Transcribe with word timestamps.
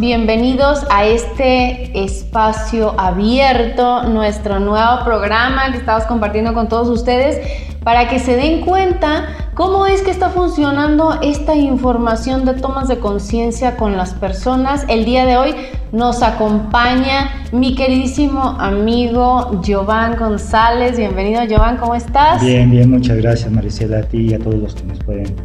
bienvenidos 0.00 0.86
a 0.90 1.04
este 1.04 2.02
espacio 2.04 2.98
abierto, 2.98 4.04
nuestro 4.04 4.58
nuevo 4.58 5.04
programa 5.04 5.70
que 5.70 5.76
estamos 5.76 6.04
compartiendo 6.04 6.54
con 6.54 6.68
todos 6.68 6.88
ustedes 6.88 7.38
para 7.84 8.08
que 8.08 8.18
se 8.18 8.34
den 8.34 8.62
cuenta 8.62 9.28
cómo 9.52 9.86
es 9.86 10.00
que 10.00 10.10
está 10.10 10.30
funcionando 10.30 11.18
esta 11.20 11.54
información 11.54 12.46
de 12.46 12.54
tomas 12.54 12.88
de 12.88 12.98
conciencia 12.98 13.76
con 13.76 13.98
las 13.98 14.14
personas. 14.14 14.86
El 14.88 15.04
día 15.04 15.26
de 15.26 15.36
hoy 15.36 15.54
nos 15.92 16.22
acompaña 16.22 17.44
mi 17.52 17.74
queridísimo 17.74 18.56
amigo 18.58 19.60
Giovanni 19.62 20.16
González. 20.16 20.96
Bienvenido 20.96 21.44
Giovanni, 21.44 21.76
¿cómo 21.78 21.94
estás? 21.94 22.42
Bien, 22.42 22.70
bien, 22.70 22.90
muchas 22.90 23.18
gracias 23.18 23.50
Maricela, 23.50 23.98
a 23.98 24.02
ti 24.02 24.30
y 24.30 24.34
a 24.34 24.38
todos 24.38 24.56
los 24.56 24.74
que 24.74 24.84
nos 24.84 24.98
pueden 25.00 25.36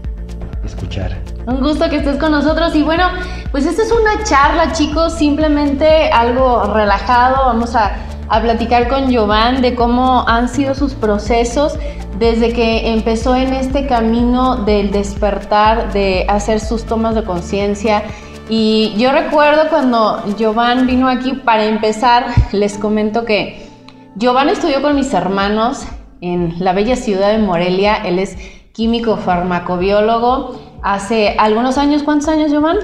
escuchar. 0.63 1.34
Un 1.47 1.61
gusto 1.61 1.89
que 1.89 1.97
estés 1.97 2.17
con 2.17 2.31
nosotros. 2.31 2.75
Y 2.75 2.81
bueno, 2.81 3.07
pues 3.51 3.65
esta 3.65 3.83
es 3.83 3.91
una 3.91 4.23
charla 4.23 4.71
chicos, 4.71 5.13
simplemente 5.13 6.09
algo 6.09 6.73
relajado, 6.73 7.45
vamos 7.45 7.75
a, 7.75 7.95
a 8.29 8.41
platicar 8.41 8.87
con 8.87 9.09
Giovanni 9.09 9.61
de 9.61 9.75
cómo 9.75 10.27
han 10.27 10.49
sido 10.49 10.73
sus 10.73 10.93
procesos 10.93 11.77
desde 12.17 12.53
que 12.53 12.93
empezó 12.93 13.35
en 13.35 13.53
este 13.53 13.85
camino 13.85 14.55
del 14.57 14.91
despertar, 14.91 15.93
de 15.93 16.25
hacer 16.29 16.59
sus 16.59 16.85
tomas 16.85 17.13
de 17.13 17.23
conciencia. 17.23 18.03
Y 18.49 18.93
yo 18.97 19.11
recuerdo 19.11 19.69
cuando 19.69 20.23
Giovanni 20.37 20.83
vino 20.83 21.09
aquí, 21.09 21.33
para 21.33 21.65
empezar, 21.65 22.25
les 22.51 22.77
comento 22.77 23.25
que 23.25 23.69
Giovanni 24.15 24.51
estudió 24.51 24.81
con 24.81 24.95
mis 24.95 25.13
hermanos 25.13 25.85
en 26.21 26.55
la 26.59 26.73
bella 26.73 26.95
ciudad 26.95 27.31
de 27.31 27.39
Morelia, 27.39 27.97
él 27.97 28.17
es 28.17 28.37
químico 28.75 29.17
farmacobiólogo. 29.17 30.59
Hace 30.83 31.35
algunos 31.39 31.77
años, 31.77 32.03
¿cuántos 32.03 32.27
años, 32.27 32.51
Giovanni? 32.51 32.81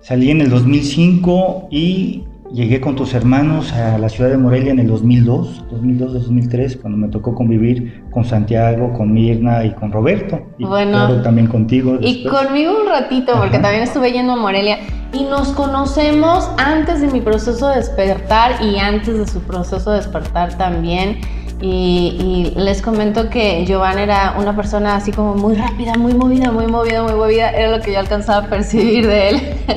Salí 0.00 0.30
en 0.30 0.40
el 0.40 0.50
2005 0.50 1.68
y 1.70 2.24
Llegué 2.52 2.80
con 2.80 2.96
tus 2.96 3.14
hermanos 3.14 3.72
a 3.72 3.96
la 3.96 4.08
ciudad 4.08 4.28
de 4.28 4.36
Morelia 4.36 4.72
en 4.72 4.80
el 4.80 4.88
2002, 4.88 5.66
2002-2003, 5.70 6.80
cuando 6.80 6.98
me 6.98 7.06
tocó 7.06 7.32
convivir 7.32 8.02
con 8.10 8.24
Santiago, 8.24 8.92
con 8.92 9.12
Mirna 9.12 9.64
y 9.64 9.70
con 9.70 9.92
Roberto. 9.92 10.40
Y 10.58 10.64
bueno, 10.64 11.22
también 11.22 11.46
contigo. 11.46 11.98
Y 12.00 12.24
conmigo 12.24 12.72
un 12.82 12.88
ratito, 12.88 13.34
porque 13.38 13.60
también 13.60 13.84
estuve 13.84 14.10
yendo 14.10 14.32
a 14.32 14.36
Morelia. 14.36 14.78
Y 15.12 15.22
nos 15.24 15.50
conocemos 15.50 16.50
antes 16.56 17.00
de 17.00 17.06
mi 17.06 17.20
proceso 17.20 17.68
de 17.68 17.76
despertar 17.76 18.60
y 18.60 18.78
antes 18.78 19.16
de 19.16 19.28
su 19.28 19.40
proceso 19.42 19.92
de 19.92 19.98
despertar 19.98 20.58
también. 20.58 21.20
Y, 21.62 22.52
les 22.56 22.80
comento 22.80 23.28
que 23.28 23.64
Giovanni 23.66 24.02
era 24.02 24.34
una 24.38 24.56
persona 24.56 24.96
así 24.96 25.12
como 25.12 25.34
muy 25.34 25.54
rápida, 25.54 25.94
muy 25.94 26.14
movida, 26.14 26.50
muy 26.50 26.66
movida, 26.66 27.02
muy 27.02 27.12
movida. 27.12 27.50
Era 27.50 27.76
lo 27.76 27.82
que 27.82 27.92
yo 27.92 27.98
alcanzaba 27.98 28.46
a 28.46 28.48
percibir 28.48 29.06
de 29.06 29.28
él. 29.30 29.40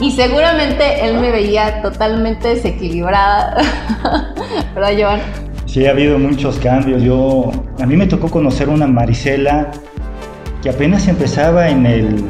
Y 0.00 0.10
seguramente 0.10 1.06
él 1.06 1.20
me 1.20 1.30
veía 1.30 1.80
totalmente 1.80 2.48
desequilibrada. 2.48 3.56
¿Verdad, 4.74 4.92
Joan? 4.98 5.20
Sí, 5.66 5.86
ha 5.86 5.90
habido 5.90 6.18
muchos 6.18 6.58
cambios. 6.58 7.02
Yo, 7.02 7.52
a 7.80 7.86
mí 7.86 7.96
me 7.96 8.06
tocó 8.06 8.28
conocer 8.28 8.68
una 8.68 8.88
Marisela 8.88 9.70
que 10.60 10.70
apenas 10.70 11.06
empezaba 11.06 11.68
en 11.68 11.86
el, 11.86 12.24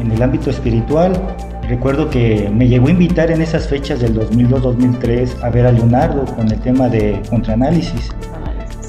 en 0.00 0.10
el 0.10 0.22
ámbito 0.22 0.48
espiritual. 0.48 1.12
Recuerdo 1.70 2.10
que 2.10 2.50
me 2.52 2.66
llegó 2.66 2.88
a 2.88 2.90
invitar 2.90 3.30
en 3.30 3.40
esas 3.42 3.68
fechas 3.68 4.00
del 4.00 4.18
2002-2003 4.18 5.40
a 5.40 5.50
ver 5.50 5.66
a 5.66 5.70
Leonardo 5.70 6.24
con 6.34 6.50
el 6.50 6.58
tema 6.58 6.88
de 6.88 7.22
contraanálisis. 7.30 8.08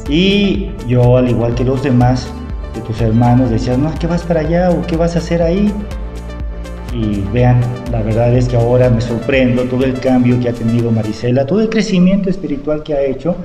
Y 0.09 0.71
yo, 0.87 1.17
al 1.17 1.29
igual 1.29 1.53
que 1.53 1.63
los 1.63 1.83
demás 1.83 2.27
de 2.73 2.81
tus 2.81 2.99
hermanos, 2.99 3.51
decían, 3.51 3.83
no, 3.83 3.93
¿qué 3.99 4.07
vas 4.07 4.23
para 4.23 4.39
allá 4.39 4.71
o 4.71 4.81
qué 4.87 4.97
vas 4.97 5.15
a 5.15 5.19
hacer 5.19 5.43
ahí? 5.43 5.71
y 6.93 7.21
vean, 7.31 7.61
la 7.89 8.01
verdad 8.01 8.35
es 8.35 8.49
que 8.49 8.57
ahora 8.57 8.89
me 8.89 8.99
sorprendo 8.99 9.63
todo 9.63 9.85
el 9.85 9.97
cambio 9.99 10.39
que 10.39 10.49
ha 10.49 10.53
tenido 10.53 10.91
Marisela, 10.91 11.45
todo 11.45 11.61
el 11.61 11.69
crecimiento 11.69 12.29
espiritual 12.29 12.83
que 12.83 12.93
ha 12.93 13.01
hecho 13.01 13.35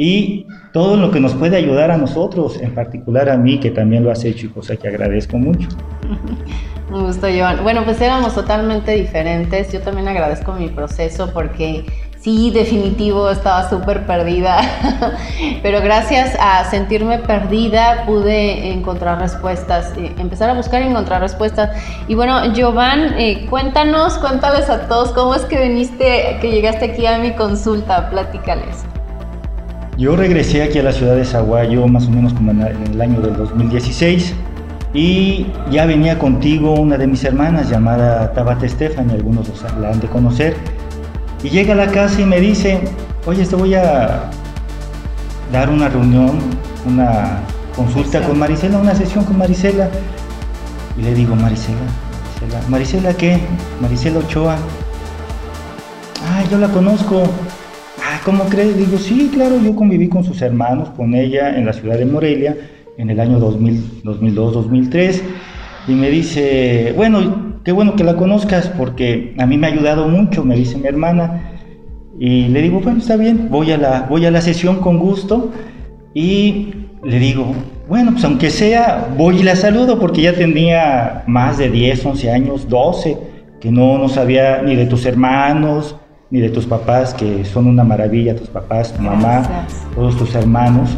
y 0.00 0.46
todo 0.72 0.96
lo 0.96 1.10
que 1.10 1.18
nos 1.18 1.34
puede 1.34 1.56
ayudar 1.56 1.90
a 1.90 1.96
nosotros, 1.96 2.56
en 2.60 2.72
particular 2.72 3.28
a 3.28 3.36
mí 3.36 3.58
que 3.58 3.72
también 3.72 4.04
lo 4.04 4.12
has 4.12 4.24
hecho 4.24 4.46
y 4.46 4.50
cosa 4.50 4.76
que 4.76 4.86
agradezco 4.86 5.38
mucho. 5.38 5.68
Me 6.92 7.00
gusto, 7.00 7.26
Joan. 7.26 7.64
Bueno, 7.64 7.82
pues 7.84 8.00
éramos 8.00 8.34
totalmente 8.34 8.92
diferentes. 8.92 9.72
Yo 9.72 9.80
también 9.80 10.06
agradezco 10.08 10.52
mi 10.52 10.68
proceso 10.68 11.30
porque 11.34 11.84
Sí, 12.20 12.50
definitivo, 12.50 13.30
estaba 13.30 13.70
súper 13.70 14.04
perdida, 14.04 14.60
pero 15.62 15.80
gracias 15.80 16.36
a 16.40 16.64
sentirme 16.64 17.18
perdida 17.20 18.04
pude 18.06 18.72
encontrar 18.72 19.20
respuestas, 19.20 19.92
eh, 19.96 20.12
empezar 20.18 20.50
a 20.50 20.54
buscar 20.54 20.82
y 20.82 20.86
encontrar 20.86 21.20
respuestas. 21.20 21.70
Y 22.08 22.16
bueno, 22.16 22.52
Giovanni, 22.52 23.14
eh, 23.16 23.46
cuéntanos, 23.48 24.18
cuéntales 24.18 24.68
a 24.68 24.88
todos 24.88 25.12
cómo 25.12 25.36
es 25.36 25.42
que 25.42 25.60
viniste, 25.60 26.38
que 26.40 26.50
llegaste 26.50 26.86
aquí 26.86 27.06
a 27.06 27.18
mi 27.18 27.36
consulta, 27.36 28.10
platícales. 28.10 28.84
Yo 29.98 30.14
regresé 30.14 30.62
aquí 30.62 30.78
a 30.78 30.84
la 30.84 30.92
ciudad 30.92 31.16
de 31.16 31.24
Zaguayo 31.24 31.88
más 31.88 32.06
o 32.06 32.10
menos 32.10 32.32
como 32.32 32.52
en 32.52 32.62
el 32.62 33.00
año 33.00 33.20
del 33.20 33.36
2016 33.36 34.32
y 34.94 35.48
ya 35.72 35.86
venía 35.86 36.20
contigo 36.20 36.74
una 36.74 36.96
de 36.96 37.08
mis 37.08 37.24
hermanas 37.24 37.68
llamada 37.68 38.32
Tabata 38.32 38.64
Estefan, 38.64 39.10
algunos 39.10 39.50
la 39.80 39.90
han 39.90 39.98
de 39.98 40.06
conocer 40.06 40.56
y 41.42 41.50
llega 41.50 41.72
a 41.72 41.76
la 41.76 41.88
casa 41.88 42.20
y 42.20 42.24
me 42.24 42.40
dice, 42.40 42.80
oye, 43.26 43.44
te 43.44 43.56
voy 43.56 43.74
a 43.74 44.30
dar 45.52 45.68
una 45.68 45.88
reunión, 45.88 46.38
una 46.86 47.40
consulta 47.74 48.22
con 48.22 48.38
Marisela, 48.38 48.78
una 48.78 48.94
sesión 48.94 49.24
con 49.24 49.36
Marisela. 49.36 49.88
Y 50.96 51.02
le 51.02 51.14
digo, 51.14 51.34
Marisela, 51.34 51.78
¿Marisela 52.68 53.14
qué? 53.14 53.40
Marisela 53.80 54.18
Ochoa. 54.18 54.56
Ah, 56.24 56.44
yo 56.50 56.58
la 56.58 56.68
conozco. 56.68 57.22
¿Cómo 58.28 58.44
crees? 58.44 58.76
Digo, 58.76 58.98
sí, 58.98 59.30
claro, 59.32 59.58
yo 59.58 59.74
conviví 59.74 60.06
con 60.10 60.22
sus 60.22 60.42
hermanos, 60.42 60.90
con 60.90 61.14
ella 61.14 61.56
en 61.56 61.64
la 61.64 61.72
ciudad 61.72 61.96
de 61.96 62.04
Morelia 62.04 62.54
en 62.98 63.08
el 63.08 63.20
año 63.20 63.38
2000, 63.38 64.02
2002, 64.04 64.52
2003. 64.52 65.24
Y 65.86 65.92
me 65.92 66.10
dice, 66.10 66.92
bueno, 66.94 67.62
qué 67.64 67.72
bueno 67.72 67.96
que 67.96 68.04
la 68.04 68.16
conozcas 68.16 68.68
porque 68.76 69.34
a 69.38 69.46
mí 69.46 69.56
me 69.56 69.66
ha 69.66 69.70
ayudado 69.70 70.08
mucho, 70.08 70.44
me 70.44 70.56
dice 70.56 70.76
mi 70.76 70.86
hermana. 70.86 71.52
Y 72.20 72.48
le 72.48 72.60
digo, 72.60 72.80
bueno, 72.80 72.98
está 72.98 73.16
bien, 73.16 73.48
voy 73.50 73.72
a 73.72 73.78
la, 73.78 74.02
voy 74.02 74.26
a 74.26 74.30
la 74.30 74.42
sesión 74.42 74.80
con 74.80 74.98
gusto. 74.98 75.50
Y 76.12 76.74
le 77.02 77.18
digo, 77.18 77.54
bueno, 77.88 78.12
pues 78.12 78.24
aunque 78.24 78.50
sea, 78.50 79.08
voy 79.16 79.38
y 79.38 79.42
la 79.42 79.56
saludo 79.56 79.98
porque 79.98 80.20
ya 80.20 80.34
tenía 80.34 81.24
más 81.26 81.56
de 81.56 81.70
10, 81.70 82.04
11 82.04 82.30
años, 82.30 82.68
12, 82.68 83.16
que 83.58 83.70
no, 83.70 83.96
no 83.96 84.10
sabía 84.10 84.60
ni 84.60 84.76
de 84.76 84.84
tus 84.84 85.06
hermanos, 85.06 85.96
ni 86.30 86.40
de 86.40 86.50
tus 86.50 86.66
papás, 86.66 87.14
que 87.14 87.44
son 87.44 87.66
una 87.66 87.84
maravilla, 87.84 88.36
tus 88.36 88.48
papás, 88.48 88.92
tu 88.92 89.02
mamá, 89.02 89.66
todos 89.94 90.16
tus 90.16 90.34
hermanos 90.34 90.90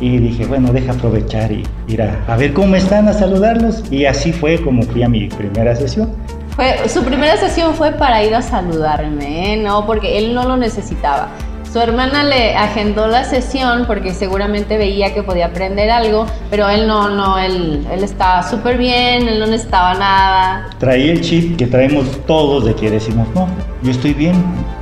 y 0.00 0.18
dije, 0.18 0.46
bueno, 0.46 0.72
deja 0.72 0.92
aprovechar 0.92 1.50
y 1.50 1.64
ir 1.88 2.02
a, 2.02 2.36
ver 2.36 2.52
cómo 2.52 2.76
están, 2.76 3.08
a 3.08 3.12
saludarlos. 3.12 3.82
Y 3.90 4.04
así 4.04 4.32
fue 4.32 4.60
como 4.62 4.82
fui 4.82 5.02
a 5.02 5.08
mi 5.08 5.28
primera 5.28 5.74
sesión. 5.74 6.12
Fue, 6.50 6.88
su 6.88 7.04
primera 7.04 7.36
sesión 7.36 7.74
fue 7.74 7.92
para 7.92 8.22
ir 8.24 8.34
a 8.34 8.42
saludarme, 8.42 9.54
¿eh? 9.54 9.56
no, 9.56 9.86
porque 9.86 10.18
él 10.18 10.34
no 10.34 10.44
lo 10.44 10.56
necesitaba. 10.56 11.28
Su 11.72 11.80
hermana 11.80 12.24
le 12.24 12.56
agendó 12.56 13.08
la 13.08 13.24
sesión 13.24 13.84
porque 13.86 14.14
seguramente 14.14 14.78
veía 14.78 15.12
que 15.12 15.22
podía 15.22 15.46
aprender 15.46 15.90
algo, 15.90 16.24
pero 16.50 16.66
él 16.70 16.86
no, 16.86 17.10
no, 17.10 17.38
él, 17.38 17.86
él 17.92 18.02
estaba 18.02 18.42
súper 18.42 18.78
bien, 18.78 19.28
él 19.28 19.38
no 19.38 19.46
necesitaba 19.46 19.92
nada. 19.92 20.70
Traía 20.78 21.12
el 21.12 21.20
chip 21.20 21.58
que 21.58 21.66
traemos 21.66 22.06
todos 22.26 22.64
de 22.64 22.74
que 22.74 22.90
decimos, 22.90 23.28
no, 23.34 23.48
yo 23.82 23.90
estoy 23.90 24.14
bien, 24.14 24.34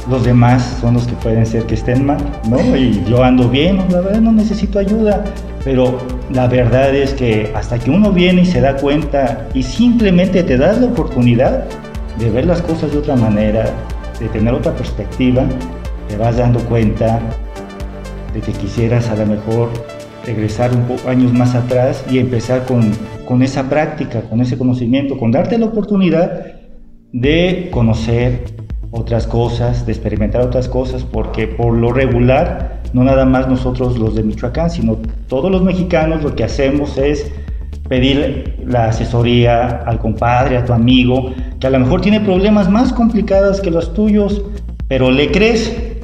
los 0.08 0.22
demás 0.22 0.78
son 0.80 0.94
los 0.94 1.08
que 1.08 1.14
pueden 1.14 1.44
ser 1.44 1.64
que 1.64 1.74
estén 1.74 2.06
mal, 2.06 2.18
¿no? 2.48 2.76
Y 2.76 3.04
yo 3.08 3.24
ando 3.24 3.48
bien, 3.48 3.84
la 3.90 4.00
verdad 4.00 4.20
no 4.20 4.30
necesito 4.30 4.78
ayuda, 4.78 5.24
pero 5.64 5.98
la 6.30 6.46
verdad 6.46 6.94
es 6.94 7.14
que 7.14 7.52
hasta 7.56 7.80
que 7.80 7.90
uno 7.90 8.12
viene 8.12 8.42
y 8.42 8.46
se 8.46 8.60
da 8.60 8.76
cuenta 8.76 9.48
y 9.54 9.64
simplemente 9.64 10.44
te 10.44 10.56
das 10.56 10.80
la 10.80 10.86
oportunidad 10.86 11.64
de 12.20 12.30
ver 12.30 12.46
las 12.46 12.62
cosas 12.62 12.92
de 12.92 12.98
otra 12.98 13.16
manera, 13.16 13.70
de 14.20 14.28
tener 14.28 14.54
otra 14.54 14.72
perspectiva, 14.72 15.42
te 16.08 16.16
vas 16.16 16.36
dando 16.36 16.60
cuenta 16.60 17.20
de 18.32 18.40
que 18.40 18.52
quisieras 18.52 19.08
a 19.08 19.16
lo 19.16 19.26
mejor 19.26 19.70
regresar 20.24 20.74
un 20.74 20.82
poco 20.82 21.08
años 21.08 21.32
más 21.32 21.54
atrás 21.54 22.04
y 22.10 22.18
empezar 22.18 22.66
con, 22.66 22.90
con 23.26 23.42
esa 23.42 23.68
práctica, 23.68 24.22
con 24.22 24.40
ese 24.40 24.58
conocimiento, 24.58 25.16
con 25.18 25.30
darte 25.30 25.56
la 25.58 25.66
oportunidad 25.66 26.56
de 27.12 27.68
conocer 27.72 28.44
otras 28.90 29.26
cosas, 29.26 29.86
de 29.86 29.92
experimentar 29.92 30.42
otras 30.42 30.68
cosas, 30.68 31.04
porque 31.04 31.46
por 31.46 31.74
lo 31.74 31.92
regular, 31.92 32.82
no 32.92 33.04
nada 33.04 33.24
más 33.24 33.48
nosotros 33.48 33.98
los 33.98 34.14
de 34.14 34.22
Michoacán, 34.22 34.70
sino 34.70 34.98
todos 35.28 35.50
los 35.50 35.62
mexicanos 35.62 36.22
lo 36.22 36.34
que 36.34 36.44
hacemos 36.44 36.96
es 36.98 37.30
pedir 37.88 38.64
la 38.66 38.88
asesoría 38.88 39.82
al 39.86 39.98
compadre, 39.98 40.56
a 40.56 40.64
tu 40.64 40.72
amigo, 40.72 41.32
que 41.60 41.66
a 41.66 41.70
lo 41.70 41.78
mejor 41.78 42.00
tiene 42.00 42.20
problemas 42.20 42.70
más 42.70 42.92
complicados 42.92 43.60
que 43.60 43.70
los 43.70 43.94
tuyos, 43.94 44.42
pero 44.88 45.10
le 45.10 45.30
crees 45.30 45.95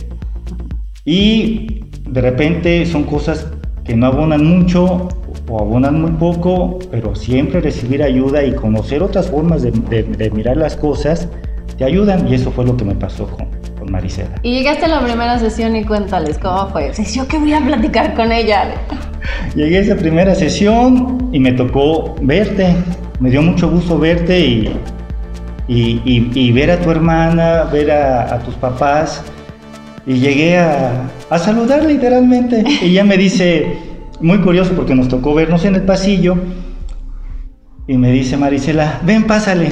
y 1.04 1.84
de 2.08 2.20
repente 2.20 2.86
son 2.86 3.04
cosas 3.04 3.46
que 3.84 3.96
no 3.96 4.06
abonan 4.06 4.44
mucho 4.44 5.08
o 5.48 5.60
abonan 5.60 6.00
muy 6.00 6.12
poco, 6.12 6.78
pero 6.90 7.14
siempre 7.14 7.60
recibir 7.60 8.02
ayuda 8.02 8.44
y 8.44 8.52
conocer 8.52 9.02
otras 9.02 9.28
formas 9.28 9.62
de, 9.62 10.30
mirar 10.34 10.56
las 10.56 10.76
cosas 10.76 11.28
te 11.76 11.84
ayudan 11.84 12.28
y 12.28 12.34
eso 12.34 12.50
fue 12.50 12.64
lo 12.64 12.76
que 12.76 12.84
me 12.84 12.94
pasó 12.94 13.26
con, 13.26 13.46
con 13.78 13.90
Marisela. 13.90 14.34
Y 14.42 14.54
llegaste 14.54 14.84
a 14.84 14.88
la 14.88 15.00
primera 15.00 15.38
sesión 15.38 15.74
y 15.74 15.84
cuéntales 15.84 16.38
cómo 16.38 16.68
fue. 16.68 16.92
¿Yo 17.14 17.26
qué 17.26 17.38
voy 17.38 17.52
a 17.52 17.60
platicar 17.60 18.14
con 18.14 18.30
ella? 18.30 18.74
Llegué 19.54 19.78
a 19.78 19.80
esa 19.80 19.96
primera 19.96 20.34
sesión 20.34 21.30
y 21.32 21.40
me 21.40 21.52
tocó 21.52 22.14
verte. 22.22 22.74
Me 23.20 23.30
dio 23.30 23.42
mucho 23.42 23.70
gusto 23.70 23.98
verte 23.98 24.38
y, 24.38 24.76
y, 25.68 26.52
ver 26.52 26.70
a 26.70 26.80
tu 26.80 26.90
hermana, 26.90 27.64
ver 27.64 27.90
a, 27.90 28.38
tus 28.40 28.54
papás. 28.56 29.22
Y 30.06 30.14
llegué 30.14 30.58
a, 30.58 31.10
a 31.30 31.38
saludar 31.38 31.84
literalmente. 31.84 32.64
Y 32.82 32.90
ella 32.90 33.04
me 33.04 33.16
dice, 33.16 33.76
muy 34.20 34.38
curioso 34.38 34.72
porque 34.74 34.94
nos 34.94 35.08
tocó 35.08 35.34
vernos 35.34 35.64
en 35.64 35.74
el 35.74 35.82
pasillo. 35.82 36.36
Y 37.86 37.98
me 37.98 38.12
dice 38.12 38.36
Marisela, 38.36 39.00
ven, 39.04 39.24
pásale. 39.24 39.70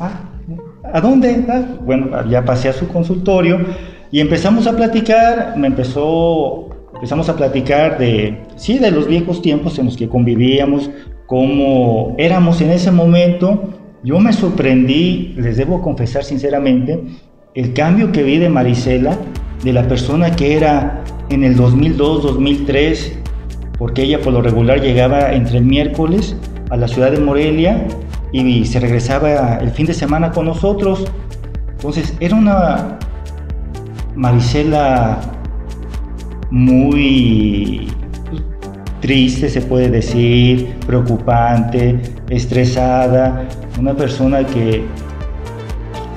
Ah, 0.00 0.20
¿A 0.92 1.00
dónde? 1.00 1.44
Ah, 1.48 1.62
bueno, 1.84 2.08
ya 2.28 2.44
pasé 2.44 2.68
a 2.68 2.72
su 2.72 2.88
consultorio 2.88 3.58
y 4.10 4.20
empezamos 4.20 4.66
a 4.66 4.76
platicar, 4.76 5.54
me 5.56 5.66
empezó, 5.66 6.68
empezamos 6.94 7.28
a 7.28 7.36
platicar 7.36 7.98
de, 7.98 8.38
sí, 8.56 8.78
de 8.78 8.90
los 8.90 9.08
viejos 9.08 9.42
tiempos 9.42 9.78
en 9.78 9.86
los 9.86 9.96
que 9.96 10.08
convivíamos, 10.08 10.90
cómo 11.26 12.14
éramos 12.16 12.60
en 12.60 12.70
ese 12.70 12.90
momento. 12.90 13.70
Yo 14.04 14.20
me 14.20 14.32
sorprendí, 14.32 15.34
les 15.36 15.56
debo 15.56 15.82
confesar 15.82 16.24
sinceramente, 16.24 17.02
el 17.54 17.72
cambio 17.72 18.12
que 18.12 18.22
vi 18.22 18.38
de 18.38 18.48
Marisela, 18.48 19.18
de 19.64 19.72
la 19.72 19.88
persona 19.88 20.36
que 20.36 20.56
era 20.56 21.02
en 21.30 21.42
el 21.42 21.56
2002, 21.56 22.22
2003, 22.22 23.18
porque 23.78 24.02
ella 24.02 24.20
por 24.20 24.32
lo 24.32 24.42
regular 24.42 24.80
llegaba 24.80 25.32
entre 25.32 25.58
el 25.58 25.64
miércoles 25.64 26.36
a 26.70 26.76
la 26.76 26.86
ciudad 26.86 27.10
de 27.10 27.18
Morelia 27.18 27.86
y 28.32 28.64
se 28.66 28.78
regresaba 28.78 29.56
el 29.56 29.70
fin 29.70 29.86
de 29.86 29.94
semana 29.94 30.30
con 30.30 30.46
nosotros. 30.46 31.04
Entonces 31.72 32.14
era 32.20 32.36
una 32.36 32.98
Marisela 34.14 35.18
muy 36.50 37.88
triste, 39.00 39.48
se 39.48 39.60
puede 39.60 39.90
decir, 39.90 40.74
preocupante, 40.86 42.00
estresada, 42.30 43.46
una 43.78 43.94
persona 43.94 44.46
que, 44.46 44.84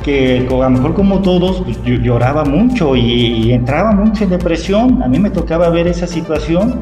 que 0.08 0.48
a 0.50 0.54
lo 0.54 0.70
mejor 0.70 0.94
como 0.94 1.22
todos 1.22 1.62
pues, 1.64 1.78
lloraba 1.84 2.46
mucho 2.46 2.96
y, 2.96 3.52
entraba 3.52 3.92
mucho 3.92 4.24
en 4.24 4.30
depresión. 4.30 5.04
A 5.04 5.08
mí 5.10 5.20
me 5.20 5.30
tocaba 5.30 5.70
ver 5.70 5.86
esa 5.86 6.08
situación 6.08 6.80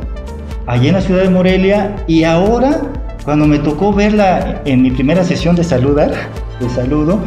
allí 0.68 0.90
en 0.90 0.94
la 0.94 1.02
ciudad 1.02 1.24
de 1.24 1.32
Morelia 1.32 1.96
y 2.08 2.24
ahora 2.24 2.82
cuando 3.24 3.48
me 3.48 3.58
tocó 3.58 3.92
verla 3.92 4.62
en 4.66 4.84
mi 4.84 4.92
primera 4.92 5.24
sesión 5.24 5.56
de 5.56 5.64
saludar, 5.64 6.12
de 6.60 6.70
saludo, 6.70 7.18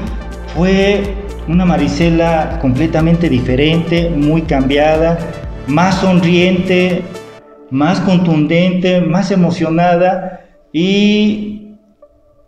fue 0.54 1.02
una 1.48 1.64
Marisela 1.64 2.58
completamente 2.60 3.28
diferente, 3.28 4.08
muy 4.08 4.42
cambiada, 4.42 5.18
más 5.66 5.96
sonriente, 5.96 7.02
más 7.72 7.98
contundente, 8.00 9.00
más 9.00 9.32
emocionada 9.32 10.42
y 10.72 11.67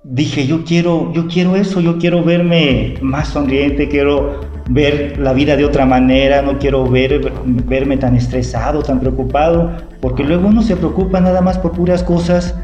dije, 0.03 0.47
yo 0.47 0.65
quiero, 0.65 1.13
yo 1.13 1.27
quiero 1.29 1.57
eso, 1.57 1.81
yo 1.81 1.99
quiero 1.99 2.25
verme 2.25 2.95
más 3.03 3.29
sonriente, 3.29 3.89
quiero 3.89 4.41
ver 4.69 5.19
la 5.19 5.33
vida 5.33 5.57
de 5.57 5.65
otra 5.65 5.85
manera, 5.85 6.43
no 6.43 6.59
quiero 6.59 6.89
ver, 6.89 7.33
verme 7.45 7.97
tan 7.97 8.17
estresado, 8.17 8.83
tan 8.83 9.01
preocupado, 9.01 9.71
porque 10.01 10.25
luego 10.25 10.49
uno 10.49 10.63
se 10.63 10.77
preocupa 10.77 11.21
nada 11.21 11.41
más 11.41 11.59
por 11.59 11.73
puras 11.73 12.03
cosas 12.03 12.55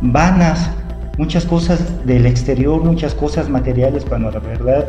vanas, 0.00 0.70
muchas 1.18 1.44
cosas 1.44 2.06
del 2.06 2.26
exterior, 2.26 2.82
muchas 2.82 3.14
cosas 3.14 3.50
materiales, 3.50 4.04
cuando 4.04 4.30
la 4.30 4.40
verdad 4.40 4.86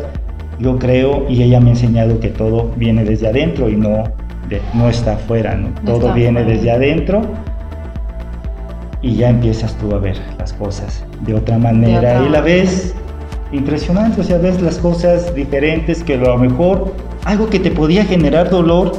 yo 0.60 0.78
creo 0.78 1.26
y 1.28 1.44
ella 1.44 1.60
me 1.60 1.70
ha 1.70 1.74
enseñado 1.74 2.20
que 2.20 2.30
todo 2.30 2.72
viene 2.78 3.04
desde 3.04 3.28
adentro 3.28 3.70
y 3.70 3.76
no, 3.76 4.04
no 4.74 4.90
está 4.90 5.14
afuera, 5.14 5.60
todo 5.86 6.14
viene 6.14 6.44
desde 6.44 6.72
adentro 6.72 7.24
y 9.04 9.16
ya 9.16 9.30
empiezas 9.30 9.76
tú 9.78 9.94
a 9.94 10.00
ver 10.00 10.18
las 10.40 10.54
cosas 10.54 11.04
de 11.20 11.36
otra 11.36 11.58
manera. 11.60 12.24
y 12.26 12.30
la 12.30 12.42
ves 12.42 12.96
impresionante, 13.52 14.22
o 14.22 14.24
sea, 14.24 14.40
ves 14.40 14.60
las 14.62 14.78
cosas 14.78 15.36
diferentes 15.36 16.04
que 16.04 16.16
a 16.16 16.18
lo 16.18 16.38
mejor 16.38 16.96
algo 17.26 17.48
que 17.50 17.60
te 17.60 17.70
podía 17.70 18.06
generar 18.06 18.50
dolor 18.50 18.94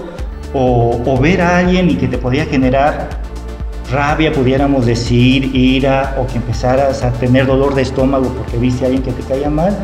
o, 0.53 1.01
o 1.05 1.19
ver 1.19 1.41
a 1.41 1.59
alguien 1.59 1.91
y 1.91 1.97
que 1.97 2.07
te 2.07 2.19
podía 2.19 2.45
generar 2.45 3.09
rabia, 3.91 4.31
pudiéramos 4.33 4.87
decir, 4.87 5.55
ira, 5.57 6.17
o 6.19 6.27
que 6.27 6.37
empezaras 6.37 7.03
a 7.03 7.11
tener 7.13 7.47
dolor 7.47 7.75
de 7.75 7.83
estómago 7.83 8.29
porque 8.29 8.59
viste 8.59 8.85
a 8.85 8.87
alguien 8.87 9.03
que 9.03 9.13
te 9.13 9.23
caía 9.23 9.51
mal, 9.51 9.75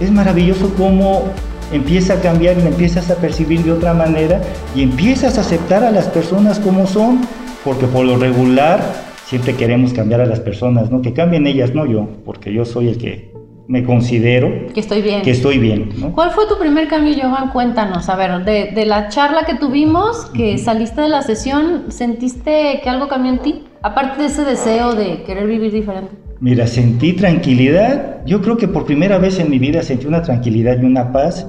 es 0.00 0.10
maravilloso 0.10 0.72
cómo 0.76 1.24
empieza 1.72 2.14
a 2.14 2.20
cambiar 2.20 2.58
y 2.58 2.66
empiezas 2.66 3.10
a 3.10 3.16
percibir 3.16 3.62
de 3.62 3.72
otra 3.72 3.94
manera 3.94 4.40
y 4.74 4.82
empiezas 4.82 5.38
a 5.38 5.42
aceptar 5.42 5.84
a 5.84 5.90
las 5.90 6.06
personas 6.06 6.58
como 6.58 6.86
son, 6.86 7.20
porque 7.64 7.86
por 7.86 8.04
lo 8.04 8.16
regular 8.16 9.11
siempre 9.32 9.54
queremos 9.54 9.94
cambiar 9.94 10.20
a 10.20 10.26
las 10.26 10.40
personas, 10.40 10.90
¿no? 10.90 11.00
Que 11.00 11.14
cambien 11.14 11.46
ellas, 11.46 11.74
no 11.74 11.86
yo, 11.86 12.06
porque 12.26 12.52
yo 12.52 12.66
soy 12.66 12.88
el 12.88 12.98
que 12.98 13.32
me 13.66 13.82
considero 13.82 14.52
que 14.74 14.80
estoy 14.80 15.00
bien. 15.00 15.22
Que 15.22 15.30
estoy 15.30 15.56
bien 15.56 15.88
¿Cuál 16.14 16.32
fue 16.32 16.46
tu 16.46 16.58
primer 16.58 16.86
cambio, 16.86 17.14
Johan? 17.14 17.48
Cuéntanos, 17.48 18.10
a 18.10 18.16
ver, 18.16 18.44
de, 18.44 18.84
la 18.84 19.08
charla 19.08 19.46
que 19.46 19.54
tuvimos, 19.54 20.26
que 20.34 20.58
saliste 20.58 21.00
de 21.00 21.08
la 21.08 21.22
sesión, 21.22 21.84
¿sentiste 21.88 22.80
que 22.84 22.90
algo 22.90 23.08
cambió 23.08 23.32
en 23.32 23.38
ti? 23.38 23.64
Aparte 23.80 24.20
de 24.20 24.26
ese 24.26 24.44
deseo 24.44 24.94
de 24.94 25.22
querer 25.22 25.46
vivir 25.46 25.72
diferente. 25.72 26.10
Mira, 26.40 26.66
sentí 26.66 27.14
tranquilidad. 27.14 28.26
Yo 28.26 28.42
creo 28.42 28.58
que 28.58 28.68
por 28.68 28.84
primera 28.84 29.16
vez 29.16 29.38
en 29.38 29.48
mi 29.48 29.58
vida 29.58 29.80
sentí 29.80 30.06
una 30.06 30.20
tranquilidad 30.20 30.76
y 30.78 30.84
una 30.84 31.10
paz 31.10 31.48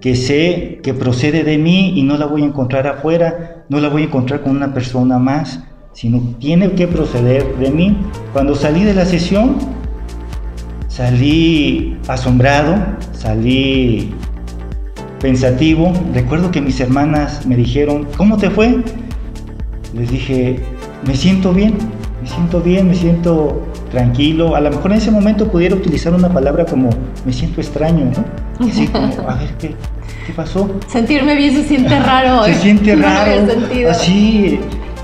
que 0.00 0.16
sé 0.16 0.80
que 0.82 0.94
procede 0.94 1.44
de 1.44 1.58
mí 1.58 1.96
y 1.96 2.02
no 2.02 2.16
la 2.16 2.26
voy 2.26 2.42
a 2.42 2.46
encontrar 2.46 2.88
afuera, 2.88 3.64
no 3.68 3.78
la 3.78 3.88
voy 3.88 4.02
a 4.02 4.06
encontrar 4.06 4.40
con 4.40 4.56
una 4.56 4.74
persona 4.74 5.20
más, 5.20 5.62
sino 6.00 6.20
tiene 6.38 6.72
que 6.72 6.86
proceder 6.88 7.56
de 7.58 7.70
mí. 7.70 7.96
Cuando 8.32 8.54
salí 8.54 8.84
de 8.84 8.94
la 8.94 9.04
sesión, 9.04 9.56
Salí 11.00 11.96
asombrado, 12.08 12.74
salí 13.12 14.12
pensativo. 15.18 15.92
Recuerdo 16.12 16.50
que 16.50 16.60
mis 16.60 16.78
hermanas 16.80 17.46
me 17.46 17.56
dijeron, 17.56 18.06
¿cómo 18.18 18.36
te 18.36 18.50
fue? 18.50 18.82
Les 19.94 20.10
dije, 20.10 20.60
me 21.06 21.14
siento 21.14 21.54
bien, 21.54 21.74
me 22.20 22.28
siento 22.28 22.60
bien, 22.60 22.88
me 22.88 22.94
siento 22.94 23.66
tranquilo. 23.90 24.56
A 24.56 24.60
lo 24.60 24.70
mejor 24.70 24.90
en 24.90 24.98
ese 24.98 25.10
momento 25.10 25.50
pudiera 25.50 25.74
utilizar 25.76 26.12
una 26.12 26.28
palabra 26.28 26.66
como 26.66 26.90
me 27.24 27.32
siento 27.32 27.60
extraño, 27.62 28.06
¿no? 28.06 28.66
Así 28.66 28.86
como, 28.88 29.06
a 29.28 29.36
ver, 29.36 29.54
¿qué, 29.58 29.68
qué 30.26 30.32
pasó? 30.34 30.68
Sentirme 30.88 31.34
bien 31.36 31.54
se 31.54 31.64
siente 31.64 31.98
raro. 31.98 32.44
se 32.44 32.54
siente 32.56 32.96
raro. 32.96 33.30
así, 33.88 34.58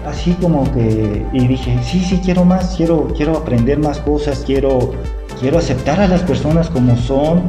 así 0.07 0.33
como 0.41 0.73
que, 0.73 1.25
y 1.33 1.47
dije, 1.47 1.79
sí, 1.83 2.01
sí, 2.01 2.21
quiero 2.25 2.45
más, 2.45 2.77
quiero, 2.77 3.09
quiero 3.17 3.37
aprender 3.37 3.79
más 3.79 3.99
cosas, 3.99 4.43
quiero 4.47 4.93
quiero 5.41 5.59
aceptar 5.59 6.01
a 6.01 6.09
las 6.09 6.23
personas 6.23 6.71
como 6.71 6.97
son, 6.97 7.43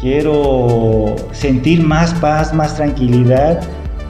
quiero 0.00 1.16
sentir 1.32 1.82
más 1.82 2.14
paz, 2.14 2.52
más 2.54 2.76
tranquilidad 2.76 3.60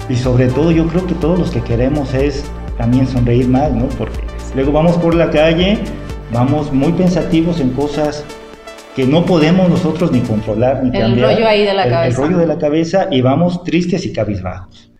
y 0.08 0.16
sobre 0.16 0.48
todo 0.48 0.70
yo 0.70 0.86
creo 0.88 1.06
que 1.06 1.14
todos 1.14 1.38
los 1.38 1.50
que 1.50 1.62
queremos 1.62 2.12
es 2.14 2.44
también 2.76 3.06
sonreír 3.06 3.48
más, 3.48 3.72
¿no? 3.72 3.86
Porque 3.98 4.20
luego 4.54 4.72
vamos 4.72 4.96
por 4.96 5.14
la 5.14 5.30
calle, 5.30 5.78
vamos 6.32 6.72
muy 6.72 6.92
pensativos 6.92 7.60
en 7.60 7.70
cosas 7.70 8.24
que 8.94 9.06
no 9.06 9.24
podemos 9.24 9.68
nosotros 9.68 10.12
ni 10.12 10.20
controlar 10.20 10.82
ni 10.82 10.90
el 10.96 11.02
cambiar. 11.02 11.30
El 11.30 11.36
rollo 11.36 11.48
ahí 11.48 11.64
de 11.64 11.74
la 11.74 11.88
cabeza. 11.88 12.06
El 12.06 12.14
rollo 12.14 12.38
de 12.38 12.46
la 12.46 12.58
cabeza 12.58 13.08
y 13.10 13.22
vamos 13.22 13.64
tristes 13.64 14.04
y 14.06 14.12
cabizbajos. 14.12 14.90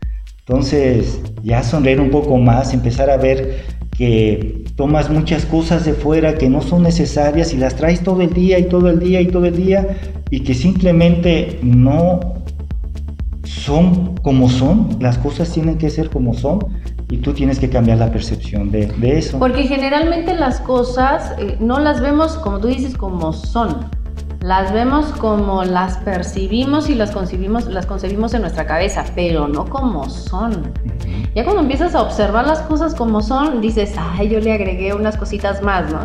Entonces, 0.47 1.23
ya 1.43 1.63
sonreír 1.63 2.01
un 2.01 2.11
poco 2.11 2.37
más, 2.37 2.75
empezar 2.75 3.09
a 3.09 3.17
ver 3.17 3.65
que 3.97 4.65
tomas 4.77 5.09
muchas 5.09 5.47
cosas 5.47 5.87
de 5.87 5.95
fuera 5.95 6.35
que 6.35 6.51
no 6.51 6.61
son 6.61 6.83
necesarias 6.83 7.55
y 7.55 7.57
las 7.57 7.77
traes 7.77 8.03
todo 8.03 8.21
el 8.21 8.35
día 8.35 8.59
y 8.59 8.65
todo 8.65 8.91
el 8.91 8.99
día 8.99 9.23
y 9.23 9.29
todo 9.29 9.47
el 9.47 9.57
día 9.57 9.97
y 10.31 10.41
que 10.41 10.53
simplemente 10.53 11.61
no 11.63 12.21
son 13.45 14.17
como 14.17 14.51
son, 14.51 14.99
las 15.01 15.17
cosas 15.17 15.51
tienen 15.51 15.79
que 15.79 15.89
ser 15.89 16.11
como 16.11 16.35
son 16.35 16.59
y 17.09 17.19
tú 17.19 17.33
tienes 17.33 17.59
que 17.59 17.71
cambiar 17.71 17.99
la 17.99 18.11
percepción 18.11 18.71
de, 18.71 18.91
eso. 19.01 19.39
Porque 19.39 19.63
generalmente 19.63 20.35
las 20.35 20.61
cosas 20.61 21.33
eh, 21.39 21.57
no 21.59 21.79
las 21.79 22.03
vemos, 22.03 22.37
como 22.37 22.59
tú 22.59 22.69
dices, 22.69 22.97
como 22.97 23.33
son 23.33 23.89
las 24.45 24.75
vemos 24.75 25.07
como 25.07 25.65
las 25.65 25.97
percibimos 25.97 26.91
y 26.91 26.95
las 26.95 27.13
concebimos, 27.13 27.65
las 27.65 27.87
concebimos 27.87 28.35
en 28.35 28.43
nuestra 28.43 28.67
cabeza, 28.67 29.03
pero 29.15 29.49
no 29.49 29.65
como 29.65 30.11
son. 30.11 30.71
Ya 31.35 31.45
cuando 31.45 31.63
empiezas 31.63 31.95
a 31.95 32.03
observar 32.03 32.47
las 32.47 32.61
cosas 32.61 32.95
como 32.95 33.23
son, 33.23 33.63
dices, 33.63 33.95
ay, 33.99 34.29
yo 34.29 34.41
le 34.41 34.53
agregué 34.53 34.93
unas 34.93 35.17
cositas 35.17 35.63
más, 35.63 35.91
¿no? 35.91 36.01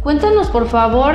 Cuéntanos, 0.00 0.48
por 0.48 0.66
favor, 0.66 1.14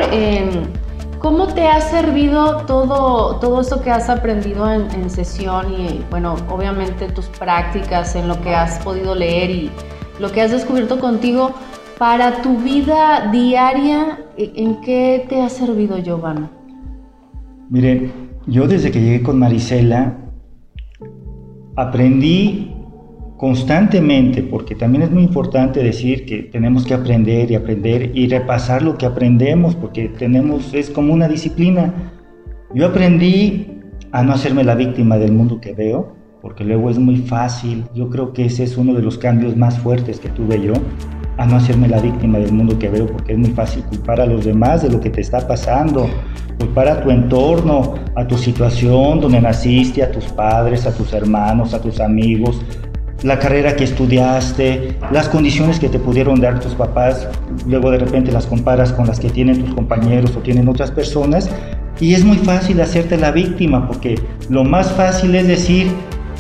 ¿cómo 1.20 1.48
te 1.48 1.68
ha 1.68 1.82
servido 1.82 2.66
todo, 2.66 3.36
todo 3.42 3.60
esto 3.60 3.82
que 3.82 3.92
has 3.92 4.10
aprendido 4.10 4.72
en, 4.72 4.90
en 4.92 5.10
sesión 5.10 5.70
y, 5.74 6.02
bueno, 6.10 6.38
obviamente 6.50 7.10
tus 7.10 7.26
prácticas, 7.26 8.16
en 8.16 8.30
lo 8.30 8.40
que 8.40 8.56
has 8.56 8.82
podido 8.86 9.16
leer 9.16 9.50
y 9.50 9.72
lo 10.18 10.32
que 10.32 10.42
has 10.42 10.52
descubierto 10.52 10.98
contigo? 10.98 11.52
Para 11.98 12.42
tu 12.42 12.58
vida 12.58 13.30
diaria, 13.32 14.20
¿en 14.38 14.82
qué 14.82 15.26
te 15.30 15.42
ha 15.42 15.50
servido, 15.50 15.98
Giovanna? 16.00 16.50
Miren, 17.70 18.12
yo 18.48 18.68
desde 18.68 18.92
que 18.92 19.00
llegué 19.00 19.22
con 19.22 19.38
Marisela, 19.38 20.18
aprendí 21.76 22.74
constantemente, 23.38 24.42
porque 24.42 24.74
también 24.74 25.04
es 25.04 25.12
muy 25.12 25.24
importante 25.24 25.84
decir 25.84 26.26
que 26.26 26.44
tenemos 26.44 26.86
que 26.86 26.96
aprender 26.96 27.52
y 27.52 27.56
aprender 27.56 28.12
y 28.16 28.28
repasar 28.28 28.82
lo 28.82 28.98
que 28.98 29.06
aprendemos, 29.06 29.76
porque 29.76 30.10
tenemos, 30.10 30.74
es 30.74 30.90
como 30.90 31.14
una 31.14 31.28
disciplina. 31.28 31.94
Yo 32.74 32.88
aprendí 32.88 33.68
a 34.12 34.24
no 34.24 34.34
hacerme 34.34 34.64
la 34.64 34.76
víctima 34.76 35.18
del 35.18 35.32
mundo 35.32 35.62
que 35.62 35.74
veo, 35.74 36.16
porque 36.42 36.64
luego 36.64 36.90
es 36.90 36.98
muy 36.98 37.18
fácil, 37.18 37.86
yo 37.94 38.10
creo 38.10 38.34
que 38.34 38.46
ese 38.46 38.64
es 38.64 38.78
uno 38.78 38.94
de 38.94 39.02
los 39.02 39.18
cambios 39.18 39.56
más 39.56 39.80
fuertes 39.80 40.20
que 40.20 40.30
tuve 40.30 40.62
yo, 40.62 40.74
a 41.38 41.46
no 41.46 41.58
hacerme 41.58 41.88
la 41.88 42.00
víctima 42.00 42.38
del 42.38 42.52
mundo 42.52 42.78
que 42.78 42.90
veo, 42.90 43.08
porque 43.08 43.34
es 43.34 43.38
muy 43.38 43.52
fácil 43.52 43.84
culpar 43.84 44.22
a 44.22 44.26
los 44.26 44.46
demás 44.46 44.84
de 44.84 44.90
lo 44.90 45.00
que 45.00 45.10
te 45.10 45.22
está 45.22 45.48
pasando, 45.48 46.10
culpar 46.60 46.88
a 46.88 47.02
tu 47.02 47.10
entorno, 47.10 47.96
a 48.16 48.28
tu 48.28 48.38
situación 48.38 49.20
donde 49.20 49.42
naciste, 49.42 50.04
a 50.04 50.12
tus 50.12 50.26
padres, 50.26 50.86
a 50.86 50.94
tus 50.94 51.14
hermanos, 51.14 51.74
a 51.74 51.82
tus 51.82 52.00
amigos, 52.00 52.62
la 53.24 53.40
carrera 53.40 53.76
que 53.76 53.86
estudiaste, 53.86 54.98
las 55.12 55.30
condiciones 55.30 55.80
que 55.80 55.90
te 55.90 55.98
pudieron 55.98 56.42
dar 56.42 56.60
tus 56.60 56.76
papás, 56.76 57.28
luego 57.68 57.90
de 57.90 58.00
repente 58.00 58.32
las 58.32 58.46
comparas 58.46 58.92
con 58.92 59.08
las 59.08 59.20
que 59.20 59.30
tienen 59.30 59.64
tus 59.64 59.74
compañeros 59.74 60.36
o 60.36 60.40
tienen 60.40 60.68
otras 60.68 60.92
personas, 60.92 61.50
y 62.00 62.14
es 62.14 62.26
muy 62.26 62.38
fácil 62.38 62.82
hacerte 62.82 63.18
la 63.18 63.32
víctima, 63.32 63.88
porque 63.88 64.20
lo 64.50 64.64
más 64.64 64.92
fácil 64.92 65.36
es 65.36 65.48
decir, 65.48 65.88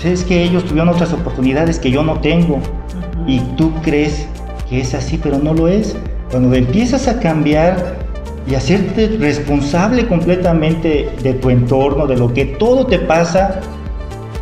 es 0.04 0.24
que 0.26 0.44
ellos 0.44 0.66
tuvieron 0.66 0.90
otras 0.90 1.14
oportunidades 1.14 1.80
que 1.80 1.90
yo 1.90 2.04
no 2.04 2.20
tengo, 2.20 2.60
y 3.26 3.40
tú 3.56 3.72
crees 3.82 4.28
es 4.80 4.94
así, 4.94 5.20
pero 5.22 5.39
no 5.39 5.53
lo 5.53 5.68
es. 5.68 5.96
Cuando 6.32 6.56
empiezas 6.56 7.08
a 7.08 7.20
cambiar 7.20 7.98
y 8.50 8.56
hacerte 8.56 9.08
responsable 9.20 10.08
completamente 10.08 11.10
de 11.22 11.34
tu 11.34 11.50
entorno, 11.50 12.08
de 12.08 12.18
lo 12.18 12.34
que 12.34 12.46
todo 12.46 12.86
te 12.88 13.00
pasa, 13.00 13.62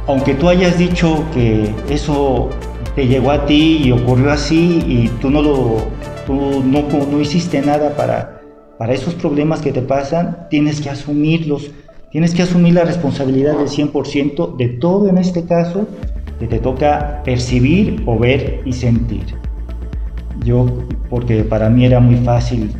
aunque 0.07 0.33
tú 0.33 0.49
hayas 0.49 0.77
dicho 0.77 1.23
que 1.33 1.73
eso 1.89 2.49
te 2.95 3.07
llegó 3.07 3.31
a 3.31 3.45
ti 3.45 3.81
y 3.83 3.91
ocurrió 3.91 4.31
así 4.31 4.83
y 4.87 5.07
tú 5.21 5.29
no 5.29 5.41
lo 5.41 6.01
no 6.27 7.19
hiciste 7.19 7.61
nada 7.61 7.95
para, 7.95 8.41
para 8.77 8.93
esos 8.93 9.13
problemas 9.15 9.61
que 9.61 9.71
te 9.71 9.81
pasan, 9.81 10.47
tienes 10.49 10.79
que 10.79 10.89
asumirlos, 10.89 11.71
tienes 12.11 12.33
que 12.33 12.43
asumir 12.43 12.73
la 12.73 12.85
responsabilidad 12.85 13.57
del 13.57 13.67
100% 13.67 14.55
de 14.55 14.69
todo 14.69 15.09
en 15.09 15.17
este 15.17 15.43
caso 15.43 15.87
que 16.39 16.47
te 16.47 16.59
toca 16.59 17.21
percibir 17.23 18.03
o 18.05 18.17
ver 18.17 18.61
y 18.65 18.73
sentir. 18.73 19.35
Yo, 20.43 20.65
porque 21.09 21.43
para 21.43 21.69
mí 21.69 21.85
era 21.85 21.99
muy 21.99 22.17
fácil 22.17 22.73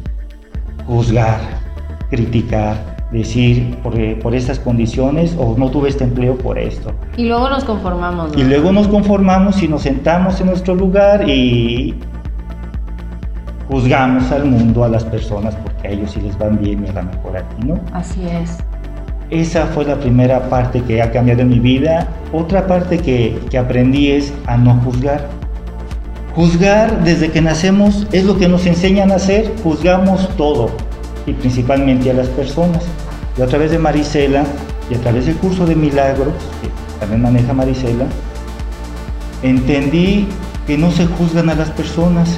juzgar, 0.88 1.40
criticar, 2.10 2.92
decir 3.12 3.78
por, 3.84 3.94
por 4.20 4.34
estas 4.34 4.60
condiciones 4.60 5.36
o 5.38 5.56
no 5.58 5.70
tuve 5.70 5.90
este 5.90 6.04
empleo 6.06 6.38
por 6.38 6.58
esto. 6.58 6.92
Y 7.18 7.26
luego 7.26 7.50
nos 7.50 7.64
conformamos. 7.64 8.36
Y 8.36 8.44
luego 8.44 8.72
nos 8.72 8.88
conformamos 8.88 9.62
y 9.62 9.68
nos 9.68 9.84
sentamos 9.84 10.40
en 10.42 10.48
nuestro 10.48 10.76
lugar 10.76 11.28
y 11.30 11.96
juzgamos 13.68 14.32
al 14.32 14.46
mundo, 14.46 14.84
a 14.84 14.90
las 14.90 15.04
personas, 15.04 15.56
porque 15.56 15.88
a 15.88 15.92
ellos 15.92 16.12
sí 16.12 16.22
les 16.22 16.38
van 16.38 16.60
bien 16.60 16.84
y 16.86 16.90
a 16.90 16.94
lo 16.94 17.04
mejor 17.04 17.38
a 17.38 17.42
ti 17.42 17.66
no. 17.66 17.80
Así 17.94 18.26
es. 18.28 18.58
Esa 19.30 19.66
fue 19.68 19.86
la 19.86 19.96
primera 19.96 20.50
parte 20.50 20.82
que 20.82 21.02
ha 21.02 21.10
cambiado 21.10 21.42
en 21.42 21.50
mi 21.50 21.60
vida. 21.60 22.08
Otra 22.34 22.68
parte 22.68 22.98
que, 22.98 23.40
que 23.50 23.58
aprendí 23.58 24.12
es 24.12 24.34
a 24.46 24.58
no 24.58 24.76
juzgar. 24.84 25.30
Juzgar 26.36 27.04
desde 27.04 27.30
que 27.30 27.42
nacemos 27.42 28.08
es 28.14 28.24
lo 28.24 28.38
que 28.38 28.48
nos 28.48 28.66
enseñan 28.66 29.12
a 29.12 29.16
hacer, 29.16 29.54
juzgamos 29.64 30.30
todo 30.38 30.72
y 31.26 31.34
principalmente 31.34 32.10
a 32.10 32.14
las 32.14 32.28
personas. 32.30 32.84
Yo 33.38 33.44
a 33.44 33.48
través 33.48 33.72
de 33.72 33.78
Marisela 33.78 34.46
y 34.90 34.96
a 34.96 35.00
través 35.00 35.26
del 35.26 35.36
curso 35.36 35.66
de 35.66 35.76
milagros, 35.76 36.34
que 36.62 36.70
también 37.02 37.22
maneja 37.22 37.54
Marisela, 37.54 38.06
entendí 39.44 40.28
que 40.66 40.78
no 40.78 40.92
se 40.92 41.06
juzgan 41.06 41.50
a 41.50 41.56
las 41.56 41.70
personas, 41.72 42.30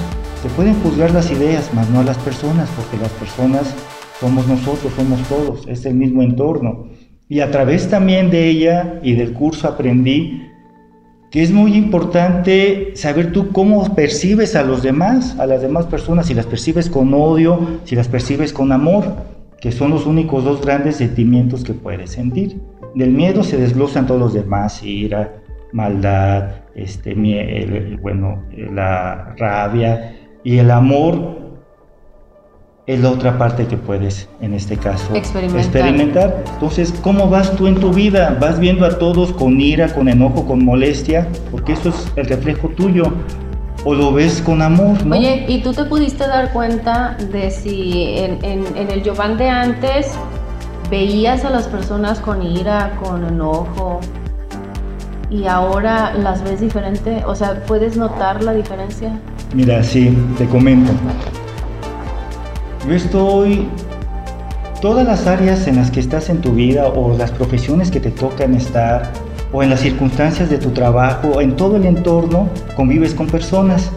se 0.42 0.50
pueden 0.50 0.74
juzgar 0.82 1.12
las 1.12 1.30
ideas, 1.30 1.70
mas 1.74 1.88
no 1.92 2.00
a 2.00 2.04
las 2.04 2.18
personas, 2.18 2.70
porque 2.76 2.98
las 2.98 3.12
personas 3.12 3.76
somos 4.20 4.48
nosotros, 4.48 4.92
somos 4.96 5.22
todos, 5.28 5.68
es 5.68 5.86
el 5.86 5.94
mismo 5.94 6.24
entorno. 6.24 6.88
Y 7.30 7.42
a 7.42 7.52
través 7.52 7.90
también 7.90 8.32
de 8.32 8.50
ella 8.50 9.00
y 9.04 9.14
del 9.14 9.34
curso 9.34 9.68
aprendí 9.68 10.50
que 11.34 11.42
es 11.42 11.52
muy 11.52 11.74
importante 11.76 12.92
saber 12.96 13.32
tú 13.32 13.52
cómo 13.52 13.96
percibes 13.96 14.56
a 14.56 14.62
los 14.62 14.84
demás, 14.84 15.36
a 15.40 15.48
las 15.48 15.64
demás 15.64 15.88
personas, 15.88 16.28
si 16.28 16.36
las 16.36 16.46
percibes 16.46 16.92
con 16.92 17.12
odio, 17.12 17.80
si 17.86 17.96
las 17.96 18.08
percibes 18.08 18.54
con 18.54 18.72
amor, 18.72 19.16
que 19.60 19.72
son 19.72 19.90
los 19.90 20.06
únicos 20.06 20.44
dos 20.44 20.62
grandes 20.62 20.98
sentimientos 20.98 21.64
que 21.64 21.74
puedes 21.74 22.12
sentir. 22.12 22.62
Del 22.94 23.10
miedo 23.10 23.42
se 23.42 23.58
desglosan 23.58 24.06
todos 24.06 24.20
los 24.20 24.34
demás, 24.36 24.84
ira, 24.84 25.42
maldad, 25.72 26.52
este, 26.76 27.16
bueno, 28.00 28.44
la 28.72 29.34
rabia 29.36 30.16
y 30.44 30.60
el 30.60 30.70
amor 30.70 31.43
es 32.86 33.00
la 33.00 33.12
otra 33.12 33.38
parte 33.38 33.66
que 33.66 33.78
puedes, 33.78 34.28
en 34.42 34.54
este 34.54 34.76
caso, 34.76 35.16
experimentar. 35.16 36.44
Entonces, 36.54 36.94
¿cómo 37.02 37.30
vas 37.30 37.56
tú 37.56 37.68
en 37.68 37.76
tu 37.76 37.94
vida? 37.94 38.38
¿Vas 38.42 38.60
viendo 38.60 38.86
a 38.86 38.98
todos 38.98 39.32
con 39.32 39.62
ira, 39.62 39.94
con 39.94 40.10
enojo, 40.10 40.46
con 40.46 40.66
molestia? 40.66 41.28
Porque 41.50 41.74
eso 41.74 41.90
es 41.90 42.12
el 42.18 42.26
reflejo 42.26 42.70
tuyo. 42.70 43.06
¿O 43.86 43.94
lo 43.94 44.14
ves 44.14 44.42
con 44.42 44.62
amor? 44.62 45.06
¿no? 45.06 45.18
Oye, 45.18 45.46
¿y 45.48 45.62
tú 45.62 45.74
te 45.74 45.84
pudiste 45.84 46.26
dar 46.26 46.54
cuenta 46.54 47.18
de 47.32 47.52
si 47.52 48.16
en, 48.18 48.40
en 48.44 48.90
el 48.90 49.04
Giovanni 49.04 49.36
de 49.36 49.50
antes 49.50 50.12
veías 50.90 51.44
a 51.44 51.50
las 51.50 51.68
personas 51.68 52.20
con 52.20 52.42
ira, 52.42 52.98
con 53.04 53.26
enojo, 53.26 54.00
y 55.30 55.48
ahora 55.48 56.14
las 56.14 56.44
ves 56.44 56.62
diferente? 56.62 57.24
O 57.26 57.36
sea, 57.36 57.62
¿puedes 57.66 57.98
notar 57.98 58.42
la 58.42 58.54
diferencia? 58.54 59.20
Mira, 59.54 59.84
sí, 59.84 60.18
te 60.38 60.46
comento. 60.48 60.94
Yo 62.88 62.96
estoy, 62.96 63.66
todas 64.82 65.08
las 65.08 65.26
áreas 65.26 65.68
en 65.68 65.78
las 65.78 65.90
que 65.90 66.02
estás 66.02 66.30
en 66.30 66.42
tu 66.42 66.52
vida 66.52 66.88
o 66.88 67.18
las 67.18 67.32
profesiones 67.32 67.90
que 67.90 68.02
te 68.02 68.12
tocan 68.12 68.54
estar 68.56 69.10
o 69.54 69.64
en 69.64 69.70
las 69.70 69.80
circunstancias 69.80 70.50
de 70.50 70.58
tu 70.58 70.72
trabajo, 70.72 71.40
en 71.40 71.56
todo 71.56 71.78
el 71.78 71.86
entorno, 71.86 72.50
convives 72.76 73.14
con 73.14 73.28
personas. 73.28 73.90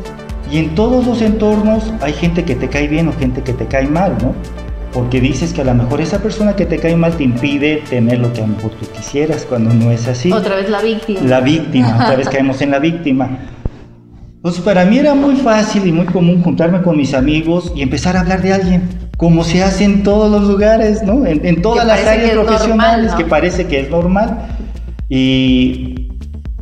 Y 0.52 0.59
en 0.59 0.76
todos 0.76 1.05
los 1.05 1.21
entornos 1.21 1.93
hay 2.00 2.12
gente 2.12 2.45
que 2.45 2.55
te 2.55 2.69
cae 2.69 2.87
bien 2.87 3.09
o 3.09 3.12
gente 3.14 3.43
que 3.43 3.52
te 3.52 3.66
cae 3.66 3.88
mal, 3.88 4.16
¿no? 4.23 4.33
Porque 4.93 5.21
dices 5.21 5.52
que 5.52 5.62
a 5.62 5.64
lo 5.64 5.75
mejor 5.75 6.00
esa 6.00 6.23
persona 6.23 6.55
que 6.55 6.64
te 6.64 6.78
cae 6.78 6.95
mal 6.95 7.16
te 7.16 7.25
impide 7.25 7.83
tener 7.90 8.21
lo 8.21 8.33
que 8.33 8.43
a 8.43 8.47
lo 8.47 8.55
mejor 8.55 8.71
tú 8.71 8.87
quisieras, 8.97 9.45
cuando 9.47 9.75
no 9.75 9.90
es 9.90 10.07
así. 10.07 10.31
Otra 10.31 10.55
vez 10.55 10.71
la 10.71 10.81
víctima. 10.81 11.21
La 11.23 11.40
víctima, 11.40 11.97
otra 11.97 12.14
vez 12.14 12.28
caemos 12.31 12.62
en 12.62 12.71
la 12.71 12.78
víctima. 12.78 13.37
Entonces 14.47 14.62
para 14.62 14.85
mí 14.85 14.97
era 14.97 15.12
muy 15.12 15.35
fácil 15.35 15.88
y 15.88 15.91
muy 15.91 16.07
común 16.07 16.41
juntarme 16.41 16.81
con 16.81 16.97
mis 16.97 17.15
amigos 17.15 17.73
y 17.75 17.83
empezar 17.83 18.17
a 18.17 18.21
hablar 18.21 18.43
de 18.43 18.53
alguien, 18.53 19.11
como 19.17 19.43
se 19.43 19.65
hace 19.65 19.83
en 19.83 20.05
todos 20.05 20.31
los 20.31 20.49
lugares, 20.49 21.03
¿no? 21.03 21.26
En, 21.26 21.61
todas 21.62 21.85
las 21.85 22.07
áreas 22.07 22.31
profesionales, 22.31 23.12
que 23.15 23.25
parece 23.25 23.67
que 23.67 23.81
es 23.81 23.91
normal. 23.91 24.47
Y, 25.09 26.12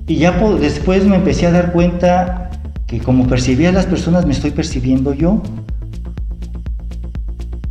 y 0.07 0.17
ya 0.17 0.33
después 0.59 1.05
me 1.05 1.17
empecé 1.17 1.47
a 1.47 1.51
dar 1.51 1.73
cuenta 1.73 2.49
que 2.87 3.01
como 3.01 3.27
percibía 3.27 3.69
a 3.69 3.73
las 3.73 3.85
personas, 3.85 4.25
me 4.25 4.33
estoy 4.33 4.53
percibiendo 4.53 5.13
yo. 5.13 5.43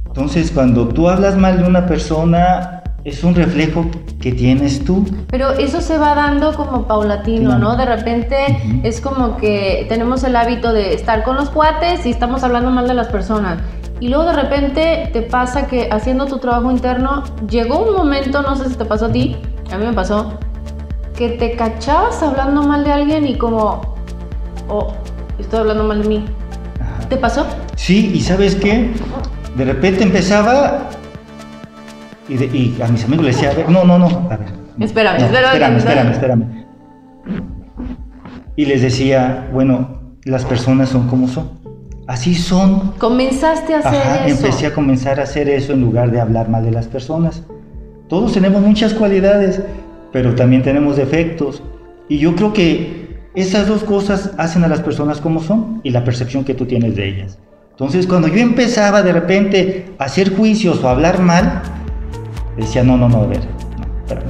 Entonces, 0.05 0.51
cuando 0.51 0.89
tú 0.89 1.09
hablas 1.09 1.37
mal 1.37 1.57
de 1.57 1.67
una 1.67 1.87
persona, 1.87 2.82
es 3.03 3.23
un 3.23 3.35
reflejo 3.35 3.85
que 4.21 4.31
tienes 4.31 4.83
tú. 4.85 5.05
Pero 5.29 5.51
eso 5.51 5.81
se 5.81 5.97
va 5.97 6.15
dando 6.15 6.53
como 6.55 6.87
paulatino, 6.87 7.57
¿no? 7.57 7.75
De 7.75 7.85
repente 7.85 8.35
es 8.83 9.01
como 9.01 9.37
que 9.37 9.85
tenemos 9.89 10.23
el 10.23 10.35
hábito 10.35 10.71
de 10.71 10.93
estar 10.93 11.23
con 11.23 11.35
los 11.35 11.49
cuates 11.49 12.05
y 12.05 12.09
estamos 12.09 12.43
hablando 12.43 12.71
mal 12.71 12.87
de 12.87 12.93
las 12.93 13.07
personas. 13.07 13.59
Y 13.99 14.07
luego 14.07 14.25
de 14.25 14.33
repente 14.33 15.09
te 15.11 15.21
pasa 15.21 15.67
que 15.67 15.89
haciendo 15.91 16.25
tu 16.25 16.37
trabajo 16.37 16.71
interno, 16.71 17.23
llegó 17.49 17.83
un 17.83 17.93
momento, 17.93 18.41
no 18.41 18.55
sé 18.55 18.69
si 18.69 18.75
te 18.75 18.85
pasó 18.85 19.05
a 19.07 19.11
ti, 19.11 19.37
a 19.71 19.77
mí 19.77 19.85
me 19.85 19.93
pasó, 19.93 20.33
que 21.15 21.29
te 21.29 21.55
cachabas 21.55 22.21
hablando 22.23 22.63
mal 22.63 22.83
de 22.83 22.91
alguien 22.91 23.27
y 23.27 23.37
como, 23.37 23.95
oh, 24.69 24.93
estoy 25.39 25.59
hablando 25.59 25.83
mal 25.83 26.01
de 26.03 26.07
mí. 26.07 26.25
¿Te 27.09 27.17
pasó? 27.17 27.45
Sí, 27.75 28.11
y 28.13 28.21
sabes 28.21 28.55
qué? 28.55 28.91
De 29.55 29.65
repente 29.65 30.03
empezaba 30.03 30.89
y, 32.29 32.81
a 32.81 32.87
mis 32.87 33.03
amigos 33.03 33.25
les 33.25 33.35
decía, 33.35 33.51
a 33.51 33.53
ver, 33.53 33.69
no, 33.69 33.83
no, 33.83 33.99
no, 33.99 34.27
a 34.29 34.37
ver. 34.37 34.47
Espérame, 34.79 35.17
espérame, 35.17 35.77
espérame, 35.77 36.11
espérame, 36.11 36.65
Y 38.55 38.65
les 38.65 38.81
decía, 38.81 39.49
bueno, 39.51 40.01
las 40.23 40.45
personas 40.45 40.89
son 40.89 41.07
como 41.07 41.27
son. 41.27 41.51
Así 42.07 42.35
son. 42.35 42.91
Comenzaste 42.97 43.75
a 43.75 43.79
hacer 43.79 44.01
Ajá, 44.01 44.27
eso. 44.27 44.45
Empecé 44.45 44.67
a 44.67 44.73
comenzar 44.73 45.19
a 45.19 45.23
hacer 45.23 45.49
eso 45.49 45.73
en 45.73 45.81
lugar 45.81 46.11
de 46.11 46.19
hablar 46.19 46.49
mal 46.49 46.63
de 46.63 46.71
las 46.71 46.87
personas. 46.87 47.43
Todos 48.09 48.33
tenemos 48.33 48.61
muchas 48.61 48.93
cualidades, 48.93 49.61
pero 50.11 50.35
también 50.35 50.63
tenemos 50.63 50.97
defectos. 50.97 51.63
Y 52.09 52.17
yo 52.19 52.35
creo 52.35 52.53
que 52.53 53.03
esas 53.35 53.67
dos 53.67 53.83
cosas 53.83 54.31
hacen 54.37 54.63
a 54.63 54.67
las 54.67 54.81
personas 54.81 55.19
como 55.21 55.41
son 55.41 55.81
y 55.83 55.91
la 55.91 56.03
percepción 56.03 56.43
que 56.43 56.53
tú 56.53 56.65
tienes 56.65 56.95
de 56.95 57.07
ellas. 57.07 57.37
Entonces, 57.71 58.05
cuando 58.05 58.27
yo 58.27 58.39
empezaba 58.39 59.01
de 59.01 59.13
repente 59.13 59.93
a 59.97 60.03
hacer 60.03 60.35
juicios 60.35 60.83
o 60.83 60.87
a 60.87 60.91
hablar 60.91 61.19
mal, 61.19 61.63
decía, 62.57 62.83
no, 62.83 62.97
no, 62.97 63.09
no, 63.09 63.21
a 63.21 63.27
ver, 63.27 63.41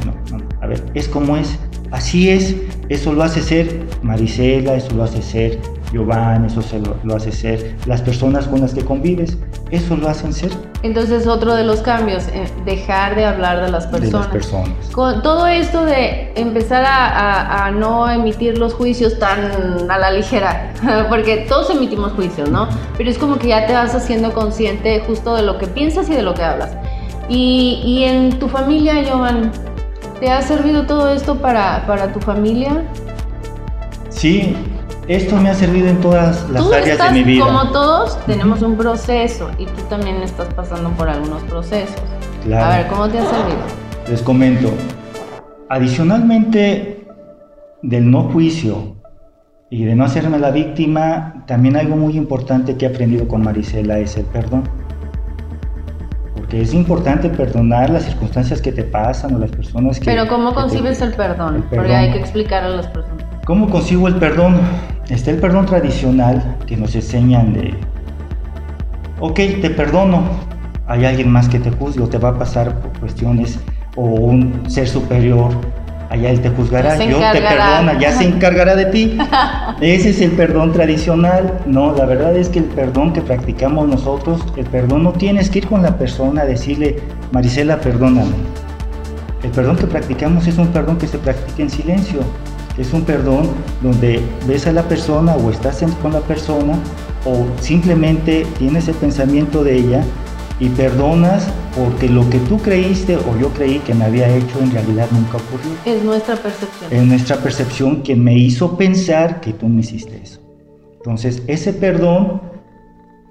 no, 0.05 0.37
no, 0.37 0.43
a 0.61 0.67
ver, 0.67 0.83
es 0.93 1.07
como 1.07 1.37
es, 1.37 1.57
así 1.91 2.29
es, 2.29 2.55
eso 2.89 3.13
lo 3.13 3.23
hace 3.23 3.41
ser 3.41 3.85
Marisela, 4.01 4.75
eso 4.75 4.93
lo 4.95 5.03
hace 5.03 5.21
ser 5.21 5.59
Giovanni, 5.93 6.47
eso 6.47 6.61
se 6.61 6.79
lo, 6.79 7.15
hace 7.15 7.31
ser 7.31 7.75
las 7.85 8.01
personas 8.01 8.47
con 8.47 8.61
las 8.61 8.73
que 8.73 8.83
convives, 8.83 9.37
eso 9.71 9.95
lo 9.95 10.09
hacen 10.09 10.33
ser. 10.33 10.51
Entonces 10.81 11.27
otro 11.27 11.55
de 11.55 11.63
los 11.63 11.81
cambios, 11.81 12.27
eh, 12.29 12.45
dejar 12.65 13.15
de 13.15 13.25
hablar 13.25 13.63
de 13.63 13.71
las 13.71 13.87
personas. 13.87 14.11
De 14.11 14.17
las 14.17 14.27
personas. 14.27 14.89
Con 14.91 15.21
todo 15.21 15.47
esto 15.47 15.85
de 15.85 16.33
empezar 16.35 16.83
a, 16.85 17.65
a, 17.65 17.71
no 17.71 18.09
emitir 18.09 18.57
los 18.57 18.73
juicios 18.73 19.19
tan 19.19 19.89
a 19.89 19.97
la 19.97 20.11
ligera, 20.11 20.73
porque 21.09 21.45
todos 21.47 21.69
emitimos 21.69 22.13
juicios, 22.13 22.49
¿no? 22.49 22.67
Pero 22.97 23.09
es 23.09 23.17
como 23.17 23.37
que 23.37 23.49
ya 23.49 23.65
te 23.67 23.73
vas 23.73 23.95
haciendo 23.95 24.33
consciente 24.33 24.99
justo 25.07 25.35
de 25.35 25.43
lo 25.43 25.57
que 25.57 25.67
piensas 25.67 26.09
y 26.09 26.13
de 26.13 26.23
lo 26.23 26.33
que 26.33 26.43
hablas. 26.43 26.71
Y, 27.29 27.81
y 27.85 28.03
en 28.03 28.37
tu 28.39 28.47
familia, 28.47 29.01
Giovanni, 29.03 29.49
¿te 30.19 30.29
ha 30.29 30.41
servido 30.41 30.85
todo 30.85 31.09
esto 31.09 31.35
para, 31.35 31.85
para 31.87 32.11
tu 32.11 32.19
familia? 32.19 32.83
Sí, 34.09 34.55
esto 35.07 35.35
me 35.37 35.49
ha 35.49 35.53
servido 35.53 35.87
en 35.87 35.99
todas 35.99 36.49
las 36.49 36.65
áreas 36.71 36.97
de 36.97 37.11
mi 37.11 37.23
vida. 37.23 37.45
Como 37.45 37.71
todos, 37.71 38.17
tenemos 38.25 38.61
un 38.61 38.77
proceso 38.77 39.49
y 39.57 39.65
tú 39.65 39.81
también 39.89 40.21
estás 40.21 40.53
pasando 40.53 40.89
por 40.91 41.09
algunos 41.09 41.43
procesos. 41.43 42.01
A 42.45 42.77
ver, 42.77 42.87
¿cómo 42.87 43.09
te 43.09 43.19
ha 43.19 43.25
servido? 43.25 43.57
Les 44.09 44.21
comento. 44.21 44.69
Adicionalmente 45.69 47.05
del 47.81 48.09
no 48.09 48.23
juicio 48.23 48.95
y 49.69 49.85
de 49.85 49.95
no 49.95 50.05
hacerme 50.05 50.39
la 50.39 50.51
víctima, 50.51 51.43
también 51.47 51.75
algo 51.75 51.95
muy 51.95 52.15
importante 52.15 52.77
que 52.77 52.85
he 52.85 52.89
aprendido 52.89 53.27
con 53.27 53.43
Marisela 53.43 53.99
es 53.99 54.15
el 54.17 54.25
perdón. 54.25 54.69
Es 56.53 56.71
importante 56.71 57.29
perdonar 57.29 57.89
las 57.89 58.03
circunstancias 58.03 58.61
que 58.61 58.71
te 58.71 58.83
pasan 58.83 59.33
o 59.33 59.39
las 59.39 59.49
personas 59.49 59.99
que... 59.99 60.05
Pero 60.05 60.27
¿cómo 60.27 60.53
concibes 60.53 61.01
el, 61.01 61.11
perdón? 61.13 61.55
el, 61.55 61.63
perdón? 61.63 61.77
Porque 61.77 61.95
hay 61.95 62.11
que 62.11 62.19
explicar 62.19 62.63
a 62.63 62.69
las 62.69 62.85
personas. 62.85 63.25
¿Cómo 63.43 63.71
consigo 63.71 64.07
el 64.07 64.17
perdón? 64.17 64.61
Está 65.09 65.31
el 65.31 65.37
perdón 65.37 65.65
tradicional 65.65 66.57
que 66.67 66.77
nos 66.77 66.93
enseñan 66.93 67.53
de, 67.53 67.73
ok, 69.19 69.35
te 69.35 69.71
perdono, 69.71 70.25
hay 70.85 71.05
alguien 71.05 71.31
más 71.31 71.49
que 71.49 71.57
te 71.57 71.71
juzgue 71.71 72.03
o 72.03 72.07
te 72.07 72.19
va 72.19 72.29
a 72.29 72.37
pasar 72.37 72.79
por 72.81 72.99
cuestiones 72.99 73.59
o 73.95 74.03
un 74.03 74.69
ser 74.69 74.87
superior, 74.87 75.49
allá 76.13 76.29
él 76.29 76.41
te 76.41 76.49
juzgará, 76.49 76.95
yo 77.03 77.17
te 77.17 77.41
perdona, 77.41 77.99
ya 77.99 78.11
se 78.11 78.25
encargará 78.25 78.75
de 78.75 78.85
ti. 78.85 79.17
Ese 79.81 80.11
es 80.11 80.21
el 80.21 80.31
perdón 80.31 80.71
tradicional. 80.71 81.59
No, 81.65 81.93
la 81.93 82.05
verdad 82.05 82.37
es 82.37 82.49
que 82.49 82.59
el 82.59 82.65
perdón 82.65 83.13
que 83.13 83.21
practicamos 83.21 83.87
nosotros, 83.87 84.41
el 84.55 84.65
perdón 84.65 85.03
no 85.03 85.13
tienes 85.13 85.49
que 85.49 85.59
ir 85.59 85.67
con 85.67 85.81
la 85.81 85.97
persona 85.97 86.43
a 86.43 86.45
decirle, 86.45 86.99
Marisela, 87.31 87.79
perdóname. 87.79 88.35
El 89.43 89.49
perdón 89.49 89.75
que 89.75 89.87
practicamos 89.87 90.45
es 90.47 90.57
un 90.57 90.67
perdón 90.67 90.97
que 90.97 91.07
se 91.07 91.17
practica 91.17 91.63
en 91.63 91.69
silencio 91.69 92.21
es 92.77 92.91
un 92.91 93.03
perdón 93.03 93.49
donde 93.81 94.19
ves 94.47 94.65
a 94.65 94.71
la 94.71 94.81
persona 94.83 95.35
o 95.35 95.51
estás 95.51 95.83
con 96.01 96.11
la 96.11 96.21
persona 96.21 96.73
o 97.23 97.45
simplemente 97.61 98.47
tienes 98.57 98.87
el 98.87 98.95
pensamiento 98.95 99.63
de 99.63 99.75
ella 99.75 100.03
y 100.59 100.69
perdonas 100.69 101.51
porque 101.75 102.07
lo 102.07 102.29
que 102.29 102.39
tú 102.39 102.57
creíste 102.57 103.17
o 103.17 103.37
yo 103.39 103.49
creí 103.49 103.79
que 103.79 103.93
me 103.93 104.05
había 104.05 104.27
hecho 104.29 104.59
en 104.59 104.71
realidad 104.71 105.07
nunca 105.11 105.37
ocurrió. 105.37 105.71
Es 105.85 106.03
nuestra 106.03 106.35
percepción. 106.35 106.93
Es 106.93 107.03
nuestra 107.03 107.37
percepción 107.37 108.03
que 108.03 108.15
me 108.15 108.37
hizo 108.37 108.77
pensar 108.77 109.41
que 109.41 109.53
tú 109.53 109.67
me 109.67 109.81
hiciste 109.81 110.19
eso. 110.21 110.39
Entonces, 110.97 111.43
ese 111.47 111.73
perdón 111.73 112.41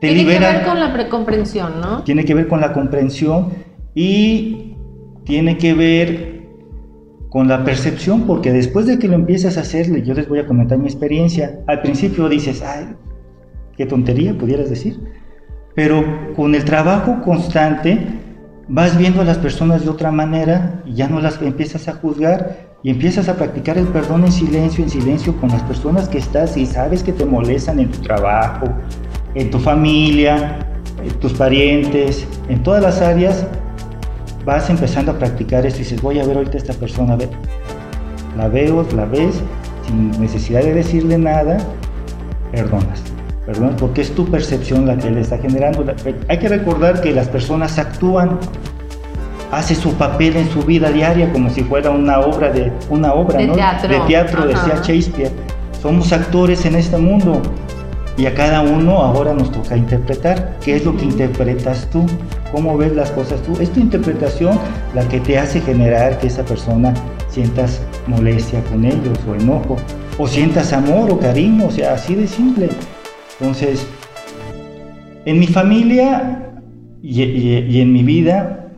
te 0.01 0.13
libera. 0.13 0.39
Tiene 0.39 0.53
que 0.53 0.59
ver 0.59 0.67
con 0.67 0.81
la 0.81 0.93
precomprensión, 0.93 1.81
¿no? 1.81 2.03
Tiene 2.03 2.25
que 2.25 2.35
ver 2.35 2.49
con 2.49 2.61
la 2.61 2.73
comprensión 2.73 3.51
y 3.95 4.75
tiene 5.25 5.57
que 5.57 5.75
ver 5.75 6.43
con 7.31 7.49
la 7.49 7.65
percepción, 7.65 8.27
porque 8.27 8.53
después 8.53 8.87
de 8.87 8.99
que 8.99 9.09
lo 9.09 9.15
empiezas 9.15 9.57
a 9.57 9.63
hacer, 9.63 10.03
yo 10.03 10.13
les 10.13 10.29
voy 10.29 10.41
a 10.41 10.47
comentar 10.47 10.77
mi 10.77 10.85
experiencia, 10.85 11.61
al 11.67 11.81
principio 11.81 12.29
dices, 12.29 12.63
ay, 12.63 12.89
qué 13.75 13.87
tontería, 13.87 14.37
pudieras 14.37 14.69
decir, 14.69 15.01
pero 15.75 16.35
con 16.37 16.55
el 16.55 16.65
trabajo 16.65 17.23
constante 17.23 17.99
vas 18.69 18.97
viendo 18.97 19.23
a 19.23 19.25
las 19.25 19.39
personas 19.39 19.85
de 19.85 19.91
otra 19.91 20.11
manera 20.11 20.83
y 20.87 20.95
ya 20.95 21.09
no 21.09 21.21
las 21.21 21.41
empiezas 21.43 21.89
a 21.89 21.95
juzgar 21.95 22.73
y 22.83 22.91
empiezas 22.91 23.29
a 23.29 23.37
practicar 23.37 23.79
el 23.79 23.87
perdón 23.87 24.25
en 24.25 24.33
silencio, 24.33 24.83
en 24.83 24.91
silencio 24.91 25.37
con 25.37 25.51
las 25.51 25.63
personas 25.63 26.09
que 26.09 26.19
estás 26.19 26.57
y 26.57 26.67
sabes 26.67 27.03
que 27.03 27.13
te 27.13 27.25
molestan 27.25 27.79
en 27.79 27.91
tu 27.91 27.99
trabajo, 28.01 28.67
en 29.35 29.51
tu 29.51 29.59
familia, 29.59 30.59
en 31.03 31.11
tus 31.21 31.33
parientes, 31.33 32.27
en 32.49 32.63
todas 32.63 32.83
las 32.83 33.01
áreas, 33.01 33.47
vas 34.45 34.69
empezando 34.71 35.13
a 35.13 35.19
practicar 35.19 35.65
esto 35.65 35.81
y 35.81 35.83
dices, 35.85 36.03
voy 36.03 36.19
a 36.19 36.27
ver 36.27 36.37
ahorita 36.37 36.55
a 36.55 36.61
esta 36.61 36.75
persona, 36.75 37.15
a 37.15 37.17
ver, 37.17 37.31
la 38.37 38.49
veo, 38.49 38.87
la 38.97 39.05
ves, 39.05 39.41
sin 39.87 40.11
necesidad 40.21 40.63
de 40.63 40.75
decirle 40.75 41.19
nada, 41.19 41.59
perdonas. 42.51 43.03
Perdonas 43.47 43.75
porque 43.79 44.03
es 44.03 44.15
tu 44.15 44.25
percepción 44.27 44.87
la 44.87 44.97
que 44.97 45.11
le 45.11 45.21
está 45.21 45.39
generando. 45.39 45.85
Hay 46.29 46.39
que 46.39 46.49
recordar 46.49 47.01
que 47.01 47.13
las 47.13 47.29
personas 47.29 47.79
actúan, 47.79 48.39
hace 49.51 49.75
su 49.75 49.95
papel 49.95 50.37
en 50.37 50.49
su 50.51 50.63
vida 50.63 50.91
diaria 50.91 51.33
como 51.33 51.51
si 51.51 51.63
fuera 51.65 51.91
una 51.91 52.21
obra 52.21 52.51
de 52.51 52.73
una 52.89 53.13
obra 53.13 53.39
de 53.39 53.49
teatro, 53.49 53.89
de 53.89 54.01
teatro 54.07 54.47
decía 54.47 54.81
Shakespeare. 54.83 55.33
Somos 55.81 56.13
actores 56.13 56.65
en 56.65 56.77
este 56.77 56.97
mundo 56.97 57.43
y 58.17 58.27
a 58.27 58.35
cada 58.35 58.61
uno 58.61 58.99
ahora 58.99 59.35
nos 59.35 59.51
toca 59.51 59.77
interpretar. 59.77 60.57
¿Qué 60.65 60.77
es 60.77 60.85
lo 60.85 60.97
que 60.97 61.05
interpretas 61.05 61.89
tú? 61.91 62.07
¿Cómo 62.53 62.77
ves 62.77 62.95
las 62.95 63.11
cosas 63.11 63.41
tú? 63.43 63.57
Es 63.61 63.71
tu 63.71 63.81
interpretación 63.81 64.59
la 64.95 65.03
que 65.09 65.19
te 65.19 65.39
hace 65.39 65.61
generar 65.61 66.19
que 66.19 66.29
esa 66.29 66.45
persona 66.45 66.95
sientas 67.29 67.81
molestia 68.07 68.63
con 68.65 68.85
ellos 68.85 69.19
o 69.29 69.35
enojo, 69.35 69.77
o 70.19 70.29
sientas 70.29 70.73
amor 70.73 71.11
o 71.11 71.19
cariño, 71.19 71.67
o 71.67 71.71
sea, 71.71 71.95
así 71.95 72.15
de 72.15 72.27
simple. 72.27 72.69
Entonces, 73.41 73.87
en 75.25 75.39
mi 75.39 75.47
familia 75.47 76.53
y, 77.03 77.81
en 77.81 77.93
mi 77.93 78.03
vida, 78.03 78.71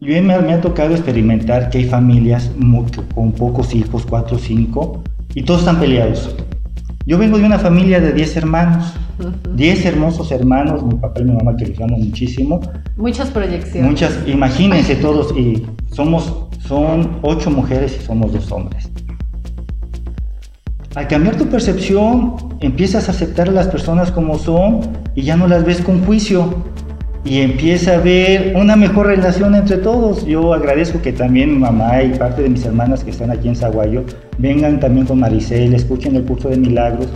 yo 0.00 0.22
me, 0.22 0.38
me, 0.40 0.52
ha 0.52 0.60
tocado 0.60 0.94
experimentar 0.94 1.70
que 1.70 1.78
hay 1.78 1.84
familias 1.84 2.50
con 3.14 3.32
pocos 3.32 3.74
hijos, 3.74 4.06
cuatro 4.08 4.36
o 4.36 4.40
cinco, 4.40 5.02
y 5.34 5.42
todos 5.42 5.60
están 5.60 5.78
peleados. 5.80 6.34
Yo 7.06 7.18
vengo 7.18 7.38
de 7.38 7.44
una 7.44 7.58
familia 7.58 7.98
de 8.00 8.12
10 8.12 8.36
hermanos, 8.36 8.94
10 9.54 9.84
hermosos 9.86 10.30
hermanos, 10.32 10.84
mi 10.84 10.94
papá 10.94 11.20
y 11.20 11.24
mi 11.24 11.32
mamá 11.32 11.56
que 11.56 11.66
los 11.66 11.80
amo 11.80 11.96
muchísimo. 11.96 12.60
Muchas 12.96 13.30
proyecciones. 13.30 13.90
Muchas, 13.90 14.18
imagínense 14.26 14.96
todos, 14.96 15.36
y 15.36 15.66
somos, 15.92 16.46
son 16.60 17.18
8 17.22 17.50
mujeres 17.50 17.98
y 18.00 18.04
somos 18.04 18.32
2 18.32 18.52
hombres. 18.52 18.90
Al 20.96 21.06
cambiar 21.06 21.36
tu 21.36 21.46
percepción, 21.46 22.34
empiezas 22.58 23.08
a 23.08 23.12
aceptar 23.12 23.48
a 23.48 23.52
las 23.52 23.68
personas 23.68 24.10
como 24.10 24.36
son 24.38 24.80
y 25.14 25.22
ya 25.22 25.36
no 25.36 25.46
las 25.46 25.64
ves 25.64 25.80
con 25.82 26.04
juicio 26.04 26.64
y 27.24 27.42
empieza 27.42 27.92
a 27.92 27.94
haber 27.98 28.56
una 28.56 28.74
mejor 28.74 29.06
relación 29.06 29.54
entre 29.54 29.76
todos. 29.76 30.26
Yo 30.26 30.52
agradezco 30.52 31.00
que 31.00 31.12
también 31.12 31.52
mi 31.52 31.58
mamá 31.58 32.02
y 32.02 32.10
parte 32.18 32.42
de 32.42 32.48
mis 32.48 32.64
hermanas 32.64 33.04
que 33.04 33.10
están 33.10 33.30
aquí 33.30 33.46
en 33.46 33.54
Zaguayo 33.54 34.02
vengan 34.38 34.80
también 34.80 35.06
con 35.06 35.20
Maricel, 35.20 35.74
escuchen 35.74 36.16
el 36.16 36.24
curso 36.24 36.48
de 36.48 36.56
milagros, 36.56 37.06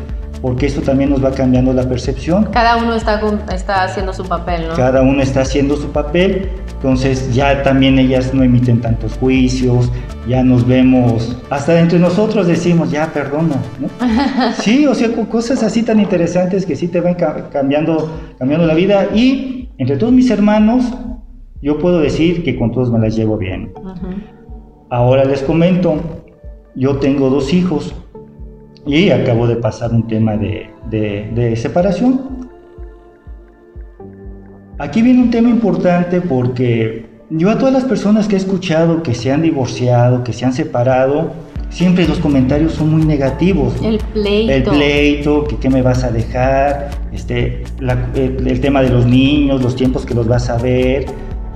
porque 0.41 0.67
esto 0.67 0.81
también 0.81 1.11
nos 1.11 1.25
va 1.25 1.33
cambiando 1.33 1.73
la 1.73 1.83
percepción. 1.89 2.45
Cada 2.53 2.77
uno 2.77 2.95
está, 2.95 3.21
está 3.53 3.83
haciendo 3.83 4.13
su 4.13 4.25
papel, 4.25 4.69
¿no? 4.69 4.75
Cada 4.77 5.03
uno 5.03 5.21
está 5.21 5.41
haciendo 5.41 5.77
su 5.77 5.91
papel, 5.91 6.49
entonces 6.85 7.35
ya 7.35 7.63
también 7.63 7.99
ellas 7.99 8.35
no 8.35 8.43
emiten 8.43 8.83
tantos 8.83 9.17
juicios, 9.17 9.91
ya 10.29 10.45
nos 10.45 10.69
vemos, 10.69 11.35
hasta 11.49 11.81
entre 11.81 11.99
nosotros 11.99 12.47
decimos, 12.47 12.91
ya 12.91 13.11
perdona, 13.11 13.57
¿no? 13.81 13.89
sí, 14.59 14.85
o 14.85 14.95
sea, 14.95 15.09
cosas 15.31 15.63
así 15.63 15.83
tan 15.83 15.99
interesantes 15.99 16.67
que 16.67 16.77
sí 16.77 16.89
te 16.89 17.01
van 17.01 17.15
cambiando, 17.51 18.11
cambiando 18.39 18.67
la 18.67 18.75
vida 18.75 19.09
y 19.15 19.71
entre 19.79 19.97
todos 19.97 20.13
mis 20.13 20.31
hermanos, 20.31 20.93
yo 21.63 21.79
puedo 21.79 22.01
decir 22.01 22.45
que 22.45 22.59
con 22.59 22.71
todos 22.71 22.93
me 22.93 22.99
las 22.99 23.17
llevo 23.17 23.39
bien. 23.39 23.73
Ahora 24.91 25.25
les 25.25 25.41
comento, 25.41 26.03
yo 26.75 26.99
tengo 26.99 27.31
dos 27.31 27.55
hijos 27.55 27.95
y 28.85 29.09
acabo 29.09 29.47
de 29.47 29.57
pasar 29.57 29.91
un 29.91 30.07
tema 30.07 30.37
de, 30.37 30.69
de 30.91 31.57
separación. 31.57 32.44
Aquí 34.79 35.03
viene 35.03 35.23
un 35.23 35.31
tema 35.31 35.49
importante 35.49 36.21
porque 36.21 37.07
yo 37.31 37.51
a 37.51 37.59
todas 37.59 37.73
las 37.73 37.85
personas 37.85 38.27
que 38.27 38.35
he 38.35 38.39
escuchado 38.39 39.03
que 39.03 39.15
se 39.15 39.31
han 39.31 39.43
divorciado, 39.43 40.25
que 40.25 40.33
se 40.33 40.45
han 40.45 40.53
separado, 40.53 41.33
siempre 41.71 42.09
los 42.09 42.19
comentarios 42.19 42.73
son 42.73 42.91
muy 42.91 43.05
negativos. 43.05 43.75
El 43.83 43.99
pleito. 43.99 44.53
El 44.53 44.63
pleito, 44.65 45.45
que 45.45 45.57
qué 45.59 45.71
me 45.71 45.81
vas 45.81 46.03
a 46.03 46.11
dejar, 46.11 46.91
este, 47.13 47.63
el, 48.15 48.61
tema 48.61 48.83
de 48.83 48.91
los 48.91 49.07
niños, 49.07 49.63
los 49.63 49.77
tiempos 49.77 50.05
que 50.05 50.15
los 50.15 50.27
vas 50.27 50.51
a 50.51 50.59
ver, 50.59 51.07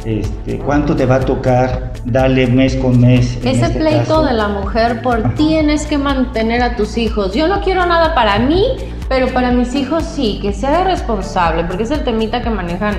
este, 0.05 0.59
cuánto 0.59 0.95
te 0.95 1.05
va 1.05 1.17
a 1.17 1.21
tocar 1.21 1.93
darle 2.05 2.47
mes 2.47 2.77
con 2.77 3.01
mes. 3.01 3.37
Ese 3.45 3.51
este 3.51 3.79
pleito 3.79 4.25
de 4.25 4.33
la 4.33 4.47
mujer 4.49 5.03
por 5.03 5.35
tienes 5.35 5.87
que 5.87 5.99
mantener 5.99 6.63
a 6.63 6.77
tus 6.77 6.97
hijos. 6.97 7.35
Yo 7.35 7.49
no 7.49 7.63
quiero 7.63 7.85
nada 7.85 8.15
para 8.15 8.39
mí, 8.39 8.65
pero 9.09 9.29
para 9.29 9.51
mis 9.51 9.75
hijos 9.75 10.05
sí, 10.05 10.39
que 10.43 10.53
sea 10.53 10.85
responsable, 10.85 11.65
porque 11.65 11.85
es 11.85 11.91
el 11.91 12.05
temita 12.05 12.43
que 12.43 12.51
manejan 12.51 12.97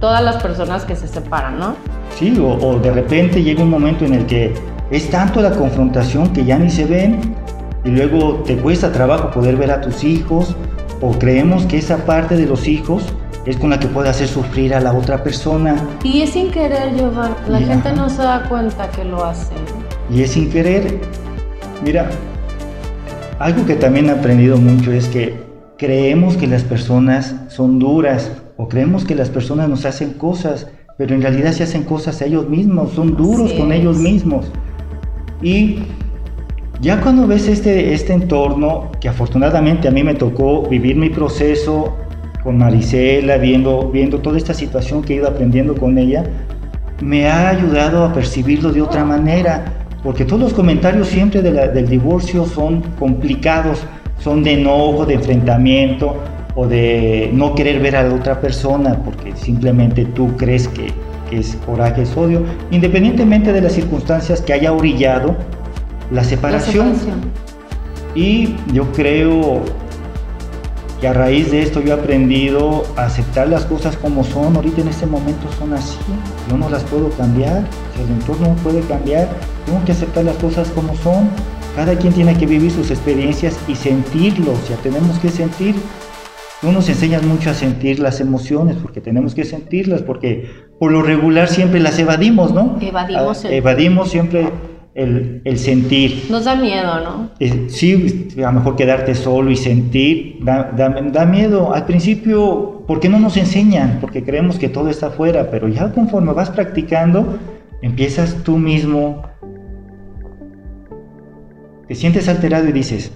todas 0.00 0.22
las 0.22 0.40
personas 0.42 0.84
que 0.84 0.94
se 0.94 1.08
separan, 1.08 1.58
¿no? 1.58 1.74
Sí, 2.16 2.38
o, 2.40 2.78
de 2.78 2.92
repente 2.92 3.42
llega 3.42 3.62
un 3.62 3.70
momento 3.70 4.04
en 4.04 4.14
el 4.14 4.26
que 4.26 4.54
es 4.90 5.10
tanto 5.10 5.40
la 5.42 5.50
confrontación 5.50 6.32
que 6.32 6.44
ya 6.44 6.58
ni 6.58 6.70
se 6.70 6.84
ven 6.84 7.34
y 7.84 7.90
luego 7.90 8.42
te 8.46 8.56
cuesta 8.56 8.92
trabajo 8.92 9.30
poder 9.30 9.56
ver 9.56 9.70
a 9.70 9.80
tus 9.80 10.04
hijos 10.04 10.54
o 11.00 11.12
creemos 11.12 11.64
que 11.66 11.78
esa 11.78 11.98
parte 11.98 12.36
de 12.36 12.46
los 12.46 12.66
hijos 12.66 13.04
es 13.44 13.56
con 13.56 13.70
la 13.70 13.78
que 13.78 13.86
puede 13.86 14.08
hacer 14.08 14.28
sufrir 14.28 14.74
a 14.74 14.80
la 14.80 14.92
otra 14.92 15.22
persona. 15.22 15.76
Y 16.02 16.22
es 16.22 16.30
sin 16.30 16.50
querer, 16.50 16.92
llevar 16.94 17.30
La 17.48 17.58
gente 17.58 17.92
no 17.92 18.08
se 18.08 18.22
da 18.22 18.48
cuenta 18.48 18.90
que 18.90 19.04
lo 19.04 19.24
hace. 19.24 19.52
Y 20.10 20.22
es 20.22 20.32
sin 20.32 20.50
querer. 20.50 21.00
Mira, 21.82 22.10
algo 23.38 23.64
que 23.64 23.74
también 23.74 24.06
he 24.06 24.10
aprendido 24.10 24.58
mucho 24.58 24.92
es 24.92 25.06
que 25.08 25.47
creemos 25.78 26.36
que 26.36 26.48
las 26.48 26.64
personas 26.64 27.34
son 27.48 27.78
duras 27.78 28.32
o 28.56 28.68
creemos 28.68 29.04
que 29.04 29.14
las 29.14 29.30
personas 29.30 29.68
nos 29.68 29.86
hacen 29.86 30.12
cosas, 30.14 30.66
pero 30.98 31.14
en 31.14 31.22
realidad 31.22 31.52
se 31.52 31.62
hacen 31.62 31.84
cosas 31.84 32.20
a 32.20 32.26
ellos 32.26 32.48
mismos, 32.48 32.92
son 32.92 33.16
duros 33.16 33.52
con 33.52 33.72
ellos 33.72 33.96
mismos. 33.98 34.50
Y 35.40 35.78
ya 36.80 37.00
cuando 37.00 37.28
ves 37.28 37.46
este, 37.46 37.94
este 37.94 38.12
entorno, 38.12 38.90
que 39.00 39.08
afortunadamente 39.08 39.86
a 39.86 39.92
mí 39.92 40.02
me 40.02 40.14
tocó 40.14 40.68
vivir 40.68 40.96
mi 40.96 41.10
proceso 41.10 41.96
con 42.42 42.58
Marisela, 42.58 43.36
viendo, 43.36 43.88
viendo 43.90 44.18
toda 44.18 44.36
esta 44.36 44.54
situación 44.54 45.02
que 45.02 45.14
he 45.14 45.16
ido 45.18 45.28
aprendiendo 45.28 45.76
con 45.76 45.96
ella, 45.96 46.24
me 47.00 47.28
ha 47.28 47.50
ayudado 47.50 48.04
a 48.04 48.12
percibirlo 48.12 48.72
de 48.72 48.82
otra 48.82 49.04
manera 49.04 49.78
porque 50.02 50.24
todos 50.24 50.40
los 50.40 50.52
comentarios 50.54 51.08
siempre 51.08 51.42
del 51.42 51.88
divorcio 51.88 52.46
son 52.46 52.82
complicados, 52.98 53.80
son 54.20 54.42
de 54.42 54.54
enojo, 54.54 55.06
de 55.06 55.14
enfrentamiento 55.14 56.16
o 56.54 56.66
de 56.66 57.30
no 57.32 57.54
querer 57.54 57.80
ver 57.80 57.96
a 57.96 58.02
la 58.02 58.14
otra 58.14 58.40
persona 58.40 59.00
porque 59.04 59.34
simplemente 59.36 60.04
tú 60.04 60.36
crees 60.36 60.68
que, 60.68 60.92
es 61.30 61.56
coraje, 61.66 62.02
es 62.02 62.16
odio, 62.16 62.42
independientemente 62.70 63.52
de 63.52 63.60
las 63.60 63.72
circunstancias 63.72 64.40
que 64.40 64.54
haya 64.54 64.72
orillado 64.72 65.36
la 66.10 66.24
separación. 66.24 66.88
La 66.88 66.94
separación. 66.94 67.48
Y 68.14 68.56
yo 68.72 68.90
creo 68.92 69.62
y 71.00 71.06
a 71.06 71.12
raíz 71.12 71.52
de 71.52 71.62
esto 71.62 71.80
yo 71.80 71.94
he 71.94 72.00
aprendido 72.00 72.84
a 72.96 73.04
aceptar 73.04 73.48
las 73.48 73.64
cosas 73.64 73.96
como 73.96 74.24
son. 74.24 74.56
Ahorita 74.56 74.80
en 74.80 74.88
este 74.88 75.06
momento 75.06 75.46
son 75.56 75.72
así. 75.72 75.96
Yo 76.50 76.56
no 76.56 76.68
las 76.68 76.82
puedo 76.84 77.08
cambiar. 77.10 77.62
Si 77.94 78.02
el 78.02 78.10
entorno 78.10 78.48
no 78.48 78.54
puede 78.54 78.80
cambiar, 78.80 79.28
tengo 79.64 79.84
que 79.84 79.92
aceptar 79.92 80.24
las 80.24 80.36
cosas 80.38 80.68
como 80.70 80.96
son. 80.96 81.30
Cada 81.76 81.96
quien 81.96 82.12
tiene 82.12 82.36
que 82.36 82.46
vivir 82.46 82.70
sus 82.70 82.90
experiencias 82.90 83.58
y 83.68 83.74
sentirlo. 83.74 84.52
O 84.52 84.66
sea, 84.66 84.76
tenemos 84.78 85.18
que 85.18 85.28
sentir. 85.28 85.74
No 86.62 86.72
nos 86.72 86.88
enseñan 86.88 87.26
mucho 87.28 87.50
a 87.50 87.54
sentir 87.54 88.00
las 88.00 88.20
emociones 88.20 88.76
porque 88.82 89.00
tenemos 89.00 89.34
que 89.34 89.44
sentirlas 89.44 90.02
porque 90.02 90.50
por 90.80 90.90
lo 90.90 91.02
regular 91.02 91.46
siempre 91.46 91.78
las 91.78 91.98
evadimos, 92.00 92.52
¿no? 92.52 92.78
Evadimos. 92.80 93.44
Ah, 93.44 93.48
evadimos 93.52 94.10
siempre 94.10 94.50
el, 94.98 95.58
sentir. 95.58 96.26
Nos 96.28 96.44
da 96.44 96.56
miedo, 96.56 97.00
¿no? 97.00 97.30
sí, 97.68 98.34
a 98.38 98.40
lo 98.40 98.52
mejor 98.52 98.76
quedarte 98.76 99.14
solo 99.14 99.50
y 99.50 99.56
sentir, 99.56 100.38
da, 100.40 100.72
da, 100.72 101.24
miedo. 101.24 101.72
Al 101.72 101.86
principio, 101.86 102.84
¿por 102.86 102.98
qué 102.98 103.08
no 103.08 103.20
nos 103.20 103.36
enseñan? 103.36 103.98
Porque 104.00 104.24
creemos 104.24 104.58
que 104.58 104.68
todo 104.68 104.88
está 104.88 105.08
afuera, 105.08 105.50
pero 105.50 105.68
ya 105.68 105.92
conforme 105.92 106.32
vas 106.32 106.50
practicando, 106.50 107.38
empiezas 107.82 108.42
tú 108.42 108.58
mismo, 108.58 109.22
te 111.88 111.94
sientes 111.94 112.28
alterado 112.28 112.68
y 112.68 112.72
dices, 112.72 113.10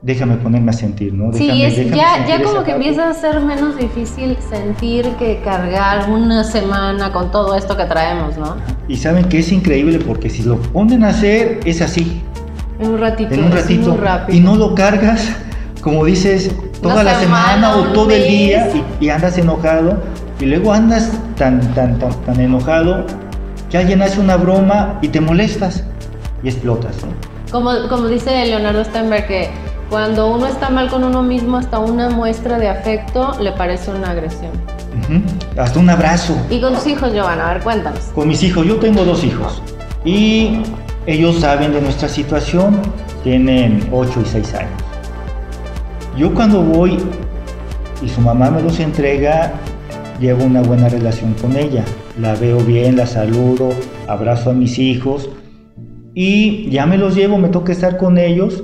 déjame 0.00 0.36
ponerme 0.36 0.70
a 0.70 0.74
sentir, 0.74 1.12
¿no? 1.12 1.32
sí, 1.32 1.48
ya, 1.92 2.24
ya 2.26 2.42
como 2.42 2.62
que 2.62 2.70
empieza 2.70 3.10
a 3.10 3.14
ser 3.14 3.40
menos 3.40 3.76
difícil 3.76 4.36
sentir 4.48 5.08
que 5.18 5.40
cargar 5.44 6.08
una 6.08 6.44
semana 6.44 7.12
con 7.12 7.32
todo 7.32 7.56
esto 7.56 7.76
que 7.76 7.84
traemos, 7.84 8.38
¿no? 8.38 8.56
Y 8.86 8.96
saben 8.96 9.24
que 9.24 9.40
es 9.40 9.50
increíble 9.50 9.98
porque 9.98 10.30
si 10.30 10.44
lo 10.44 10.56
ponen 10.56 11.02
a 11.02 11.08
hacer 11.08 11.58
es 11.64 11.82
así. 11.82 12.22
En 12.78 12.90
un 12.90 13.00
ratito. 13.00 13.34
En 13.34 13.44
un 13.44 13.52
ratito. 13.52 13.98
Y 14.28 14.38
no 14.38 14.54
lo 14.54 14.74
cargas, 14.76 15.28
como 15.80 16.04
dices, 16.04 16.52
toda 16.80 17.02
la 17.02 17.18
semana, 17.18 17.76
o 17.76 17.92
todo 17.92 18.10
el 18.10 18.22
día 18.22 18.68
y, 19.00 19.08
andas 19.08 19.36
enojado 19.36 20.00
y 20.40 20.46
luego 20.46 20.72
andas 20.72 21.12
tan, 21.36 21.60
tan, 21.74 21.98
tan, 21.98 22.12
tan 22.24 22.40
enojado 22.40 23.04
que 23.68 23.78
alguien 23.78 24.00
hace 24.02 24.20
una 24.20 24.36
broma 24.36 24.98
y 25.02 25.08
te 25.08 25.20
molestas 25.20 25.84
y 26.42 26.48
explotas, 26.48 26.96
¿no? 27.02 27.31
Como, 27.52 27.70
como 27.90 28.08
dice 28.08 28.46
Leonardo 28.46 28.82
Steinberg 28.82 29.26
que 29.26 29.50
cuando 29.90 30.32
uno 30.32 30.46
está 30.46 30.70
mal 30.70 30.88
con 30.88 31.04
uno 31.04 31.22
mismo, 31.22 31.58
hasta 31.58 31.78
una 31.78 32.08
muestra 32.08 32.58
de 32.58 32.66
afecto 32.66 33.32
le 33.42 33.52
parece 33.52 33.90
una 33.90 34.12
agresión. 34.12 34.52
Hasta 35.58 35.78
un 35.78 35.90
abrazo. 35.90 36.34
¿Y 36.48 36.62
con 36.62 36.72
tus 36.72 36.86
hijos, 36.86 37.12
Giovanna? 37.12 37.50
A 37.50 37.52
ver, 37.52 37.62
cuéntanos. 37.62 38.00
Con 38.14 38.28
mis 38.28 38.42
hijos, 38.42 38.66
yo 38.66 38.76
tengo 38.76 39.04
dos 39.04 39.22
hijos. 39.22 39.60
Y 40.02 40.62
ellos 41.04 41.40
saben 41.40 41.74
de 41.74 41.82
nuestra 41.82 42.08
situación, 42.08 42.80
tienen 43.22 43.86
8 43.92 44.22
y 44.24 44.28
6 44.28 44.54
años. 44.54 44.82
Yo 46.16 46.32
cuando 46.32 46.62
voy 46.62 46.96
y 48.00 48.08
su 48.08 48.22
mamá 48.22 48.50
me 48.50 48.62
los 48.62 48.80
entrega, 48.80 49.52
llevo 50.18 50.44
una 50.44 50.62
buena 50.62 50.88
relación 50.88 51.34
con 51.34 51.54
ella. 51.54 51.84
La 52.18 52.34
veo 52.34 52.60
bien, 52.60 52.96
la 52.96 53.06
saludo, 53.06 53.74
abrazo 54.08 54.50
a 54.50 54.52
mis 54.54 54.78
hijos 54.78 55.28
y 56.14 56.68
ya 56.70 56.86
me 56.86 56.98
los 56.98 57.14
llevo, 57.14 57.38
me 57.38 57.48
toca 57.48 57.72
estar 57.72 57.96
con 57.96 58.18
ellos 58.18 58.62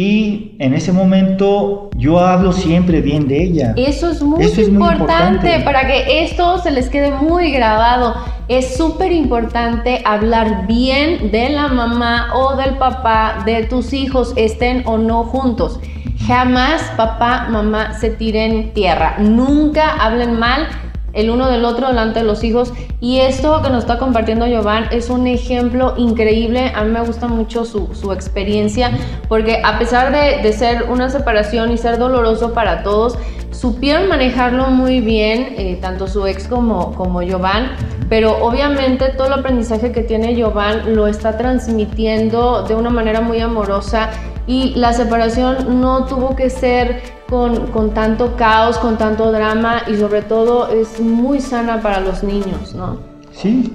y 0.00 0.54
en 0.60 0.74
ese 0.74 0.92
momento 0.92 1.90
yo 1.96 2.20
hablo 2.20 2.52
siempre 2.52 3.00
bien 3.00 3.26
de 3.26 3.42
ella. 3.42 3.74
Eso 3.76 4.10
es 4.12 4.22
muy, 4.22 4.44
importante, 4.44 5.58
para 5.64 5.88
que 5.88 6.22
esto 6.22 6.58
se 6.58 6.70
les 6.70 6.88
quede 6.88 7.10
muy 7.10 7.50
grabado. 7.50 8.14
Es 8.46 8.76
súper 8.76 9.10
importante 9.10 10.00
hablar 10.04 10.68
bien 10.68 11.32
de 11.32 11.48
la 11.48 11.66
mamá 11.66 12.28
o 12.32 12.54
del 12.54 12.76
papá 12.76 13.42
de 13.44 13.64
tus 13.64 13.92
hijos, 13.92 14.34
estén 14.36 14.84
o 14.86 14.98
no 14.98 15.24
juntos. 15.24 15.80
Jamás 16.28 16.80
papá, 16.96 17.48
mamá 17.50 17.98
se 17.98 18.10
tiren 18.10 18.72
tierra. 18.74 19.16
Nunca 19.18 19.96
hablen 19.96 20.38
mal 20.38 20.68
el 21.12 21.30
uno 21.30 21.48
del 21.48 21.64
otro 21.64 21.88
delante 21.88 22.20
de 22.20 22.24
los 22.24 22.44
hijos. 22.44 22.72
Y 23.00 23.18
esto 23.20 23.62
que 23.62 23.70
nos 23.70 23.84
está 23.84 23.98
compartiendo 23.98 24.46
Giovanni 24.46 24.88
es 24.90 25.10
un 25.10 25.26
ejemplo 25.26 25.94
increíble. 25.96 26.72
A 26.74 26.84
mí 26.84 26.90
me 26.90 27.00
gusta 27.00 27.28
mucho 27.28 27.64
su, 27.64 27.94
su 27.94 28.12
experiencia 28.12 28.90
porque 29.28 29.60
a 29.64 29.78
pesar 29.78 30.12
de, 30.12 30.42
de, 30.42 30.52
ser 30.52 30.84
una 30.90 31.08
separación 31.10 31.72
y 31.72 31.78
ser 31.78 31.98
doloroso 31.98 32.52
para 32.52 32.82
todos, 32.82 33.18
supieron 33.50 34.08
manejarlo 34.08 34.66
muy 34.70 35.00
bien, 35.00 35.54
eh, 35.56 35.78
tanto 35.80 36.06
su 36.06 36.26
ex 36.26 36.46
como, 36.48 36.94
como 36.94 37.22
Giovanni. 37.22 37.68
Pero 38.08 38.38
obviamente 38.42 39.10
todo 39.10 39.26
el 39.26 39.34
aprendizaje 39.34 39.92
que 39.92 40.02
tiene 40.02 40.34
Giovanni 40.34 40.94
lo 40.94 41.06
está 41.06 41.36
transmitiendo 41.36 42.62
de 42.62 42.74
una 42.74 42.90
manera 42.90 43.20
muy 43.20 43.40
amorosa 43.40 44.10
y 44.46 44.74
la 44.76 44.94
separación 44.94 45.80
no 45.80 46.06
tuvo 46.06 46.34
que 46.34 46.48
ser 46.48 47.17
con, 47.28 47.66
con, 47.68 47.92
tanto 47.92 48.36
caos, 48.36 48.78
con 48.78 48.96
tanto 48.96 49.30
drama 49.30 49.82
y 49.86 49.96
sobre 49.96 50.22
todo 50.22 50.68
es 50.68 50.98
muy 51.00 51.40
sana 51.40 51.80
para 51.82 52.00
los 52.00 52.22
niños, 52.22 52.74
¿no? 52.74 52.98
Sí, 53.32 53.72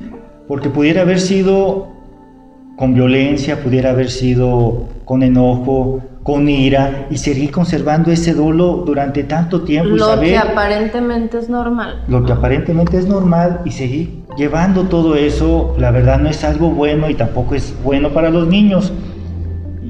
porque 0.47 0.69
pudiera 0.69 1.01
haber 1.01 1.19
sido 1.19 1.87
con 2.75 2.93
violencia, 2.93 3.61
pudiera 3.61 3.91
haber 3.91 4.09
sido 4.09 4.87
con 5.05 5.21
enojo, 5.21 6.01
con 6.23 6.49
ira 6.49 7.07
y 7.11 7.17
seguir 7.17 7.51
conservando 7.51 8.11
ese 8.11 8.33
dolo 8.33 8.83
durante 8.85 9.23
tanto 9.23 9.61
tiempo. 9.61 9.95
Lo 9.95 10.19
que 10.19 10.37
aparentemente 10.37 11.37
es 11.37 11.49
normal. 11.49 12.03
Lo 12.07 12.25
que 12.25 12.31
aparentemente 12.31 12.97
es 12.97 13.07
normal 13.07 13.61
y 13.65 13.71
seguir 13.71 14.23
llevando 14.35 14.85
todo 14.85 15.15
eso, 15.15 15.75
la 15.77 15.91
verdad 15.91 16.19
no 16.19 16.29
es 16.29 16.43
algo 16.43 16.69
bueno 16.71 17.09
y 17.09 17.13
tampoco 17.13 17.53
es 17.53 17.75
bueno 17.83 18.09
para 18.09 18.31
los 18.31 18.47
niños. 18.47 18.91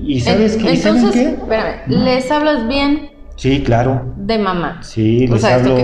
¿Y 0.05 0.19
sabes 0.19 0.57
qué? 0.57 0.73
Entonces, 0.73 1.11
qué? 1.11 1.23
Espérame, 1.29 1.87
¿les 1.87 2.29
hablas 2.29 2.67
bien 2.67 3.12
Sí, 3.35 3.61
claro. 3.63 4.13
De 4.15 4.37
mamá. 4.37 4.79
Sí, 4.81 5.27
les, 5.27 5.43
hablo, 5.43 5.77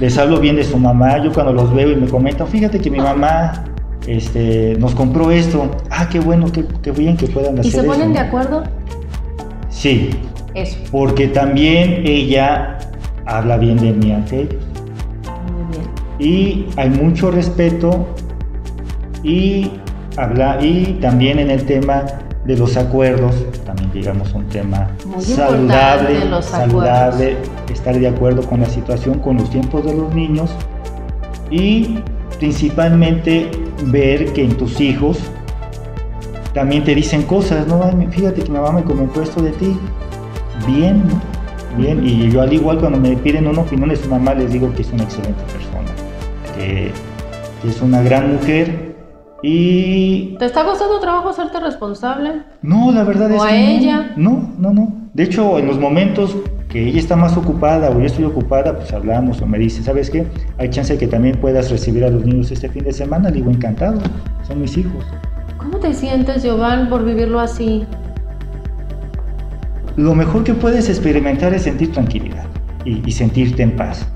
les 0.00 0.18
hablo 0.18 0.40
bien 0.40 0.56
de 0.56 0.64
su 0.64 0.78
mamá. 0.78 1.22
Yo 1.22 1.32
cuando 1.32 1.52
los 1.52 1.72
veo 1.74 1.90
y 1.92 1.96
me 1.96 2.08
comentan, 2.08 2.46
fíjate 2.46 2.80
que 2.80 2.90
mi 2.90 2.98
mamá 2.98 3.64
este, 4.06 4.74
nos 4.78 4.94
compró 4.94 5.30
esto. 5.30 5.70
Ah, 5.90 6.08
qué 6.10 6.18
bueno, 6.18 6.50
qué, 6.50 6.64
qué 6.82 6.90
bien 6.90 7.16
que 7.16 7.26
puedan 7.26 7.58
hacer 7.58 7.66
¿Y 7.66 7.70
se 7.70 7.82
ponen 7.82 8.12
de 8.12 8.20
acuerdo? 8.20 8.64
Sí. 9.68 10.10
Eso. 10.54 10.78
Porque 10.90 11.28
también 11.28 12.02
ella 12.06 12.78
habla 13.26 13.58
bien 13.58 13.76
de 13.76 13.92
mí 13.92 14.12
ante 14.12 14.40
ellos. 14.40 14.64
Muy 15.52 15.76
bien. 15.76 15.90
Y 16.18 16.66
hay 16.76 16.88
mucho 16.88 17.30
respeto 17.30 18.08
y 19.22 19.70
habla 20.16 20.58
y 20.60 20.98
también 21.00 21.38
en 21.38 21.50
el 21.50 21.64
tema 21.64 22.04
de 22.44 22.56
los 22.56 22.76
acuerdos, 22.76 23.44
también 23.68 23.92
digamos 23.92 24.32
un 24.32 24.46
tema 24.46 24.88
saludable, 25.18 26.42
saludable, 26.42 27.36
estar 27.70 27.98
de 27.98 28.08
acuerdo 28.08 28.42
con 28.42 28.60
la 28.60 28.66
situación, 28.66 29.18
con 29.18 29.36
los 29.36 29.50
tiempos 29.50 29.84
de 29.84 29.92
los 29.92 30.14
niños 30.14 30.50
y 31.50 31.98
principalmente 32.38 33.50
ver 33.84 34.32
que 34.32 34.44
en 34.44 34.56
tus 34.56 34.80
hijos 34.80 35.18
también 36.54 36.82
te 36.82 36.94
dicen 36.94 37.24
cosas, 37.24 37.66
¿no? 37.66 37.82
Fíjate 38.10 38.42
que 38.42 38.50
mi 38.50 38.56
mamá 38.56 38.72
me 38.72 38.84
comentó 38.84 39.20
esto 39.20 39.42
de 39.42 39.50
ti, 39.50 39.76
bien, 40.66 41.02
bien, 41.76 42.06
y 42.06 42.30
yo 42.30 42.40
al 42.40 42.50
igual 42.50 42.78
cuando 42.78 42.98
me 42.98 43.18
piden 43.18 43.48
una 43.48 43.60
opinión 43.60 43.90
de 43.90 43.96
su 43.96 44.08
mamá 44.08 44.32
les 44.32 44.50
digo 44.50 44.72
que 44.74 44.80
es 44.80 44.90
una 44.92 45.02
excelente 45.02 45.42
persona, 45.52 45.90
que, 46.56 46.90
que 47.60 47.68
es 47.68 47.82
una 47.82 48.00
gran 48.00 48.32
mujer 48.32 48.87
Y... 49.42 50.36
¿Te 50.38 50.46
está 50.46 50.64
costando 50.64 50.98
trabajo 50.98 51.28
hacerte 51.28 51.60
responsable? 51.60 52.42
No, 52.62 52.90
la 52.90 53.04
verdad 53.04 53.30
es 53.30 53.40
¿O 53.40 53.44
a 53.44 53.48
que 53.48 53.76
ella? 53.76 54.12
No, 54.16 54.52
no, 54.58 54.72
no. 54.72 54.92
De 55.14 55.22
hecho, 55.24 55.58
en 55.58 55.66
los 55.66 55.78
momentos 55.78 56.36
que 56.68 56.88
ella 56.88 56.98
está 56.98 57.16
más 57.16 57.36
ocupada 57.36 57.90
o 57.90 57.98
yo 57.98 58.06
estoy 58.06 58.24
ocupada, 58.24 58.76
pues 58.76 58.92
hablamos 58.92 59.40
o 59.40 59.46
me 59.46 59.58
dice, 59.58 59.82
¿sabes 59.82 60.10
qué? 60.10 60.26
Hay 60.58 60.70
chance 60.70 60.92
de 60.92 60.98
que 60.98 61.06
también 61.06 61.36
puedas 61.40 61.70
recibir 61.70 62.04
a 62.04 62.10
los 62.10 62.24
niños 62.24 62.50
este 62.50 62.68
fin 62.68 62.84
de 62.84 62.92
semana. 62.92 63.30
Le 63.30 63.36
digo, 63.36 63.50
encantado, 63.50 64.00
son 64.46 64.60
mis 64.60 64.76
hijos. 64.76 65.04
¿Cómo 65.56 65.78
te 65.78 65.94
sientes, 65.94 66.42
Giovanni, 66.42 66.88
por 66.88 67.04
vivirlo 67.04 67.40
así? 67.40 67.84
Lo 69.96 70.14
mejor 70.14 70.44
que 70.44 70.54
puedes 70.54 70.88
experimentar 70.88 71.54
es 71.54 71.62
sentir 71.62 71.92
tranquilidad 71.92 72.44
y, 72.84 73.02
y 73.08 73.12
sentirte 73.12 73.62
en 73.62 73.76
paz. 73.76 74.06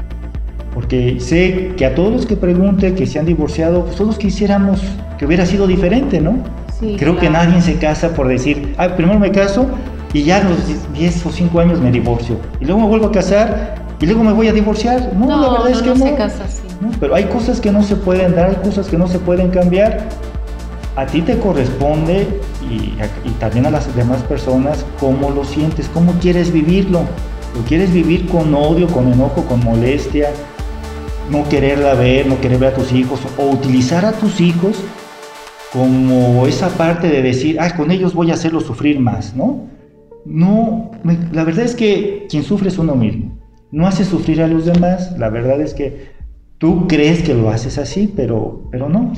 Porque 0.74 1.20
sé 1.20 1.72
que 1.76 1.85
a 1.85 1.94
todos 1.94 2.12
los 2.12 2.26
que 2.26 2.37
pregunten 2.37 2.94
que 2.94 3.06
se 3.06 3.18
han 3.18 3.26
divorciado, 3.26 3.85
pues 3.85 3.96
todos 3.96 4.16
quisiéramos 4.18 4.80
que 5.18 5.26
hubiera 5.26 5.44
sido 5.44 5.66
diferente, 5.66 6.20
¿no? 6.20 6.37
Sí, 6.80 6.96
Creo 6.98 7.16
que 7.18 7.28
nadie 7.30 7.61
se 7.61 7.76
casa 7.76 8.14
por 8.14 8.26
decir, 8.28 8.74
ah, 8.78 8.88
primero 8.96 9.18
me 9.18 9.30
caso 9.30 9.66
y 10.14 10.22
ya 10.24 10.38
a 10.38 10.44
los 10.44 10.58
10 10.94 11.26
o 11.26 11.30
5 11.30 11.61
años 11.61 11.80
me 11.80 11.90
divorcio. 11.90 12.37
Y 12.61 12.64
luego 12.64 12.80
me 12.80 12.87
vuelvo 12.88 13.06
a 13.06 13.12
casar 13.12 13.74
y 14.00 14.06
luego 14.06 14.24
me 14.24 14.32
voy 14.32 14.48
a 14.48 14.52
divorciar. 14.52 15.12
No, 15.14 15.26
No, 15.26 15.40
la 15.42 15.48
verdad 15.50 15.64
no, 15.64 15.68
es 15.68 15.82
que 15.82 15.88
no 15.90 15.94
no. 15.96 16.04
se 16.06 16.14
casa 16.14 16.44
así. 16.44 16.62
¿no? 16.80 16.90
Pero 16.98 17.14
hay 17.14 17.24
cosas 17.24 17.61
que 17.61 17.70
no 17.70 17.82
se 17.82 17.94
pueden 17.96 18.35
dar, 18.35 18.48
hay 18.50 18.56
cosas 18.56 18.88
que 18.88 18.96
no 18.96 19.06
se 19.06 19.18
pueden 19.18 19.50
cambiar. 19.50 20.08
A 20.96 21.06
ti 21.06 21.22
te 21.22 21.38
corresponde 21.38 22.26
y, 22.68 22.94
y 23.28 23.30
también 23.38 23.66
a 23.66 23.70
las 23.70 23.94
demás 23.94 24.22
personas 24.22 24.85
cómo 24.98 25.30
lo 25.30 25.44
sientes, 25.44 25.88
cómo 25.92 26.12
quieres 26.20 26.52
vivirlo. 26.52 27.00
¿Lo 27.54 27.62
quieres 27.66 27.92
vivir 27.92 28.26
con 28.28 28.54
odio, 28.54 28.87
con 28.88 29.12
enojo, 29.12 29.44
con 29.44 29.62
molestia? 29.62 30.30
No 31.30 31.48
quererla 31.48 31.94
ver, 31.94 32.26
no 32.26 32.40
querer 32.40 32.58
ver 32.58 32.72
a 32.72 32.76
tus 32.76 32.92
hijos 32.92 33.20
o 33.38 33.50
utilizar 33.50 34.04
a 34.04 34.12
tus 34.12 34.40
hijos 34.40 34.82
como 35.72 36.46
esa 36.46 36.68
parte 36.70 37.08
de 37.08 37.22
decir, 37.22 37.58
ah, 37.58 37.74
con 37.74 37.90
ellos 37.90 38.12
voy 38.12 38.30
a 38.30 38.35
hacerlo 38.35 38.61
sufrir 38.61 39.00
más, 39.00 39.35
¿no? 39.35 39.68
No, 40.26 40.90
me- 41.02 41.18
la 41.32 41.44
verdad 41.44 41.64
es 41.64 41.74
que 41.74 42.26
quien 42.28 42.42
sufre 42.42 42.68
es 42.68 42.78
uno 42.78 42.94
mismo. 42.94 43.38
No 43.70 43.87
hace 43.87 44.04
sufrir 44.04 44.42
a 44.42 44.46
los 44.48 44.66
demás. 44.66 45.16
La 45.18 45.30
verdad 45.30 45.61
es 45.62 45.72
que 45.72 46.11
tú 46.58 46.87
crees 46.87 47.22
que 47.22 47.32
lo 47.35 47.48
haces 47.48 47.78
así, 47.78 48.12
pero, 48.14 48.64
pero 48.70 48.88
no. 48.90 49.12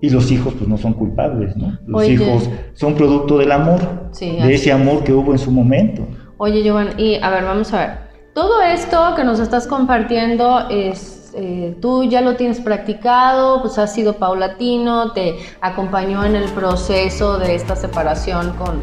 Y 0.00 0.10
los 0.10 0.30
hijos 0.30 0.54
pues 0.56 0.68
no 0.68 0.78
son 0.78 0.92
culpables, 0.92 1.56
¿no? 1.56 1.76
Los 1.86 2.02
Oye. 2.02 2.12
hijos 2.12 2.48
son 2.74 2.94
producto 2.94 3.38
del 3.38 3.50
amor, 3.50 3.80
Sí, 4.12 4.36
de 4.40 4.54
ese 4.54 4.70
amor 4.70 5.02
que 5.02 5.12
hubo 5.12 5.32
en 5.32 5.38
su 5.38 5.50
momento. 5.50 6.06
Oye, 6.36 6.62
Giovanni, 6.62 6.90
y 7.02 7.14
a 7.16 7.30
ver, 7.30 7.42
vamos 7.44 7.72
a 7.72 7.78
ver. 7.80 8.03
Todo 8.34 8.60
esto 8.62 9.14
que 9.14 9.22
nos 9.22 9.38
estás 9.38 9.68
compartiendo 9.68 10.66
eh, 10.68 11.76
tú 11.80 12.02
ya 12.02 12.20
lo 12.20 12.34
tienes 12.34 12.60
practicado, 12.60 13.62
pues 13.62 13.78
has 13.78 13.94
sido 13.94 14.14
paulatino, 14.14 15.12
te 15.12 15.36
acompañó 15.60 16.24
en 16.24 16.34
el 16.34 16.50
proceso 16.50 17.38
de 17.38 17.54
esta 17.54 17.76
separación 17.76 18.52
con, 18.56 18.82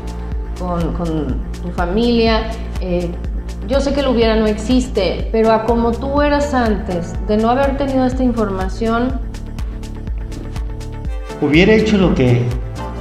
con, 0.58 0.94
con 0.94 1.42
tu 1.62 1.70
familia. 1.76 2.50
eh, 2.80 3.12
yo 3.68 3.80
sé 3.82 3.94
que 3.94 4.00
el 4.00 4.08
hubiera 4.08 4.38
no 4.38 4.48
existe, 4.48 5.28
pero 5.32 5.52
a 5.52 5.66
como 5.66 5.92
tú 5.92 6.22
eras 6.22 6.54
antes, 6.54 7.14
de 7.28 7.38
no 7.38 7.50
haber 7.50 7.78
tenido 7.78 8.06
esta 8.06 8.24
información, 8.24 9.20
Hubiera 11.42 11.74
hecho 11.74 11.98
lo 11.98 12.14
que 12.14 12.44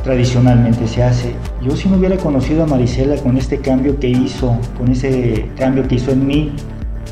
tradicionalmente 0.02 0.86
se 0.86 1.02
hace. 1.02 1.34
Yo 1.62 1.76
si 1.76 1.88
no 1.88 1.96
hubiera 1.96 2.16
conocido 2.16 2.64
a 2.64 2.66
Marisela 2.66 3.16
con 3.16 3.36
este 3.36 3.58
cambio 3.58 3.98
que 3.98 4.08
hizo, 4.08 4.56
con 4.78 4.90
ese 4.90 5.46
cambio 5.58 5.86
que 5.86 5.96
hizo 5.96 6.12
en 6.12 6.26
mí, 6.26 6.52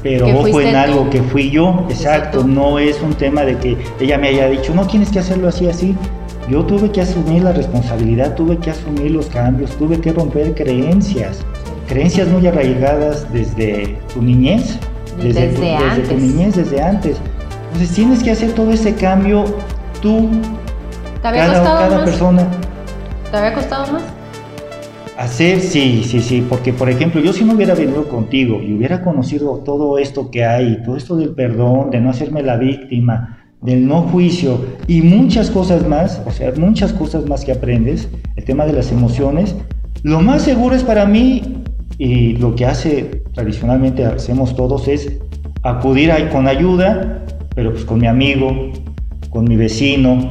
pero 0.03 0.27
ojo 0.27 0.61
en 0.61 0.71
tú. 0.71 0.77
algo 0.77 1.11
que 1.11 1.23
fui 1.23 1.51
yo, 1.51 1.87
exacto, 1.89 2.45
no 2.45 2.79
es 2.79 3.01
un 3.03 3.15
tema 3.15 3.43
de 3.43 3.57
que 3.57 3.77
ella 4.01 4.19
me 4.19 4.29
haya 4.29 4.49
dicho, 4.49 4.75
no 4.75 4.87
tienes 4.87 5.11
que 5.11 5.19
hacerlo 5.19 5.49
así, 5.49 5.69
así. 5.69 5.95
Yo 6.49 6.65
tuve 6.65 6.91
que 6.91 7.03
asumir 7.03 7.43
la 7.43 7.53
responsabilidad, 7.53 8.35
tuve 8.35 8.57
que 8.57 8.71
asumir 8.71 9.11
los 9.11 9.27
cambios, 9.27 9.71
tuve 9.77 10.01
que 10.01 10.13
romper 10.13 10.55
creencias, 10.55 11.45
creencias 11.87 12.29
muy 12.29 12.47
arraigadas 12.47 13.31
desde 13.33 13.99
tu 14.15 14.23
niñez, 14.23 14.79
Desde 15.23 15.49
tu, 15.49 15.63
antes. 15.63 16.09
tu 16.09 16.17
niñez, 16.17 16.57
desde 16.57 16.81
antes. 16.81 17.17
Entonces 17.67 17.95
tienes 17.95 18.23
que 18.23 18.31
hacer 18.31 18.53
todo 18.53 18.71
ese 18.71 18.95
cambio 18.95 19.45
tú, 20.01 20.31
¿te 21.21 21.29
había 21.29 21.53
cada, 21.53 22.05
persona. 22.05 22.47
¿Te 23.31 23.37
había 23.37 23.55
costado 23.55 23.93
más? 23.93 24.03
Hacer, 25.19 25.61
sí, 25.61 26.03
sí, 26.05 26.21
sí, 26.21 26.47
porque 26.49 26.73
por 26.73 26.89
ejemplo, 26.89 27.21
yo 27.21 27.33
si 27.33 27.45
no 27.45 27.55
hubiera 27.55 27.75
venido 27.75 28.09
contigo 28.09 28.61
y 28.63 28.73
hubiera 28.73 29.03
conocido 29.03 29.59
todo 29.65 29.99
esto 29.99 30.31
que 30.31 30.45
hay, 30.45 30.83
todo 30.85 30.97
esto 30.97 31.17
del 31.17 31.31
perdón, 31.31 31.91
de 31.91 32.01
no 32.01 32.11
hacerme 32.11 32.43
la 32.43 32.57
víctima, 32.57 33.39
del 33.61 33.87
no 33.87 34.03
juicio 34.03 34.65
y 34.87 35.03
muchas 35.03 35.51
cosas 35.51 35.87
más, 35.87 36.23
o 36.25 36.31
sea, 36.31 36.53
muchas 36.57 36.93
cosas 36.93 37.27
más 37.27 37.45
que 37.45 37.53
aprendes, 37.53 38.09
el 38.37 38.45
tema 38.45 38.65
de 38.65 38.73
las 38.73 38.93
emociones, 38.93 39.57
lo 40.05 40.21
más 40.21 40.43
seguro 40.43 40.77
es 40.77 40.85
para 40.85 41.05
mí, 41.05 41.65
y 41.99 42.37
lo 42.37 42.55
que 42.55 42.65
hace 42.65 43.23
tradicionalmente 43.35 44.05
hacemos 44.05 44.55
todos 44.55 44.87
es 44.87 45.19
acudir 45.63 46.13
ahí 46.13 46.29
con 46.29 46.47
ayuda, 46.47 47.25
pero 47.57 47.73
pues 47.73 47.85
con 47.85 47.99
mi 47.99 48.07
amigo, 48.07 48.71
con 49.31 49.47
mi 49.47 49.57
vecino, 49.57 50.31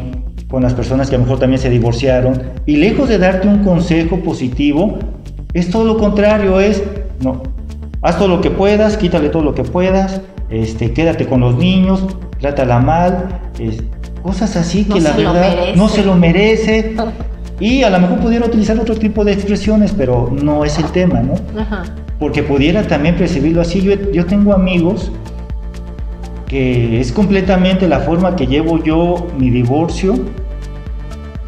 con 0.50 0.64
las 0.64 0.74
personas 0.74 1.10
que 1.10 1.16
a 1.16 1.20
lo 1.20 1.26
mejor 1.26 1.40
también 1.40 1.62
se 1.62 1.70
divorciaron, 1.70 2.42
y 2.66 2.78
lejos 2.78 3.10
de 3.10 3.18
darte 3.18 3.48
un 3.48 3.64
consejo 3.64 4.20
positivo, 4.22 4.98
es 5.54 5.70
todo 5.70 5.84
lo 5.86 5.98
contrario, 5.98 6.60
es, 6.60 6.84
no, 7.22 7.42
haz 8.02 8.18
todo 8.18 8.28
lo 8.30 8.42
que 8.42 8.52
puedas, 8.52 8.98
quítale 8.98 9.30
todo 9.30 9.44
lo 9.44 9.54
que 9.54 9.64
puedas, 9.64 10.22
este, 10.50 10.92
quédate 10.94 11.26
con 11.28 11.42
los 11.42 11.58
niños, 11.58 12.06
trátala 12.40 12.80
mal, 12.80 13.42
es- 13.60 13.84
cosas 14.22 14.56
así 14.58 14.86
No 14.88 14.96
que 14.96 15.02
la 15.02 15.12
verdad 15.14 15.56
no 15.76 15.88
se 15.90 16.04
lo 16.04 16.16
merece. 16.16 16.96
Y 17.60 17.82
a 17.82 17.90
lo 17.90 18.00
mejor 18.00 18.20
pudiera 18.20 18.46
utilizar 18.46 18.80
otro 18.80 18.94
tipo 18.96 19.26
de 19.26 19.32
expresiones, 19.34 19.92
pero 19.98 20.30
no 20.32 20.64
es 20.64 20.78
el 20.78 20.86
tema, 20.92 21.22
¿no? 21.22 21.34
Ajá. 21.60 21.86
porque 22.20 22.44
pudiera 22.44 22.84
también 22.84 23.16
percibirlo 23.16 23.62
así. 23.62 23.82
Yo, 23.82 23.94
yo 24.12 24.28
tengo 24.28 24.54
amigos 24.54 25.12
que 26.48 27.00
es 27.00 27.12
completamente 27.12 27.88
la 27.88 28.00
forma 28.00 28.36
que 28.36 28.48
llevo 28.48 28.82
yo 28.84 29.28
mi 29.38 29.50
divorcio, 29.50 30.16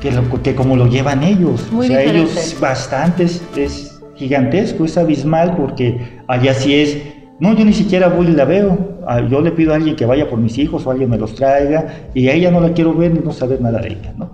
que, 0.01 0.11
lo- 0.11 0.41
que 0.41 0.55
como 0.55 0.75
lo 0.75 0.87
llevan 0.87 1.23
ellos. 1.23 1.67
Muy 1.71 1.85
o 1.85 1.89
sea, 1.89 1.99
diferente. 1.99 2.31
ellos 2.31 2.57
bastante, 2.59 3.23
es, 3.23 3.41
es 3.55 4.01
gigantesco, 4.15 4.85
es 4.85 4.97
abismal, 4.97 5.55
porque 5.55 6.19
allá 6.27 6.53
sí 6.53 6.75
es, 6.75 6.97
no, 7.39 7.55
yo 7.55 7.63
ni 7.63 7.73
siquiera 7.73 8.07
voy 8.09 8.27
y 8.27 8.31
la 8.31 8.45
veo. 8.45 8.97
Ah, 9.07 9.21
Yo 9.21 9.41
le 9.41 9.51
pido 9.51 9.71
a 9.73 9.77
alguien 9.77 9.95
que 9.95 10.05
vaya 10.05 10.29
por 10.29 10.37
mis 10.39 10.57
hijos 10.57 10.85
o 10.85 10.91
alguien 10.91 11.09
me 11.09 11.17
los 11.17 11.33
traiga, 11.35 11.87
y 12.13 12.27
a 12.27 12.33
ella 12.33 12.51
no 12.51 12.59
la 12.59 12.73
quiero 12.73 12.93
ver 12.93 13.13
ni 13.13 13.19
no 13.19 13.31
saber 13.31 13.61
nada 13.61 13.79
de 13.79 13.89
ella, 13.89 14.13
¿no? 14.17 14.29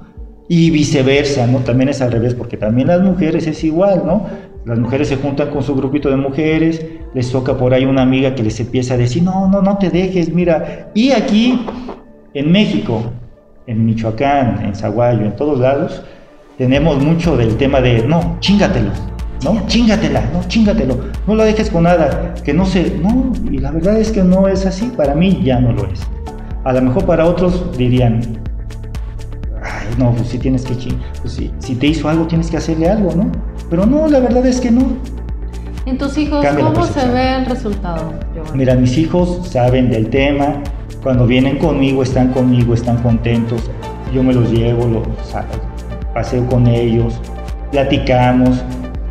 Y 0.49 0.69
viceversa, 0.71 1.47
¿no? 1.47 1.59
También 1.59 1.89
es 1.89 2.01
al 2.01 2.11
revés, 2.11 2.33
porque 2.33 2.57
también 2.57 2.87
las 2.87 3.01
mujeres 3.01 3.47
es 3.47 3.63
igual, 3.63 4.03
¿no? 4.05 4.25
Las 4.65 4.79
mujeres 4.79 5.09
se 5.09 5.17
juntan 5.17 5.51
con 5.51 5.61
su 5.61 5.75
grupito 5.75 6.09
de 6.09 6.15
mujeres, 6.15 6.83
les 7.13 7.31
toca 7.31 7.55
por 7.55 7.73
ahí 7.75 7.85
una 7.85 8.01
amiga 8.01 8.33
que 8.33 8.41
les 8.41 8.59
empieza 8.59 8.95
a 8.95 8.97
decir, 8.97 9.21
no, 9.21 9.47
no, 9.47 9.61
no 9.61 9.77
te 9.77 9.91
dejes, 9.91 10.33
mira. 10.33 10.89
Y 10.95 11.11
aquí, 11.11 11.63
en 12.33 12.51
México, 12.51 13.03
en 13.67 13.85
Michoacán, 13.85 14.65
en 14.65 14.75
Zaguayo, 14.75 15.21
en 15.21 15.35
todos 15.35 15.59
lados, 15.59 16.01
tenemos 16.57 17.01
mucho 17.03 17.37
del 17.37 17.57
tema 17.57 17.79
de, 17.79 18.07
no, 18.07 18.37
chingatelo, 18.39 18.89
¿no? 19.43 19.67
Chingatela, 19.67 20.21
no, 20.33 20.43
chingatelo, 20.47 20.97
no 21.27 21.35
la 21.35 21.43
dejes 21.43 21.69
con 21.69 21.83
nada, 21.83 22.33
que 22.43 22.51
no 22.51 22.65
se, 22.65 22.89
no, 22.97 23.33
y 23.51 23.59
la 23.59 23.69
verdad 23.69 23.99
es 23.99 24.11
que 24.11 24.23
no 24.23 24.47
es 24.47 24.65
así, 24.65 24.91
para 24.97 25.13
mí 25.13 25.41
ya 25.43 25.59
no 25.59 25.73
lo 25.73 25.85
es. 25.85 26.01
A 26.63 26.73
lo 26.73 26.81
mejor 26.81 27.05
para 27.05 27.27
otros 27.27 27.77
dirían, 27.77 28.19
ay, 29.61 29.95
no, 29.99 30.11
pues 30.13 30.29
sí 30.29 30.39
tienes 30.39 30.65
que 30.65 30.73
pues 31.21 31.39
si 31.59 31.75
te 31.75 31.85
hizo 31.85 32.09
algo 32.09 32.25
tienes 32.25 32.49
que 32.49 32.57
hacerle 32.57 32.89
algo, 32.89 33.13
¿no? 33.13 33.31
Pero 33.69 33.85
no, 33.85 34.07
la 34.07 34.19
verdad 34.19 34.45
es 34.45 34.59
que 34.59 34.71
no. 34.71 34.83
En 35.85 35.97
tus 35.97 36.17
hijos, 36.17 36.43
Cambia 36.43 36.65
¿cómo 36.65 36.85
se 36.85 37.07
ve 37.07 37.35
el 37.35 37.45
resultado, 37.45 38.13
Giovanni? 38.33 38.57
Mira, 38.57 38.75
mis 38.75 38.97
hijos 38.97 39.47
saben 39.47 39.89
del 39.89 40.09
tema, 40.09 40.63
cuando 41.03 41.27
vienen 41.27 41.59
conmigo 41.59 42.01
están 42.01 42.29
conmigo, 42.29 42.73
están 42.73 42.97
contentos, 43.03 43.61
yo 44.11 44.23
me 44.23 44.33
los 44.33 44.51
llevo, 44.51 44.87
los 44.87 45.03
paseo 46.13 46.45
con 46.47 46.65
ellos, 46.65 47.19
platicamos, 47.71 48.63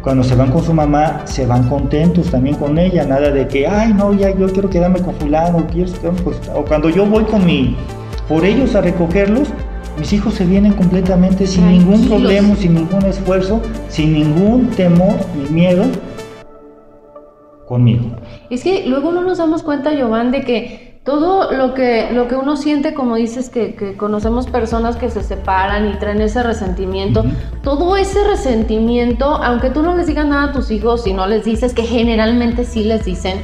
cuando 0.04 0.22
se 0.22 0.34
van 0.34 0.50
con 0.50 0.62
su 0.62 0.74
mamá 0.74 1.22
se 1.24 1.46
van 1.46 1.68
contentos 1.68 2.30
también 2.30 2.56
con 2.56 2.78
ella, 2.78 3.04
nada 3.04 3.30
de 3.30 3.48
que, 3.48 3.66
ay 3.66 3.94
no, 3.94 4.12
ya 4.12 4.30
yo 4.36 4.46
quiero 4.52 4.68
quedarme 4.68 5.00
con 5.00 5.14
fulano, 5.14 5.66
quiero 5.72 5.92
quedarme 5.92 6.20
con-". 6.22 6.34
o 6.54 6.64
cuando 6.64 6.90
yo 6.90 7.06
voy 7.06 7.24
con 7.24 7.46
mi, 7.46 7.76
por 8.28 8.44
ellos 8.44 8.74
a 8.74 8.82
recogerlos, 8.82 9.48
mis 9.98 10.12
hijos 10.12 10.34
se 10.34 10.44
vienen 10.44 10.72
completamente 10.72 11.46
sin 11.46 11.68
ningún 11.68 12.08
problema, 12.08 12.54
sin 12.56 12.74
ningún 12.74 13.04
esfuerzo, 13.04 13.60
sin 13.88 14.12
ningún 14.12 14.68
temor 14.70 15.14
ni 15.36 15.48
miedo 15.50 15.84
conmigo. 17.66 18.04
Es 18.50 18.62
que 18.62 18.86
luego 18.86 19.12
no 19.12 19.22
nos 19.22 19.38
damos 19.38 19.62
cuenta, 19.62 19.92
Giovanni, 19.94 20.38
de 20.38 20.44
que 20.44 21.00
todo 21.04 21.52
lo 21.52 21.74
que, 21.74 22.08
lo 22.12 22.28
que 22.28 22.34
uno 22.34 22.56
siente, 22.56 22.94
como 22.94 23.16
dices, 23.16 23.50
que, 23.50 23.74
que 23.74 23.96
conocemos 23.96 24.46
personas 24.46 24.96
que 24.96 25.10
se 25.10 25.22
separan 25.22 25.88
y 25.90 25.98
traen 25.98 26.20
ese 26.22 26.42
resentimiento, 26.42 27.24
todo 27.62 27.96
ese 27.96 28.24
resentimiento, 28.24 29.26
aunque 29.26 29.70
tú 29.70 29.82
no 29.82 29.96
les 29.96 30.06
digas 30.06 30.26
nada 30.26 30.44
a 30.44 30.52
tus 30.52 30.70
hijos 30.70 31.06
y 31.06 31.12
no 31.12 31.26
les 31.26 31.44
dices, 31.44 31.74
que 31.74 31.82
generalmente 31.82 32.64
sí 32.64 32.84
les 32.84 33.04
dicen, 33.04 33.38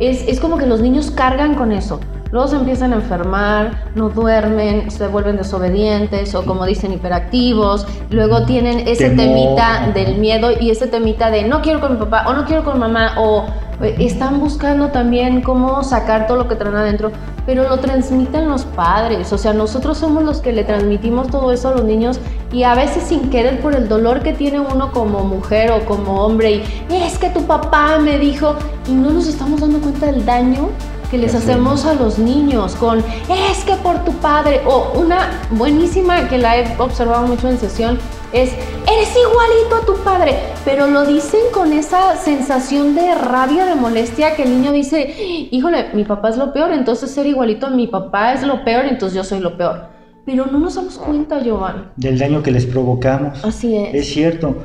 es, 0.00 0.26
es 0.26 0.40
como 0.40 0.56
que 0.56 0.66
los 0.66 0.80
niños 0.80 1.10
cargan 1.10 1.54
con 1.54 1.72
eso. 1.72 2.00
Luego 2.30 2.48
se 2.48 2.56
empiezan 2.56 2.92
a 2.92 2.96
enfermar, 2.96 3.84
no 3.94 4.08
duermen, 4.10 4.90
se 4.90 5.06
vuelven 5.08 5.36
desobedientes 5.36 6.34
o 6.34 6.44
como 6.44 6.66
dicen 6.66 6.92
hiperactivos, 6.92 7.86
luego 8.10 8.44
tienen 8.44 8.86
ese 8.86 9.10
temita 9.10 9.90
del 9.94 10.16
miedo 10.18 10.50
y 10.58 10.70
ese 10.70 10.86
temita 10.86 11.30
de 11.30 11.44
no 11.44 11.62
quiero 11.62 11.80
con 11.80 11.92
mi 11.92 11.98
papá 11.98 12.24
o 12.28 12.34
no 12.34 12.44
quiero 12.44 12.64
con 12.64 12.78
mamá 12.78 13.14
o 13.18 13.46
eh, 13.80 13.96
están 14.00 14.40
buscando 14.40 14.88
también 14.88 15.40
cómo 15.40 15.82
sacar 15.84 16.26
todo 16.26 16.36
lo 16.36 16.48
que 16.48 16.56
traen 16.56 16.76
adentro, 16.76 17.12
pero 17.46 17.68
lo 17.68 17.78
transmiten 17.78 18.48
los 18.48 18.64
padres, 18.64 19.32
o 19.32 19.38
sea, 19.38 19.52
nosotros 19.52 19.98
somos 19.98 20.24
los 20.24 20.40
que 20.40 20.52
le 20.52 20.64
transmitimos 20.64 21.28
todo 21.28 21.52
eso 21.52 21.68
a 21.68 21.72
los 21.72 21.84
niños 21.84 22.18
y 22.52 22.64
a 22.64 22.74
veces 22.74 23.04
sin 23.04 23.30
querer 23.30 23.60
por 23.60 23.74
el 23.74 23.88
dolor 23.88 24.22
que 24.22 24.32
tiene 24.32 24.58
uno 24.60 24.90
como 24.92 25.24
mujer 25.24 25.70
o 25.70 25.84
como 25.84 26.24
hombre 26.24 26.62
y 26.90 26.94
es 26.94 27.18
que 27.18 27.30
tu 27.30 27.44
papá 27.44 27.98
me 27.98 28.18
dijo 28.18 28.54
y 28.88 28.92
no 28.92 29.10
nos 29.10 29.28
estamos 29.28 29.60
dando 29.60 29.78
cuenta 29.80 30.06
del 30.06 30.24
daño 30.24 30.70
que 31.10 31.18
les 31.18 31.34
hacemos 31.34 31.84
a 31.86 31.94
los 31.94 32.18
niños 32.18 32.74
con 32.74 32.98
es 32.98 33.64
que 33.64 33.74
por 33.82 34.04
tu 34.04 34.12
padre 34.14 34.60
o 34.66 34.92
una 34.98 35.30
buenísima 35.50 36.28
que 36.28 36.38
la 36.38 36.58
he 36.58 36.76
observado 36.78 37.26
mucho 37.26 37.48
en 37.48 37.58
sesión 37.58 37.98
es 38.32 38.50
eres 38.50 39.14
igualito 39.16 39.76
a 39.82 39.86
tu 39.86 40.02
padre, 40.04 40.36
pero 40.64 40.86
lo 40.86 41.06
dicen 41.06 41.40
con 41.52 41.72
esa 41.72 42.16
sensación 42.16 42.94
de 42.94 43.14
rabia, 43.14 43.64
de 43.66 43.74
molestia 43.74 44.34
que 44.34 44.42
el 44.42 44.50
niño 44.50 44.72
dice, 44.72 45.14
híjole, 45.50 45.86
mi 45.94 46.04
papá 46.04 46.30
es 46.30 46.36
lo 46.36 46.52
peor, 46.52 46.72
entonces 46.72 47.10
ser 47.10 47.26
igualito 47.26 47.66
a 47.66 47.70
mi 47.70 47.86
papá 47.86 48.34
es 48.34 48.42
lo 48.42 48.64
peor, 48.64 48.84
entonces 48.84 49.16
yo 49.16 49.24
soy 49.24 49.40
lo 49.40 49.56
peor. 49.56 49.88
Pero 50.26 50.44
no 50.44 50.58
nos 50.58 50.74
damos 50.74 50.98
cuenta, 50.98 51.42
Giovanni. 51.42 51.84
Del 51.96 52.18
daño 52.18 52.42
que 52.42 52.50
les 52.50 52.66
provocamos. 52.66 53.42
Así 53.42 53.74
es. 53.74 53.94
Es 53.94 54.08
cierto. 54.08 54.56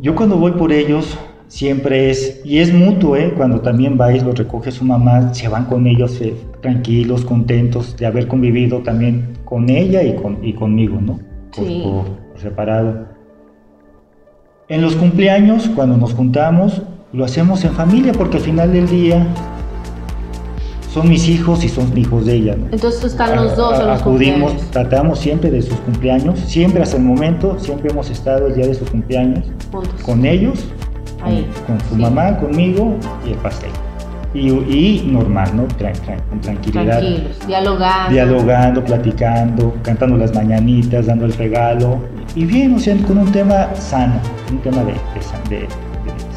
Yo 0.00 0.14
cuando 0.14 0.36
voy 0.36 0.52
por 0.52 0.70
ellos, 0.70 1.16
siempre 1.48 2.10
es, 2.10 2.40
y 2.44 2.58
es 2.58 2.72
mutuo, 2.72 3.16
¿eh? 3.16 3.32
cuando 3.36 3.60
también 3.60 3.96
vais, 3.96 4.22
los 4.22 4.36
recoge 4.36 4.70
su 4.70 4.84
mamá, 4.84 5.32
se 5.34 5.48
van 5.48 5.66
con 5.66 5.86
ellos 5.86 6.20
eh, 6.20 6.34
tranquilos, 6.60 7.24
contentos 7.24 7.96
de 7.96 8.06
haber 8.06 8.28
convivido 8.28 8.80
también 8.80 9.34
con 9.44 9.70
ella 9.70 10.02
y, 10.02 10.14
con, 10.16 10.44
y 10.44 10.52
conmigo, 10.52 11.00
¿no? 11.00 11.18
Sí. 11.52 11.84
por 11.84 12.40
separado. 12.40 13.06
En 14.68 14.82
los 14.82 14.96
cumpleaños, 14.96 15.70
cuando 15.74 15.96
nos 15.96 16.12
juntamos, 16.12 16.82
lo 17.12 17.24
hacemos 17.24 17.64
en 17.64 17.72
familia 17.72 18.12
porque 18.12 18.38
al 18.38 18.42
final 18.42 18.72
del 18.72 18.88
día 18.88 19.26
son 20.92 21.08
mis 21.08 21.28
hijos 21.28 21.62
y 21.62 21.68
son 21.68 21.96
hijos 21.96 22.26
de 22.26 22.34
ella. 22.34 22.56
¿no? 22.56 22.66
Entonces 22.72 23.04
están 23.04 23.36
los 23.36 23.54
dos 23.54 23.78
en 23.78 23.86
los 23.86 24.00
Acudimos, 24.00 24.50
cumpleaños. 24.52 24.70
tratamos 24.70 25.18
siempre 25.20 25.50
de 25.50 25.62
sus 25.62 25.78
cumpleaños, 25.80 26.40
siempre 26.40 26.82
hasta 26.82 26.96
el 26.96 27.04
momento, 27.04 27.58
siempre 27.58 27.90
hemos 27.90 28.10
estado 28.10 28.48
el 28.48 28.54
día 28.54 28.66
de 28.66 28.74
su 28.74 28.84
cumpleaños 28.86 29.44
Juntos. 29.70 30.02
con 30.02 30.24
ellos, 30.24 30.64
Ahí, 31.26 31.50
con, 31.66 31.80
su 31.80 31.94
sí. 31.94 32.00
mamá, 32.00 32.36
conmigo 32.38 32.96
y 33.26 33.30
el 33.32 33.38
pastel. 33.38 33.70
Y, 34.34 34.50
y 34.50 35.08
normal, 35.10 35.48
¿no? 35.56 35.62
Tran- 35.78 35.94
tran- 36.04 36.20
con 36.28 36.40
tranquilidad. 36.40 36.98
Tranquilos, 37.00 37.46
dialogando. 37.46 38.12
Dialogando, 38.12 38.84
platicando, 38.84 39.74
cantando 39.82 40.16
las 40.18 40.34
mañanitas, 40.34 41.06
dando 41.06 41.24
el 41.24 41.32
regalo. 41.34 41.98
Y 42.34 42.44
bien, 42.44 42.74
o 42.74 42.78
sea, 42.78 42.96
con 43.06 43.16
un 43.18 43.32
tema 43.32 43.68
sano, 43.74 44.14
un 44.50 44.58
tema 44.58 44.82
de, 44.84 44.92
de 44.92 45.22
sa- 45.22 45.40
de- 45.48 45.60
de 45.60 45.68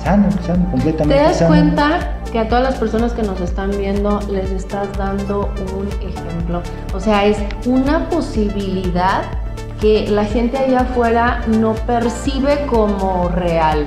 sano, 0.03 0.29
sano, 0.45 0.63
¿Te 0.65 0.71
completamente 0.71 1.21
das 1.23 1.37
sano. 1.37 1.49
cuenta 1.49 2.15
que 2.31 2.39
a 2.39 2.47
todas 2.47 2.63
las 2.63 2.75
personas 2.75 3.11
que 3.11 3.23
nos 3.23 3.41
están 3.41 3.71
viendo 3.71 4.19
les 4.31 4.49
estás 4.51 4.87
dando 4.97 5.49
un 5.77 5.87
ejemplo? 6.07 6.61
O 6.93 6.99
sea, 7.01 7.25
es 7.25 7.37
una 7.65 8.07
posibilidad 8.09 9.23
que 9.81 10.07
la 10.09 10.23
gente 10.25 10.57
allá 10.57 10.81
afuera 10.81 11.41
no 11.59 11.73
percibe 11.73 12.65
como 12.67 13.27
real. 13.29 13.85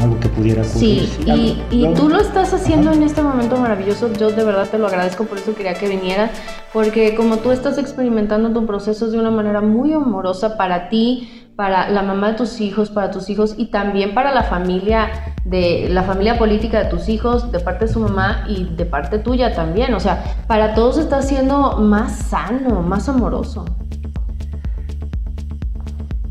Algo 0.00 0.18
que 0.20 0.28
pudiera 0.28 0.62
ocurrir. 0.62 1.06
Sí, 1.06 1.62
y, 1.70 1.94
tú 1.94 2.08
lo 2.08 2.20
estás 2.20 2.52
haciendo 2.52 2.90
Ajá. 2.90 2.98
en 2.98 3.04
este 3.04 3.22
momento 3.22 3.56
maravilloso. 3.56 4.12
Yo 4.12 4.30
de 4.30 4.44
verdad 4.44 4.68
te 4.68 4.78
lo 4.78 4.86
agradezco, 4.86 5.24
por 5.24 5.38
eso 5.38 5.54
quería 5.54 5.74
que 5.74 5.88
vinieras, 5.88 6.30
porque 6.72 7.14
como 7.14 7.38
tú 7.38 7.52
estás 7.52 7.78
experimentando 7.78 8.50
tu 8.50 8.66
proceso 8.66 9.10
de 9.10 9.18
una 9.18 9.30
manera 9.30 9.60
muy 9.60 9.92
amorosa 9.92 10.56
para 10.56 10.88
ti, 10.88 11.44
para 11.56 11.88
la 11.88 12.02
mamá 12.02 12.32
de 12.32 12.34
tus 12.34 12.60
hijos, 12.60 12.90
para 12.90 13.10
tus 13.10 13.30
hijos 13.30 13.54
y 13.56 13.66
también 13.66 14.14
para 14.14 14.34
la 14.34 14.42
familia 14.42 15.08
de 15.44 15.88
la 15.88 16.02
familia 16.02 16.38
política 16.38 16.82
de 16.82 16.90
tus 16.90 17.08
hijos, 17.08 17.52
de 17.52 17.60
parte 17.60 17.86
de 17.86 17.92
su 17.92 18.00
mamá 18.00 18.44
y 18.48 18.64
de 18.64 18.86
parte 18.86 19.18
tuya 19.18 19.54
también. 19.54 19.94
O 19.94 20.00
sea, 20.00 20.24
para 20.48 20.74
todos 20.74 20.98
está 20.98 21.22
siendo 21.22 21.78
más 21.78 22.16
sano, 22.16 22.82
más 22.82 23.08
amoroso. 23.08 23.64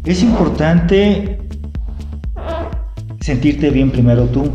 Es 0.04 0.22
importante 0.22 1.40
sentirte 3.24 3.70
bien 3.70 3.90
primero 3.90 4.26
tú. 4.26 4.52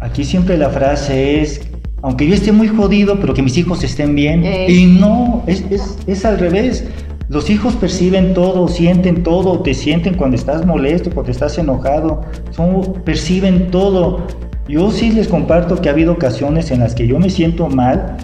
Aquí 0.00 0.22
siempre 0.22 0.58
la 0.58 0.68
frase 0.68 1.40
es, 1.40 1.62
aunque 2.02 2.26
yo 2.26 2.34
esté 2.34 2.52
muy 2.52 2.68
jodido, 2.68 3.18
pero 3.18 3.32
que 3.32 3.40
mis 3.40 3.56
hijos 3.56 3.82
estén 3.82 4.14
bien. 4.14 4.44
Eh. 4.44 4.66
Y 4.70 4.84
no, 4.84 5.42
es, 5.46 5.64
es, 5.70 5.96
es 6.06 6.24
al 6.26 6.38
revés. 6.38 6.84
Los 7.30 7.48
hijos 7.48 7.74
perciben 7.74 8.34
todo, 8.34 8.68
sienten 8.68 9.22
todo, 9.22 9.60
te 9.60 9.72
sienten 9.72 10.14
cuando 10.14 10.36
estás 10.36 10.66
molesto, 10.66 11.10
cuando 11.10 11.32
estás 11.32 11.56
enojado, 11.56 12.20
son, 12.50 13.02
perciben 13.02 13.70
todo. 13.70 14.26
Yo 14.68 14.90
sí 14.90 15.10
les 15.10 15.26
comparto 15.26 15.80
que 15.80 15.88
ha 15.88 15.92
habido 15.92 16.12
ocasiones 16.12 16.70
en 16.70 16.80
las 16.80 16.94
que 16.94 17.06
yo 17.06 17.18
me 17.18 17.30
siento 17.30 17.68
mal 17.68 18.18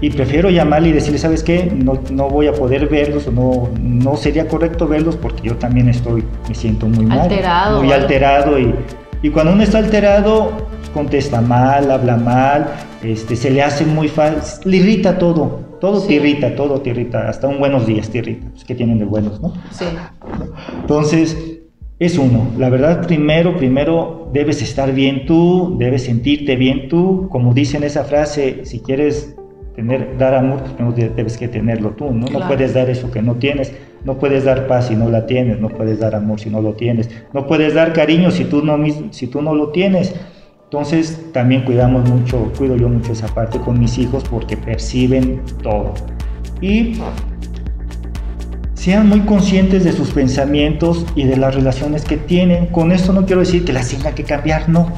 y 0.00 0.10
prefiero 0.10 0.50
llamarle 0.50 0.88
y 0.88 0.92
decirle, 0.92 1.18
¿sabes 1.18 1.42
qué? 1.42 1.70
No, 1.74 2.00
no 2.10 2.28
voy 2.28 2.46
a 2.46 2.52
poder 2.52 2.88
verlos 2.88 3.26
o 3.26 3.32
no, 3.32 3.68
no 3.80 4.16
sería 4.16 4.48
correcto 4.48 4.88
verlos 4.88 5.16
porque 5.16 5.48
yo 5.48 5.56
también 5.56 5.88
estoy, 5.88 6.24
me 6.48 6.54
siento 6.54 6.86
muy 6.86 7.04
mal. 7.06 7.20
Alterado, 7.20 7.82
Muy 7.82 7.92
alterado 7.92 8.58
y, 8.58 8.74
y 9.22 9.30
cuando 9.30 9.52
uno 9.52 9.62
está 9.62 9.78
alterado, 9.78 10.52
contesta 10.94 11.40
mal, 11.40 11.90
habla 11.90 12.16
mal, 12.16 12.66
este, 13.02 13.36
se 13.36 13.50
le 13.50 13.62
hace 13.62 13.84
muy 13.84 14.08
fácil, 14.08 14.70
le 14.70 14.78
irrita 14.78 15.18
todo, 15.18 15.60
todo 15.80 16.00
Sí. 16.00 16.08
te 16.08 16.14
irrita, 16.14 16.54
todo 16.56 16.80
te 16.80 16.90
irrita, 16.90 17.28
hasta 17.28 17.46
un 17.48 17.58
buenos 17.58 17.86
días 17.86 18.08
te 18.08 18.18
irrita, 18.18 18.48
pues, 18.52 18.64
que 18.64 18.74
tienen 18.74 18.98
de 18.98 19.04
buenos, 19.04 19.40
¿no? 19.40 19.52
Sí. 19.70 19.84
Entonces, 20.80 21.36
es 21.98 22.16
uno. 22.16 22.46
La 22.58 22.70
verdad, 22.70 23.06
primero, 23.06 23.56
primero 23.56 24.30
debes 24.32 24.62
estar 24.62 24.92
bien 24.92 25.26
tú, 25.26 25.76
debes 25.78 26.04
sentirte 26.04 26.56
bien 26.56 26.88
tú. 26.88 27.28
Como 27.30 27.52
dice 27.52 27.76
en 27.76 27.84
esa 27.84 28.04
frase, 28.04 28.62
si 28.64 28.80
quieres 28.80 29.36
tener, 29.74 30.16
dar 30.18 30.34
amor, 30.34 30.60
pues 30.60 30.72
primero 30.72 30.94
de- 30.96 31.08
debes 31.10 31.36
que 31.36 31.48
tenerlo 31.48 31.90
tú, 31.90 32.06
¿no? 32.06 32.12
No 32.20 32.26
Claro. 32.26 32.46
puedes 32.48 32.74
dar 32.74 32.90
eso 32.90 33.10
que 33.10 33.22
no 33.22 33.34
tienes. 33.36 33.72
No 34.04 34.18
puedes 34.18 34.44
dar 34.44 34.66
paz 34.66 34.88
si 34.88 34.96
no 34.96 35.08
la 35.10 35.26
tienes. 35.26 35.60
No 35.60 35.68
puedes 35.68 35.98
dar 36.00 36.14
amor 36.14 36.40
si 36.40 36.48
no 36.50 36.60
lo 36.62 36.72
tienes. 36.72 37.10
No 37.34 37.46
puedes 37.46 37.74
dar 37.74 37.92
cariño 37.92 38.30
si 38.30 38.44
tú 38.44 38.62
no, 38.64 38.78
si 39.10 39.26
tú 39.26 39.42
no 39.42 39.54
lo 39.54 39.68
tienes. 39.70 40.14
Entonces, 40.64 41.32
también 41.32 41.62
cuidamos 41.64 42.08
mucho, 42.08 42.52
cuido 42.56 42.76
yo 42.76 42.88
mucho 42.88 43.12
esa 43.12 43.26
parte 43.28 43.58
con 43.58 43.78
mis 43.78 43.98
hijos 43.98 44.24
porque 44.30 44.56
perciben 44.56 45.42
todo. 45.62 45.94
Y 46.60 46.94
sean 48.74 49.08
muy 49.08 49.20
conscientes 49.20 49.84
de 49.84 49.92
sus 49.92 50.10
pensamientos 50.10 51.04
y 51.14 51.24
de 51.24 51.36
las 51.36 51.54
relaciones 51.54 52.04
que 52.04 52.16
tienen. 52.16 52.66
Con 52.66 52.92
esto 52.92 53.12
no 53.12 53.26
quiero 53.26 53.40
decir 53.40 53.64
que 53.64 53.72
las 53.72 53.88
tengan 53.90 54.14
que 54.14 54.24
cambiar, 54.24 54.68
no. 54.68 54.88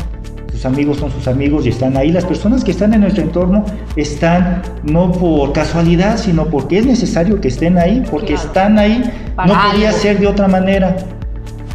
Sus 0.62 0.66
amigos 0.70 0.98
son 0.98 1.10
sus 1.10 1.26
amigos 1.26 1.66
y 1.66 1.70
están 1.70 1.96
ahí. 1.96 2.12
Las 2.12 2.24
personas 2.24 2.62
que 2.62 2.70
están 2.70 2.94
en 2.94 3.00
nuestro 3.00 3.24
entorno 3.24 3.64
están 3.96 4.62
no 4.84 5.10
por 5.10 5.52
casualidad, 5.52 6.16
sino 6.18 6.46
porque 6.46 6.78
es 6.78 6.86
necesario 6.86 7.40
que 7.40 7.48
estén 7.48 7.78
ahí, 7.78 8.04
porque 8.08 8.34
Claro. 8.34 8.46
están 8.46 8.78
ahí. 8.78 9.02
Para 9.34 9.48
no 9.48 9.54
podía 9.72 9.88
algo. 9.88 10.00
ser 10.00 10.20
de 10.20 10.26
otra 10.28 10.46
manera. 10.46 10.94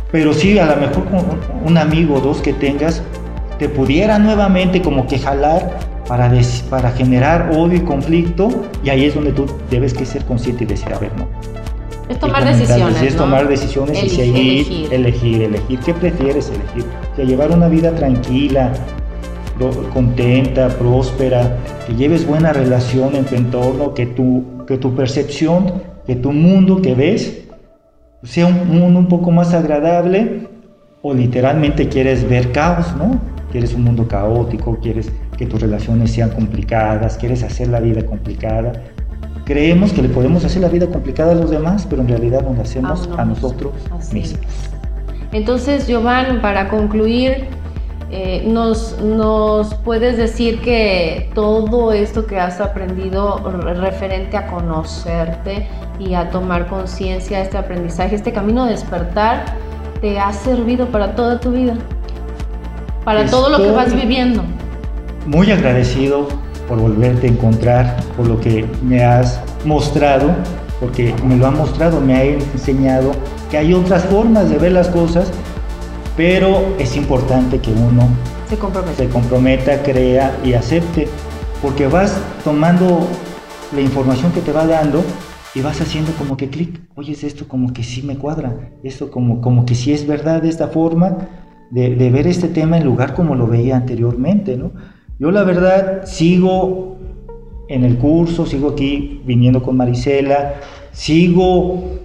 Pero 0.09 0.33
sí, 0.33 0.57
a 0.57 0.65
lo 0.67 0.77
mejor 0.77 1.03
con 1.03 1.19
un 1.65 1.77
amigo 1.77 2.15
o 2.15 2.21
dos 2.21 2.37
que 2.37 2.53
tengas, 2.53 3.01
te 3.59 3.67
pudiera 3.67 4.19
nuevamente 4.19 4.81
como 4.81 5.05
que 5.05 5.19
jalar 5.19 5.79
para, 6.07 6.29
des- 6.29 6.63
para 6.69 6.89
generar 6.91 7.49
odio 7.53 7.79
y 7.79 7.81
conflicto. 7.81 8.47
Y 8.85 8.89
ahí 8.89 9.03
es 9.03 9.15
donde 9.15 9.33
tú 9.33 9.47
debes 9.69 9.93
que 9.93 10.05
ser 10.05 10.23
consciente 10.23 10.63
y 10.63 10.67
decir, 10.67 10.93
a 10.93 10.99
ver, 10.99 11.11
no. 11.17 11.27
Es 12.09 12.19
tomar 12.19 12.45
decisiones. 12.45 13.01
Es 13.01 13.13
¿no? 13.13 13.23
tomar 13.23 13.47
decisiones 13.47 14.03
y 14.03 14.09
seguir, 14.09 14.35
elegir. 14.35 14.93
elegir, 14.93 15.41
elegir. 15.41 15.79
¿Qué 15.79 15.93
prefieres 15.93 16.49
elegir? 16.49 16.85
Que 17.15 17.25
llevar 17.25 17.51
una 17.51 17.67
vida 17.67 17.93
tranquila, 17.95 18.73
contenta, 19.93 20.69
próspera, 20.69 21.57
que 21.85 21.95
lleves 21.95 22.25
buena 22.25 22.53
relación 22.53 23.15
en 23.15 23.25
tu 23.25 23.35
entorno, 23.35 23.93
que 23.93 24.05
tu, 24.05 24.43
que 24.65 24.77
tu 24.77 24.95
percepción, 24.95 25.73
que 26.05 26.15
tu 26.15 26.31
mundo 26.31 26.81
que 26.81 26.93
ves 26.93 27.43
sea 28.23 28.47
un 28.47 28.67
mundo 28.67 28.99
un 28.99 29.07
poco 29.07 29.31
más 29.31 29.53
agradable 29.53 30.47
o 31.01 31.13
literalmente 31.13 31.87
quieres 31.89 32.27
ver 32.27 32.51
caos, 32.51 32.95
¿no? 32.97 33.19
Quieres 33.51 33.73
un 33.73 33.83
mundo 33.83 34.07
caótico, 34.07 34.77
quieres 34.81 35.11
que 35.37 35.45
tus 35.45 35.61
relaciones 35.61 36.11
sean 36.11 36.31
complicadas, 36.31 37.17
quieres 37.17 37.43
hacer 37.43 37.69
la 37.69 37.79
vida 37.79 38.05
complicada. 38.05 38.73
Creemos 39.47 39.93
que 39.93 40.01
le 40.01 40.09
podemos 40.09 40.43
hacer 40.43 40.61
la 40.61 40.67
vida 40.67 40.87
complicada 40.87 41.31
a 41.31 41.35
los 41.35 41.49
demás, 41.49 41.87
pero 41.89 42.01
en 42.01 42.09
realidad 42.09 42.41
nos 42.41 42.57
la 42.57 42.63
hacemos 42.63 43.09
A 43.17 43.21
a, 43.21 43.25
nosotros 43.25 43.71
Así 43.97 44.13
mismos. 44.13 44.45
Entonces, 45.31 45.87
Giovanni, 45.87 46.39
para 46.39 46.67
concluir, 46.67 47.45
eh, 48.11 48.43
nos, 48.45 48.99
nos 49.01 49.73
puedes 49.73 50.17
decir 50.17 50.59
que 50.59 51.29
todo 51.33 51.93
esto 51.93 52.25
que 52.25 52.37
has 52.37 52.59
aprendido 52.59 53.37
re- 53.61 53.73
referente 53.75 54.35
a 54.35 54.47
conocerte 54.47 55.65
y 55.97 56.13
a 56.13 56.29
tomar 56.29 56.67
conciencia, 56.67 57.39
este 57.41 57.57
aprendizaje, 57.57 58.15
este 58.15 58.33
camino 58.33 58.65
de 58.65 58.71
despertar, 58.71 59.45
te 60.01 60.19
ha 60.19 60.33
servido 60.33 60.87
para 60.87 61.15
toda 61.15 61.39
tu 61.39 61.51
vida, 61.51 61.75
para 63.05 63.25
todo 63.25 63.49
lo 63.49 63.57
que 63.59 63.71
vas 63.71 63.93
viviendo. 63.95 64.43
Muy 65.25 65.51
agradecido 65.51 66.27
por 66.67 66.79
volverte 66.79 67.27
a 67.27 67.29
encontrar, 67.29 67.97
por 68.15 68.27
lo 68.27 68.39
que 68.39 68.65
me 68.83 69.03
has 69.03 69.41
mostrado, 69.65 70.35
porque 70.79 71.13
me 71.25 71.35
lo 71.37 71.47
ha 71.47 71.51
mostrado, 71.51 72.01
me 72.01 72.15
ha 72.15 72.23
enseñado 72.23 73.11
que 73.49 73.57
hay 73.57 73.73
otras 73.73 74.03
formas 74.05 74.49
de 74.49 74.57
ver 74.57 74.73
las 74.73 74.89
cosas, 74.89 75.31
pero 76.15 76.75
es 76.79 76.95
importante 76.95 77.59
que 77.59 77.71
uno 77.71 78.07
se 78.49 78.57
comprometa, 78.57 78.95
se 78.95 79.09
comprometa 79.09 79.83
crea 79.83 80.37
y 80.43 80.53
acepte, 80.53 81.07
porque 81.61 81.87
vas 81.87 82.17
tomando 82.43 83.07
la 83.73 83.81
información 83.81 84.31
que 84.31 84.41
te 84.41 84.51
va 84.51 84.65
dando 84.65 85.03
y 85.55 85.61
vas 85.61 85.81
haciendo 85.81 86.11
como 86.13 86.37
que 86.37 86.49
clic, 86.49 86.79
oye, 86.95 87.13
es 87.13 87.23
esto 87.23 87.47
como 87.47 87.73
que 87.73 87.83
sí 87.83 88.03
me 88.03 88.17
cuadra, 88.17 88.71
esto 88.83 89.09
como, 89.09 89.41
como 89.41 89.65
que 89.65 89.75
sí 89.75 89.91
es 89.91 90.05
verdad 90.05 90.45
esta 90.45 90.67
forma 90.67 91.17
de, 91.71 91.95
de 91.95 92.09
ver 92.09 92.27
este 92.27 92.47
tema 92.47 92.77
en 92.77 92.85
lugar 92.85 93.13
como 93.13 93.35
lo 93.35 93.47
veía 93.47 93.75
anteriormente, 93.75 94.55
¿no? 94.55 94.71
Yo 95.19 95.31
la 95.31 95.43
verdad 95.43 96.05
sigo 96.05 96.97
en 97.69 97.83
el 97.83 97.97
curso, 97.97 98.45
sigo 98.45 98.69
aquí 98.69 99.21
viniendo 99.25 99.63
con 99.63 99.75
Marisela, 99.75 100.55
sigo, 100.91 101.99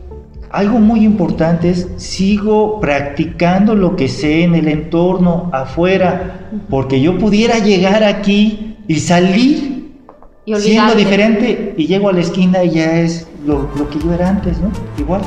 algo 0.50 0.78
muy 0.78 1.04
importante 1.04 1.68
es, 1.68 1.88
sigo 1.96 2.80
practicando 2.80 3.74
lo 3.74 3.96
que 3.96 4.08
sé 4.08 4.44
en 4.44 4.54
el 4.54 4.66
entorno, 4.66 5.50
afuera, 5.52 6.48
porque 6.70 7.02
yo 7.02 7.18
pudiera 7.18 7.58
llegar 7.58 8.02
aquí 8.02 8.76
y 8.88 9.00
salir 9.00 9.92
siendo 10.56 10.94
diferente 10.94 11.74
y 11.76 11.86
llego 11.86 12.08
a 12.08 12.14
la 12.14 12.20
esquina 12.20 12.64
y 12.64 12.70
ya 12.70 12.98
es 13.00 13.28
lo, 13.46 13.68
lo 13.76 13.90
que 13.90 13.98
yo 13.98 14.10
era 14.14 14.30
antes, 14.30 14.58
¿no? 14.58 14.70
Igual 14.98 15.20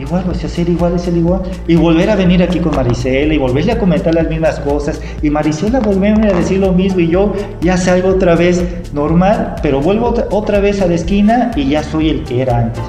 igual, 0.00 0.24
o 0.28 0.34
sea, 0.34 0.48
ser 0.48 0.68
igual 0.68 0.94
es 0.96 1.06
el 1.08 1.18
igual. 1.18 1.42
Y 1.66 1.76
volver 1.76 2.10
a 2.10 2.16
venir 2.16 2.42
aquí 2.42 2.58
con 2.58 2.74
Marisela 2.74 3.34
y 3.34 3.38
volverle 3.38 3.72
a 3.72 3.78
comentar 3.78 4.14
las 4.14 4.28
mismas 4.28 4.60
cosas. 4.60 5.00
Y 5.22 5.30
Marisela 5.30 5.80
volverme 5.80 6.28
a 6.28 6.32
decir 6.32 6.60
lo 6.60 6.72
mismo 6.72 7.00
y 7.00 7.08
yo 7.08 7.32
ya 7.60 7.76
salgo 7.76 8.10
otra 8.10 8.34
vez 8.34 8.64
normal, 8.92 9.56
pero 9.62 9.80
vuelvo 9.80 10.14
otra, 10.30 10.60
vez 10.60 10.80
a 10.80 10.86
la 10.86 10.94
esquina 10.94 11.50
y 11.54 11.68
ya 11.68 11.82
soy 11.82 12.10
el 12.10 12.24
que 12.24 12.42
era 12.42 12.58
antes. 12.58 12.82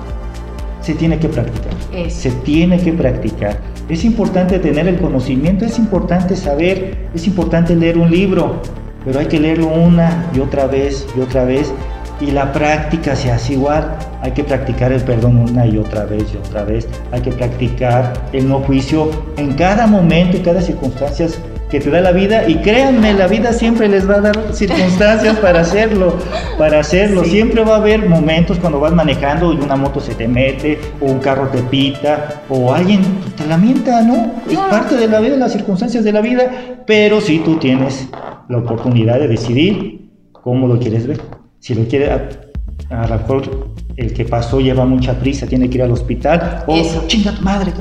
Se 0.81 0.93
tiene 0.93 1.19
que 1.19 1.29
practicar. 1.29 1.73
Se 2.09 2.31
tiene 2.31 2.79
que 2.79 2.93
practicar. 2.93 3.57
Es 3.89 4.05
importante 4.05 4.59
tener 4.59 4.87
el 4.87 4.97
conocimiento, 4.97 5.65
es 5.65 5.79
importante 5.79 6.35
saber, 6.35 7.09
es 7.13 7.25
importante 7.25 7.75
leer 7.75 7.97
un 7.97 8.11
libro, 8.11 8.61
pero 9.03 9.19
hay 9.19 9.25
que 9.25 9.39
leerlo 9.39 9.67
una 9.67 10.29
y 10.35 10.39
otra 10.39 10.67
vez 10.67 11.07
y 11.17 11.21
otra 11.21 11.43
vez 11.43 11.73
y 12.21 12.31
la 12.31 12.51
práctica 12.51 13.15
se 13.15 13.31
hace 13.31 13.53
igual. 13.53 13.97
Hay 14.21 14.31
que 14.31 14.43
practicar 14.43 14.91
el 14.91 15.01
perdón 15.01 15.37
una 15.37 15.65
y 15.65 15.77
otra 15.77 16.05
vez 16.05 16.25
y 16.33 16.37
otra 16.37 16.63
vez. 16.63 16.87
Hay 17.11 17.21
que 17.21 17.31
practicar 17.31 18.13
el 18.33 18.47
no 18.47 18.59
juicio 18.59 19.09
en 19.37 19.53
cada 19.53 19.87
momento 19.87 20.37
y 20.37 20.41
cada 20.41 20.61
circunstancia 20.61 21.27
que 21.69 21.79
te 21.79 21.89
da 21.89 22.01
la 22.01 22.11
vida. 22.11 22.47
Y 22.47 22.55
créanme, 22.57 23.13
la 23.13 23.27
vida 23.27 23.53
siempre 23.53 23.87
les 23.87 24.09
va 24.09 24.15
a 24.15 24.21
dar 24.21 24.53
circunstancias 24.53 25.37
para 25.41 25.61
hacerlo. 25.61 26.15
Para 26.57 26.79
hacerlo. 26.79 27.23
Siempre 27.23 27.63
va 27.63 27.75
a 27.75 27.77
haber 27.77 28.07
momentos 28.09 28.57
cuando 28.59 28.79
vas 28.79 28.91
manejando 28.91 29.53
y 29.53 29.57
una 29.57 29.75
moto 29.75 29.99
se 29.99 30.15
te 30.15 30.27
mete, 30.27 30.79
o 30.99 31.05
un 31.05 31.19
carro 31.19 31.47
te 31.47 31.61
pita, 31.63 32.41
o 32.49 32.73
alguien 32.73 33.01
te 33.37 33.45
lamenta, 33.45 34.01
¿no? 34.01 34.33
Es 34.49 34.57
parte 34.57 34.95
de 34.95 35.07
la 35.07 35.19
vida, 35.19 35.37
las 35.37 35.53
circunstancias 35.53 36.03
de 36.03 36.11
la 36.11 36.21
vida. 36.21 36.51
Pero 36.85 37.21
si 37.21 37.39
tú 37.39 37.57
tienes 37.57 38.09
la 38.49 38.57
oportunidad 38.57 39.19
de 39.19 39.27
decidir 39.27 40.09
cómo 40.33 40.67
lo 40.67 40.79
quieres 40.79 41.07
ver. 41.07 41.38
Si 41.59 41.75
lo 41.75 41.85
quiere, 41.85 42.11
a, 42.11 43.07
lo 43.07 43.17
mejor 43.17 43.69
el 43.97 44.13
que 44.13 44.25
pasó 44.25 44.59
lleva 44.59 44.85
mucha 44.85 45.13
prisa, 45.13 45.45
tiene 45.45 45.69
que 45.69 45.77
ir 45.77 45.83
al 45.83 45.91
hospital. 45.91 46.63
O, 46.67 46.75
Eso. 46.75 47.03
chinga 47.07 47.33
tu 47.33 47.41
madre. 47.41 47.73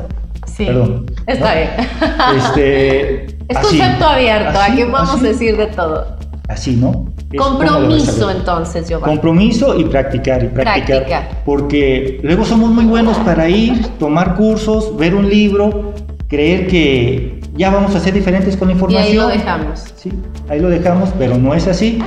Sí. 0.47 0.65
Perdón. 0.65 1.07
Está 1.27 1.55
bien. 1.55 1.71
Este, 2.37 3.27
es 3.49 3.59
concepto 3.59 4.05
abierto, 4.05 4.59
aquí 4.61 4.83
vamos 4.85 5.21
a 5.21 5.23
decir 5.23 5.57
de 5.57 5.67
todo. 5.69 6.17
Así, 6.49 6.77
¿no? 6.77 7.13
Compromiso 7.37 8.31
entonces, 8.31 8.89
Giovanni. 8.89 9.15
Compromiso 9.15 9.79
y 9.79 9.85
practicar 9.85 10.43
y 10.43 10.49
practicar. 10.49 11.43
Porque 11.45 12.21
luego 12.23 12.45
somos 12.45 12.71
muy 12.71 12.87
buenos 12.87 13.19
para 13.19 13.49
ir, 13.49 13.87
tomar 13.99 14.35
cursos, 14.35 14.97
ver 14.97 15.15
un 15.15 15.29
libro, 15.29 15.93
creer 16.27 16.67
que 16.69 17.41
ya 17.55 17.71
vamos 17.71 17.95
a 17.95 18.01
ser 18.01 18.15
diferentes 18.15 18.57
con 18.57 18.69
la 18.69 18.75
información. 18.75 19.05
Y 19.05 19.09
ahí 19.09 19.15
lo 19.15 19.29
dejamos. 19.29 19.85
Sí, 19.97 20.11
ahí 20.49 20.61
lo 20.61 20.71
dejamos, 20.71 21.11
pero 21.19 21.37
no 21.37 21.53
es 21.55 21.67
así. 21.67 21.99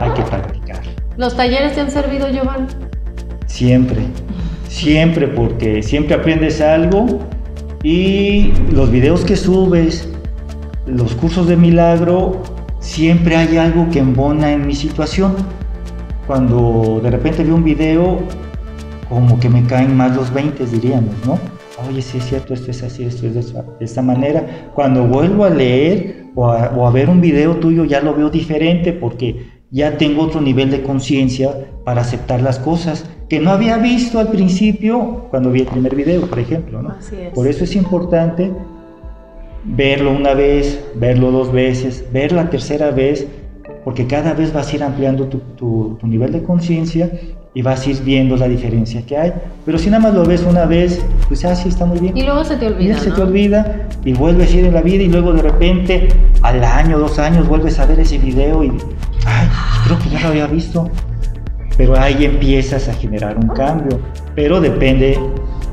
Hay 0.00 0.10
que 0.10 0.22
practicar. 0.22 0.63
¿Los 1.16 1.36
talleres 1.36 1.74
te 1.74 1.80
han 1.80 1.92
servido, 1.92 2.28
Giovanni? 2.28 2.66
Siempre, 3.46 4.00
siempre, 4.68 5.28
porque 5.28 5.80
siempre 5.80 6.16
aprendes 6.16 6.60
algo 6.60 7.20
y 7.84 8.52
los 8.72 8.90
videos 8.90 9.24
que 9.24 9.36
subes, 9.36 10.08
los 10.86 11.14
cursos 11.14 11.46
de 11.46 11.56
milagro, 11.56 12.42
siempre 12.80 13.36
hay 13.36 13.56
algo 13.58 13.88
que 13.90 14.00
embona 14.00 14.52
en 14.52 14.66
mi 14.66 14.74
situación. 14.74 15.36
Cuando 16.26 17.00
de 17.00 17.10
repente 17.12 17.44
veo 17.44 17.54
un 17.54 17.64
video, 17.64 18.18
como 19.08 19.38
que 19.38 19.48
me 19.48 19.64
caen 19.66 19.96
más 19.96 20.16
los 20.16 20.34
20, 20.34 20.66
diríamos, 20.66 21.14
¿no? 21.24 21.38
Oye, 21.88 22.02
sí 22.02 22.18
es 22.18 22.24
cierto, 22.24 22.54
esto 22.54 22.72
es 22.72 22.82
así, 22.82 23.04
esto 23.04 23.26
es 23.28 23.34
de 23.34 23.84
esta, 23.84 24.02
manera. 24.02 24.70
Cuando 24.74 25.06
vuelvo 25.06 25.44
a 25.44 25.50
leer 25.50 26.24
o 26.34 26.86
a 26.86 26.90
ver 26.90 27.08
un 27.08 27.20
video 27.20 27.54
tuyo, 27.56 27.84
ya 27.84 28.00
lo 28.00 28.14
veo 28.14 28.30
diferente 28.30 28.92
porque 28.92 29.53
ya 29.74 29.98
tengo 29.98 30.22
otro 30.22 30.40
nivel 30.40 30.70
de 30.70 30.84
conciencia 30.84 31.52
para 31.82 32.02
aceptar 32.02 32.40
las 32.40 32.60
cosas 32.60 33.04
que 33.28 33.40
no 33.40 33.50
había 33.50 33.76
visto 33.76 34.20
al 34.20 34.28
principio 34.28 35.26
cuando 35.30 35.50
vi 35.50 35.62
el 35.62 35.66
primer 35.66 35.96
video, 35.96 36.28
por 36.28 36.38
ejemplo. 36.38 36.80
¿no? 36.80 36.94
Por 37.34 37.48
eso 37.48 37.64
es 37.64 37.74
importante 37.74 38.52
verlo 39.64 40.12
una 40.12 40.32
vez, 40.32 40.80
verlo 40.94 41.32
dos 41.32 41.50
veces, 41.50 42.04
ver 42.12 42.30
la 42.30 42.50
tercera 42.50 42.92
vez, 42.92 43.26
porque 43.84 44.06
cada 44.06 44.32
vez 44.32 44.52
vas 44.52 44.72
a 44.72 44.76
ir 44.76 44.84
ampliando 44.84 45.26
tu, 45.26 45.38
tu, 45.56 45.98
nivel 46.06 46.30
de 46.30 46.44
conciencia 46.44 47.10
y 47.52 47.62
vas 47.62 47.84
a 47.84 47.90
ir 47.90 48.00
viendo 48.04 48.36
la 48.36 48.46
diferencia 48.46 49.04
que 49.04 49.16
hay. 49.16 49.32
Pero 49.66 49.78
si 49.78 49.90
nada 49.90 50.04
más 50.04 50.14
lo 50.14 50.24
ves 50.24 50.44
una 50.48 50.66
vez, 50.66 51.04
pues 51.26 51.44
así 51.44 51.64
ah, 51.66 51.70
está 51.70 51.84
muy 51.84 51.98
bien. 51.98 52.16
Y 52.16 52.22
luego 52.22 52.44
se 52.44 52.56
te 52.56 52.68
olvida. 52.68 52.92
Y 52.92 53.00
se 53.00 53.10
te 53.10 53.20
olvida 53.20 53.88
y 54.04 54.12
vuelves 54.12 54.52
a 54.52 54.56
ir 54.56 54.66
en 54.66 54.74
la 54.74 54.82
vida 54.82 55.02
y 55.02 55.08
luego 55.08 55.32
de 55.32 55.42
repente 55.42 56.08
al 56.42 56.62
año, 56.62 56.96
dos 56.96 57.18
años, 57.18 57.48
vuelves 57.48 57.80
a 57.80 57.86
ver 57.86 57.98
ese 57.98 58.18
video 58.18 58.62
y 58.62 58.70
ay, 59.24 59.48
creo 59.84 59.98
que 59.98 60.10
ya 60.10 60.20
lo 60.20 60.28
había 60.28 60.46
visto. 60.46 60.90
Pero 61.76 61.98
ahí 61.98 62.24
empiezas 62.24 62.88
a 62.88 62.94
generar 62.94 63.36
un 63.36 63.48
cambio. 63.48 63.98
Pero 64.34 64.60
depende 64.60 65.18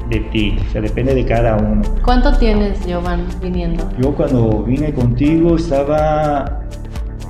de 0.10 0.20
ti, 0.32 0.58
o 0.68 0.72
sea, 0.72 0.82
depende 0.82 1.16
de 1.16 1.26
cada 1.26 1.56
uno. 1.56 1.82
¿Cuánto 2.04 2.38
tienes, 2.38 2.86
Giovanni, 2.86 3.24
viniendo? 3.41 3.89
Yo 3.99 4.14
cuando 4.14 4.64
vine 4.64 4.93
contigo 4.93 5.56
estaba 5.56 6.62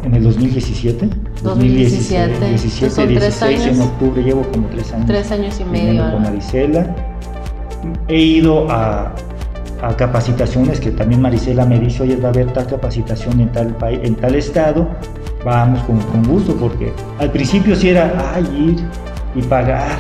en 0.04 0.16
el 0.16 0.24
2017. 0.24 1.10
2017. 1.44 2.34
2017, 2.34 2.90
son 2.90 3.08
16, 3.08 3.66
en 3.68 3.82
octubre 3.82 4.24
llevo 4.24 4.42
como 4.52 4.68
tres 4.68 4.92
años. 4.94 5.06
Tres 5.08 5.32
años 5.32 5.60
y 5.60 5.66
medio. 5.66 6.12
Con 6.12 6.24
Marisela. 6.24 6.96
He 8.08 8.20
ido 8.20 8.70
a, 8.70 9.14
a 9.82 9.96
capacitaciones 9.98 10.80
que 10.80 10.92
también 10.92 11.22
Marisela 11.22 11.66
me 11.66 11.80
dice, 11.80 12.04
oye, 12.04 12.16
va 12.16 12.30
a 12.30 12.32
haber 12.32 12.52
tal 12.54 12.68
capacitación 12.68 13.40
en 13.42 13.52
tal, 13.52 13.76
país, 13.76 14.00
en 14.04 14.16
tal 14.16 14.36
estado, 14.36 14.88
vamos 15.44 15.82
con, 15.84 16.24
gusto, 16.24 16.56
porque 16.56 16.94
al 17.20 17.32
principio 17.32 17.76
sí 17.76 17.90
era, 17.90 18.34
ay, 18.34 18.44
ir 18.56 18.86
y 19.36 19.42
pagar, 19.44 19.98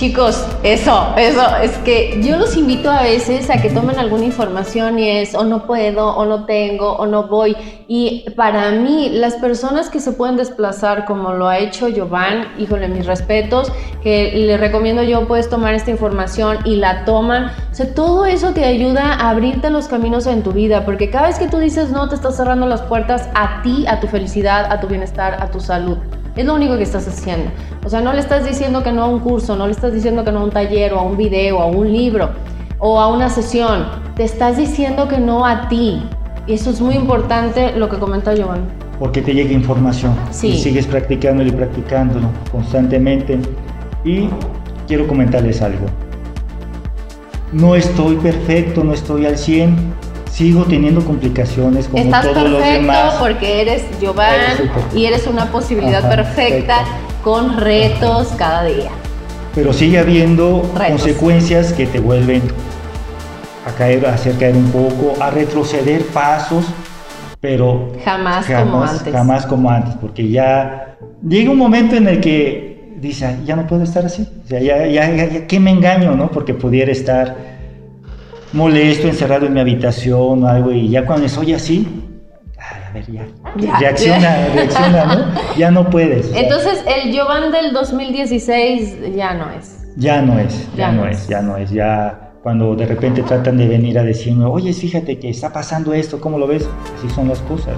Chicos, 0.00 0.46
eso, 0.62 1.12
eso, 1.18 1.42
es 1.62 1.72
que 1.84 2.22
yo 2.22 2.38
los 2.38 2.56
invito 2.56 2.90
a 2.90 3.02
veces 3.02 3.50
a 3.50 3.60
que 3.60 3.68
tomen 3.68 3.98
alguna 3.98 4.24
información 4.24 4.98
y 4.98 5.06
es 5.06 5.34
o 5.34 5.44
no 5.44 5.66
puedo, 5.66 6.16
o 6.16 6.24
no 6.24 6.46
tengo, 6.46 6.92
o 6.92 7.04
no 7.04 7.24
voy. 7.24 7.54
Y 7.86 8.24
para 8.34 8.70
mí, 8.70 9.10
las 9.10 9.34
personas 9.34 9.90
que 9.90 10.00
se 10.00 10.12
pueden 10.12 10.38
desplazar 10.38 11.04
como 11.04 11.34
lo 11.34 11.48
ha 11.48 11.58
hecho 11.58 11.86
Jovan, 11.94 12.48
híjole, 12.58 12.88
mis 12.88 13.04
respetos, 13.04 13.70
que 14.02 14.32
le 14.32 14.56
recomiendo 14.56 15.02
yo, 15.02 15.28
puedes 15.28 15.50
tomar 15.50 15.74
esta 15.74 15.90
información 15.90 16.60
y 16.64 16.76
la 16.76 17.04
toman. 17.04 17.48
O 17.70 17.74
sea, 17.74 17.92
todo 17.94 18.24
eso 18.24 18.54
te 18.54 18.64
ayuda 18.64 19.02
a 19.12 19.28
abrirte 19.28 19.68
los 19.68 19.86
caminos 19.86 20.26
en 20.26 20.42
tu 20.42 20.52
vida, 20.52 20.86
porque 20.86 21.10
cada 21.10 21.26
vez 21.26 21.38
que 21.38 21.46
tú 21.46 21.58
dices 21.58 21.90
no, 21.90 22.08
te 22.08 22.14
estás 22.14 22.38
cerrando 22.38 22.64
las 22.64 22.80
puertas 22.80 23.28
a 23.34 23.60
ti, 23.60 23.84
a 23.86 24.00
tu 24.00 24.06
felicidad, 24.06 24.72
a 24.72 24.80
tu 24.80 24.86
bienestar, 24.86 25.36
a 25.42 25.50
tu 25.50 25.60
salud. 25.60 25.98
Es 26.36 26.44
lo 26.44 26.54
único 26.54 26.76
que 26.76 26.84
estás 26.84 27.06
haciendo. 27.08 27.50
O 27.84 27.88
sea, 27.88 28.00
no 28.00 28.12
le 28.12 28.20
estás 28.20 28.44
diciendo 28.44 28.82
que 28.82 28.92
no 28.92 29.02
a 29.02 29.06
un 29.06 29.20
curso, 29.20 29.56
no 29.56 29.66
le 29.66 29.72
estás 29.72 29.92
diciendo 29.92 30.24
que 30.24 30.32
no 30.32 30.40
a 30.40 30.44
un 30.44 30.50
taller 30.50 30.92
o 30.92 30.98
a 30.98 31.02
un 31.02 31.16
video, 31.16 31.60
a 31.60 31.66
un 31.66 31.92
libro 31.92 32.30
o 32.78 33.00
a 33.00 33.08
una 33.08 33.28
sesión. 33.28 33.86
Te 34.16 34.24
estás 34.24 34.56
diciendo 34.56 35.08
que 35.08 35.18
no 35.18 35.44
a 35.44 35.68
ti. 35.68 36.02
Y 36.46 36.54
eso 36.54 36.70
es 36.70 36.80
muy 36.80 36.94
importante 36.94 37.72
lo 37.76 37.88
que 37.88 37.98
comenta 37.98 38.34
Giovanni. 38.34 38.64
Porque 38.98 39.22
te 39.22 39.34
llega 39.34 39.52
información. 39.52 40.14
Sí. 40.30 40.48
Y 40.48 40.58
sigues 40.58 40.86
practicándolo 40.86 41.48
y 41.48 41.52
practicándolo 41.52 42.28
constantemente. 42.52 43.38
Y 44.04 44.28
quiero 44.86 45.06
comentarles 45.06 45.62
algo. 45.62 45.86
No 47.52 47.74
estoy 47.74 48.16
perfecto, 48.16 48.84
no 48.84 48.92
estoy 48.92 49.26
al 49.26 49.36
100, 49.36 49.76
sigo 50.32 50.64
teniendo 50.64 51.04
complicaciones 51.04 51.88
como 51.88 52.02
Estás 52.02 52.26
todos 52.26 52.50
los 52.50 52.64
demás. 52.64 53.14
porque 53.18 53.60
eres 53.62 53.82
Giovanni 54.00 54.70
y 54.94 55.06
eres 55.06 55.26
una 55.26 55.46
posibilidad 55.46 56.08
perfecta 56.08 56.84
con 57.22 57.58
retos 57.58 58.28
cada 58.38 58.64
día. 58.64 58.90
Pero 59.54 59.72
sigue 59.72 59.98
habiendo 59.98 60.62
consecuencias 60.74 61.72
que 61.72 61.86
te 61.86 61.98
vuelven 61.98 62.42
a 63.66 63.72
caer, 63.72 64.06
a 64.06 64.14
hacer 64.14 64.36
caer 64.36 64.56
un 64.56 64.70
poco, 64.70 65.20
a 65.20 65.30
retroceder 65.30 66.02
pasos, 66.06 66.64
pero 67.40 67.92
jamás, 68.04 68.46
como 68.46 68.82
antes. 68.82 69.12
Jamás 69.12 69.46
como 69.46 69.70
antes, 69.70 69.94
porque 70.00 70.28
ya 70.28 70.96
llega 71.26 71.50
un 71.50 71.58
momento 71.58 71.96
en 71.96 72.06
el 72.06 72.20
que 72.20 72.94
dice, 73.00 73.38
ya 73.44 73.56
no 73.56 73.66
puedo 73.66 73.82
estar 73.82 74.04
así, 74.06 74.28
o 74.44 74.48
sea, 74.48 74.60
ya, 74.60 74.86
ya, 74.86 75.10
ya, 75.10 75.46
¿qué 75.46 75.58
me 75.58 75.70
engaño, 75.70 76.14
no? 76.14 76.30
Porque 76.30 76.54
pudiera 76.54 76.92
estar 76.92 77.59
molesto, 78.52 79.08
encerrado 79.08 79.46
en 79.46 79.54
mi 79.54 79.60
habitación 79.60 80.44
o 80.44 80.48
algo, 80.48 80.72
y 80.72 80.88
ya 80.88 81.04
cuando 81.06 81.28
soy 81.28 81.54
así, 81.54 81.86
a 82.58 82.92
ver, 82.92 83.06
ya, 83.10 83.26
reacciona, 83.78 84.48
reacciona, 84.54 85.04
¿no? 85.04 85.56
Ya 85.56 85.70
no 85.70 85.88
puedes. 85.88 86.30
Entonces, 86.34 86.84
el 86.86 87.12
Giovanni 87.12 87.50
del 87.52 87.72
2016 87.72 89.14
ya 89.14 89.34
no 89.34 89.50
es. 89.50 89.76
Ya 89.96 90.22
no 90.22 90.38
es, 90.38 90.68
ya, 90.76 90.92
no, 90.92 91.06
es, 91.06 91.28
ya 91.28 91.42
no 91.42 91.56
es, 91.56 91.70
ya 91.70 92.29
cuando 92.42 92.74
de 92.74 92.86
repente 92.86 93.22
tratan 93.22 93.58
de 93.58 93.68
venir 93.68 93.98
a 93.98 94.02
decirme, 94.02 94.46
oye, 94.46 94.72
fíjate 94.72 95.18
que 95.18 95.28
está 95.28 95.52
pasando 95.52 95.92
esto, 95.92 96.20
¿cómo 96.20 96.38
lo 96.38 96.46
ves? 96.46 96.66
Así 96.96 97.12
son 97.14 97.28
las 97.28 97.40
cosas. 97.40 97.76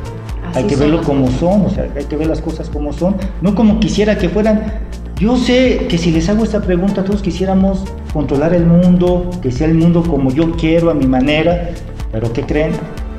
hay 0.54 0.64
que 0.64 0.76
verlo 0.76 1.02
como 1.02 1.28
son, 1.32 1.66
o 1.66 1.70
sea, 1.70 1.88
hay 1.96 2.04
que 2.04 2.16
ver 2.16 2.28
las 2.28 2.40
cosas 2.40 2.68
como 2.68 2.92
son, 2.92 3.16
no 3.40 3.54
como 3.54 3.80
quisiera 3.80 4.16
que 4.16 4.28
fueran. 4.28 4.80
Yo 5.18 5.36
sé 5.36 5.86
que 5.88 5.98
si 5.98 6.10
les 6.10 6.28
hago 6.28 6.44
esta 6.44 6.60
pregunta, 6.60 7.04
todos 7.04 7.22
quisiéramos 7.22 7.84
controlar 8.12 8.54
el 8.54 8.66
mundo, 8.66 9.30
que 9.40 9.50
sea 9.50 9.66
el 9.66 9.74
mundo 9.74 10.02
como 10.02 10.30
yo 10.30 10.52
quiero, 10.52 10.90
a 10.90 10.94
mi 10.94 11.06
manera, 11.06 11.70
pero 12.12 12.32
¿qué 12.32 12.42
creen? 12.42 12.72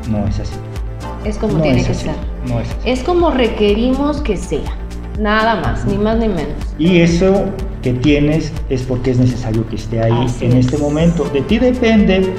No 0.10 0.26
es 0.28 0.40
así. 0.40 0.56
Es 1.26 1.38
como 1.38 1.62
tiene 1.62 1.84
que 1.84 1.94
ser. 1.94 2.12
No 2.48 2.60
es 2.60 2.70
así. 2.70 2.90
Es 2.90 3.04
como 3.04 3.32
requerimos 3.32 4.22
que 4.22 4.38
sea. 4.38 4.78
Nada 5.20 5.56
más, 5.62 5.86
ni 5.86 5.98
más 5.98 6.18
ni 6.18 6.28
menos. 6.28 6.56
Y 6.78 7.00
eso 7.00 7.46
que 7.84 7.94
tienes 7.94 8.52
es 8.70 8.82
porque 8.82 9.12
es 9.12 9.20
necesario 9.20 9.68
que 9.68 9.76
esté 9.76 10.02
ahí 10.02 10.26
en 10.42 10.54
este 10.54 10.78
momento. 10.78 11.26
De 11.26 11.42
ti 11.42 11.60
depende 11.60 12.34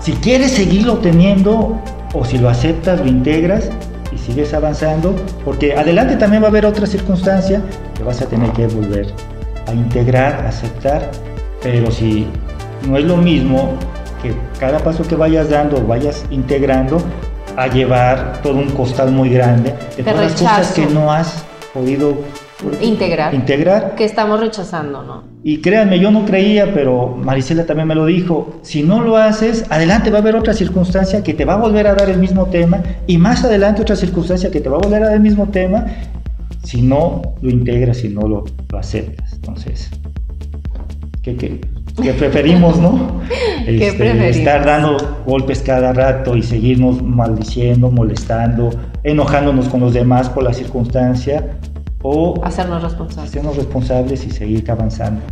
si 0.00 0.12
quieres 0.12 0.52
seguirlo 0.52 0.98
teniendo 0.98 1.78
o 2.14 2.24
si 2.24 2.38
lo 2.38 2.48
aceptas, 2.48 3.00
lo 3.00 3.06
integras 3.06 3.70
y 4.12 4.18
sigues 4.18 4.54
avanzando, 4.54 5.14
porque 5.44 5.74
adelante 5.74 6.16
también 6.16 6.42
va 6.42 6.46
a 6.46 6.50
haber 6.50 6.64
otra 6.64 6.86
circunstancia 6.86 7.62
que 7.96 8.04
vas 8.04 8.22
a 8.22 8.26
tener 8.26 8.50
que 8.52 8.66
volver 8.68 9.06
a 9.66 9.72
integrar, 9.72 10.44
a 10.44 10.48
aceptar, 10.48 11.10
pero 11.62 11.90
si 11.90 12.26
no 12.86 12.96
es 12.96 13.04
lo 13.04 13.16
mismo 13.16 13.72
que 14.22 14.34
cada 14.60 14.78
paso 14.78 15.02
que 15.02 15.16
vayas 15.16 15.50
dando, 15.50 15.84
vayas 15.84 16.24
integrando, 16.30 16.98
a 17.56 17.68
llevar 17.68 18.40
todo 18.42 18.54
un 18.54 18.70
costal 18.70 19.10
muy 19.12 19.30
grande 19.30 19.74
de 19.96 20.02
todas 20.02 20.20
las 20.20 20.32
cosas 20.32 20.72
que 20.72 20.86
no 20.86 21.10
has 21.10 21.44
podido 21.72 22.18
integrar. 22.80 23.34
integrar. 23.34 23.94
Que 23.94 24.04
estamos 24.04 24.40
rechazando, 24.40 25.02
¿no? 25.02 25.24
Y 25.42 25.58
créanme, 25.58 25.98
yo 25.98 26.10
no 26.10 26.24
creía, 26.24 26.72
pero 26.72 27.08
Marisela 27.08 27.66
también 27.66 27.88
me 27.88 27.94
lo 27.94 28.06
dijo, 28.06 28.60
si 28.62 28.82
no 28.82 29.02
lo 29.02 29.16
haces, 29.16 29.66
adelante 29.70 30.10
va 30.10 30.18
a 30.18 30.20
haber 30.20 30.36
otra 30.36 30.54
circunstancia 30.54 31.22
que 31.22 31.34
te 31.34 31.44
va 31.44 31.54
a 31.54 31.56
volver 31.56 31.86
a 31.86 31.94
dar 31.94 32.08
el 32.08 32.18
mismo 32.18 32.46
tema 32.46 32.82
y 33.06 33.18
más 33.18 33.44
adelante 33.44 33.82
otra 33.82 33.96
circunstancia 33.96 34.50
que 34.50 34.60
te 34.60 34.68
va 34.68 34.76
a 34.76 34.80
volver 34.80 35.02
a 35.02 35.06
dar 35.06 35.14
el 35.14 35.20
mismo 35.20 35.48
tema 35.48 35.86
si 36.62 36.80
no 36.80 37.20
lo 37.42 37.50
integras, 37.50 37.98
si 37.98 38.08
no 38.08 38.22
lo, 38.22 38.44
aceptas. 38.72 39.34
Entonces, 39.34 39.90
¿qué, 41.22 41.36
qué, 41.36 42.12
preferimos, 42.12 42.78
no? 42.78 43.20
Este, 43.66 44.28
estar 44.28 44.66
dando 44.66 45.22
golpes 45.26 45.62
cada 45.62 45.94
rato 45.94 46.36
y 46.36 46.42
seguirnos 46.42 47.02
maldiciendo, 47.02 47.90
molestando, 47.90 48.68
enojándonos 49.04 49.70
con 49.70 49.80
los 49.80 49.94
demás 49.94 50.28
por 50.28 50.42
la 50.42 50.52
circunstancia 50.52 51.56
o 52.04 52.38
hacernos 52.44 52.82
responsables. 52.82 53.30
Hacernos 53.30 53.56
responsables 53.56 54.24
y 54.26 54.30
seguir 54.30 54.70
avanzando 54.70 55.22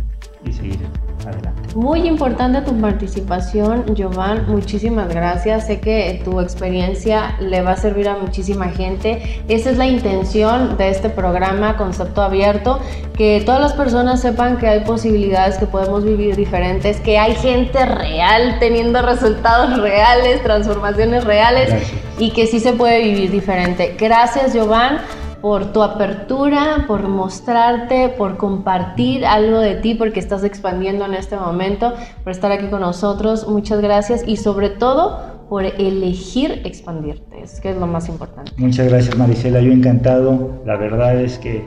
y 0.43 0.51
seguir 0.51 0.79
adelante. 1.25 1.75
Muy 1.75 2.07
importante 2.07 2.61
tu 2.61 2.75
participación, 2.81 3.95
Giovanni. 3.95 4.41
Muchísimas 4.47 5.07
gracias. 5.07 5.67
Sé 5.67 5.79
que 5.79 6.19
tu 6.25 6.41
experiencia 6.41 7.35
le 7.39 7.61
va 7.61 7.71
a 7.73 7.75
servir 7.77 8.09
a 8.09 8.17
muchísima 8.17 8.69
gente. 8.69 9.43
Esa 9.47 9.69
es 9.69 9.77
la 9.77 9.85
intención 9.85 10.75
de 10.77 10.89
este 10.89 11.09
programa, 11.09 11.77
Concepto 11.77 12.23
Abierto, 12.23 12.79
que 13.15 13.43
todas 13.45 13.61
las 13.61 13.73
personas 13.73 14.21
sepan 14.21 14.57
que 14.57 14.67
hay 14.67 14.79
posibilidades, 14.79 15.59
que 15.59 15.67
podemos 15.67 16.03
vivir 16.03 16.35
diferentes, 16.35 16.99
que 17.01 17.19
hay 17.19 17.35
gente 17.35 17.85
real 17.85 18.57
teniendo 18.59 18.99
resultados 19.03 19.79
reales, 19.79 20.41
transformaciones 20.41 21.23
reales 21.23 21.71
y 22.17 22.31
que 22.31 22.47
sí 22.47 22.59
se 22.59 22.73
puede 22.73 23.03
vivir 23.03 23.29
diferente. 23.29 23.95
Gracias, 23.99 24.53
Giovanni 24.53 24.97
por 25.43 25.73
tu 25.73 25.83
apertura, 25.83 26.85
por 26.87 27.09
mostrarte, 27.09 28.07
por 28.17 28.37
compartir 28.37 29.25
algo 29.25 29.59
de 29.59 29.75
ti, 29.75 29.93
porque 29.93 30.21
estás 30.21 30.45
expandiendo 30.45 31.03
en 31.03 31.15
este 31.15 31.35
momento, 31.35 31.91
por 32.23 32.31
estar 32.31 32.49
aquí 32.53 32.67
con 32.67 32.79
nosotros. 32.79 33.45
Muchas 33.49 33.81
gracias 33.81 34.23
y 34.25 34.37
sobre 34.37 34.69
todo 34.69 35.19
por 35.49 35.65
elegir 35.65 36.61
expandirte, 36.63 37.41
es 37.43 37.59
que 37.59 37.71
es 37.71 37.77
lo 37.77 37.87
más 37.87 38.07
importante. 38.07 38.53
Muchas 38.55 38.87
gracias 38.87 39.17
Marisela, 39.17 39.59
yo 39.59 39.73
encantado. 39.73 40.61
La 40.65 40.77
verdad 40.77 41.19
es 41.19 41.37
que 41.39 41.65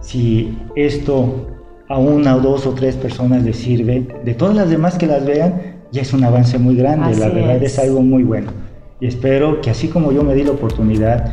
si 0.00 0.58
esto 0.74 1.46
a 1.88 1.98
una 1.98 2.34
o 2.34 2.40
dos 2.40 2.66
o 2.66 2.72
tres 2.72 2.96
personas 2.96 3.44
les 3.44 3.58
sirve, 3.58 4.08
de 4.24 4.34
todas 4.34 4.56
las 4.56 4.70
demás 4.70 4.98
que 4.98 5.06
las 5.06 5.24
vean, 5.24 5.84
ya 5.92 6.02
es 6.02 6.12
un 6.12 6.24
avance 6.24 6.58
muy 6.58 6.74
grande. 6.74 7.14
la 7.14 7.28
verdad 7.28 7.62
es. 7.62 7.74
es 7.74 7.78
algo 7.78 8.02
muy 8.02 8.24
bueno. 8.24 8.50
Y 8.98 9.06
espero 9.06 9.60
que 9.60 9.70
así 9.70 9.86
como 9.86 10.10
yo 10.10 10.24
me 10.24 10.34
di 10.34 10.42
la 10.42 10.50
oportunidad 10.50 11.32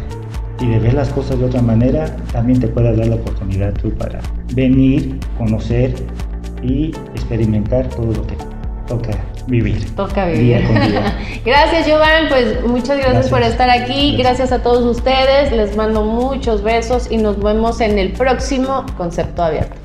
y 0.60 0.68
de 0.68 0.80
ver 0.80 0.94
las 0.94 1.10
cosas 1.10 1.40
de 1.40 1.46
otra 1.46 1.62
manera, 1.62 2.16
también 2.32 2.60
te 2.60 2.68
puedas 2.68 2.98
dar 2.98 3.08
la 3.08 3.16
oportunidad 3.16 3.74
tú 3.74 3.92
para 3.92 4.20
venir, 4.54 5.20
conocer 5.38 5.94
y 6.64 6.88
experimentar 7.14 7.88
todo 7.90 8.08
lo 8.08 8.26
que 8.26 8.36
toca 8.88 9.12
vivir. 9.48 9.96
Toca 9.96 10.26
vivir. 10.26 10.62
gracias, 11.46 11.88
Giovanni. 11.88 12.30
Pues 12.30 12.66
muchas 12.66 12.98
gracias, 12.98 13.30
por 13.30 13.42
estar 13.42 13.70
aquí. 13.70 14.16
Gracias. 14.18 14.52
a 14.52 14.62
todos 14.62 14.84
ustedes. 14.84 15.52
Les 15.52 15.76
mando 15.76 16.04
muchos 16.04 16.64
besos 16.64 17.12
y 17.12 17.18
nos 17.18 17.42
vemos 17.42 17.82
en 17.82 18.00
el 18.00 18.14
próximo 18.14 18.86
Concepto 18.98 19.44
Abierto. 19.44 19.85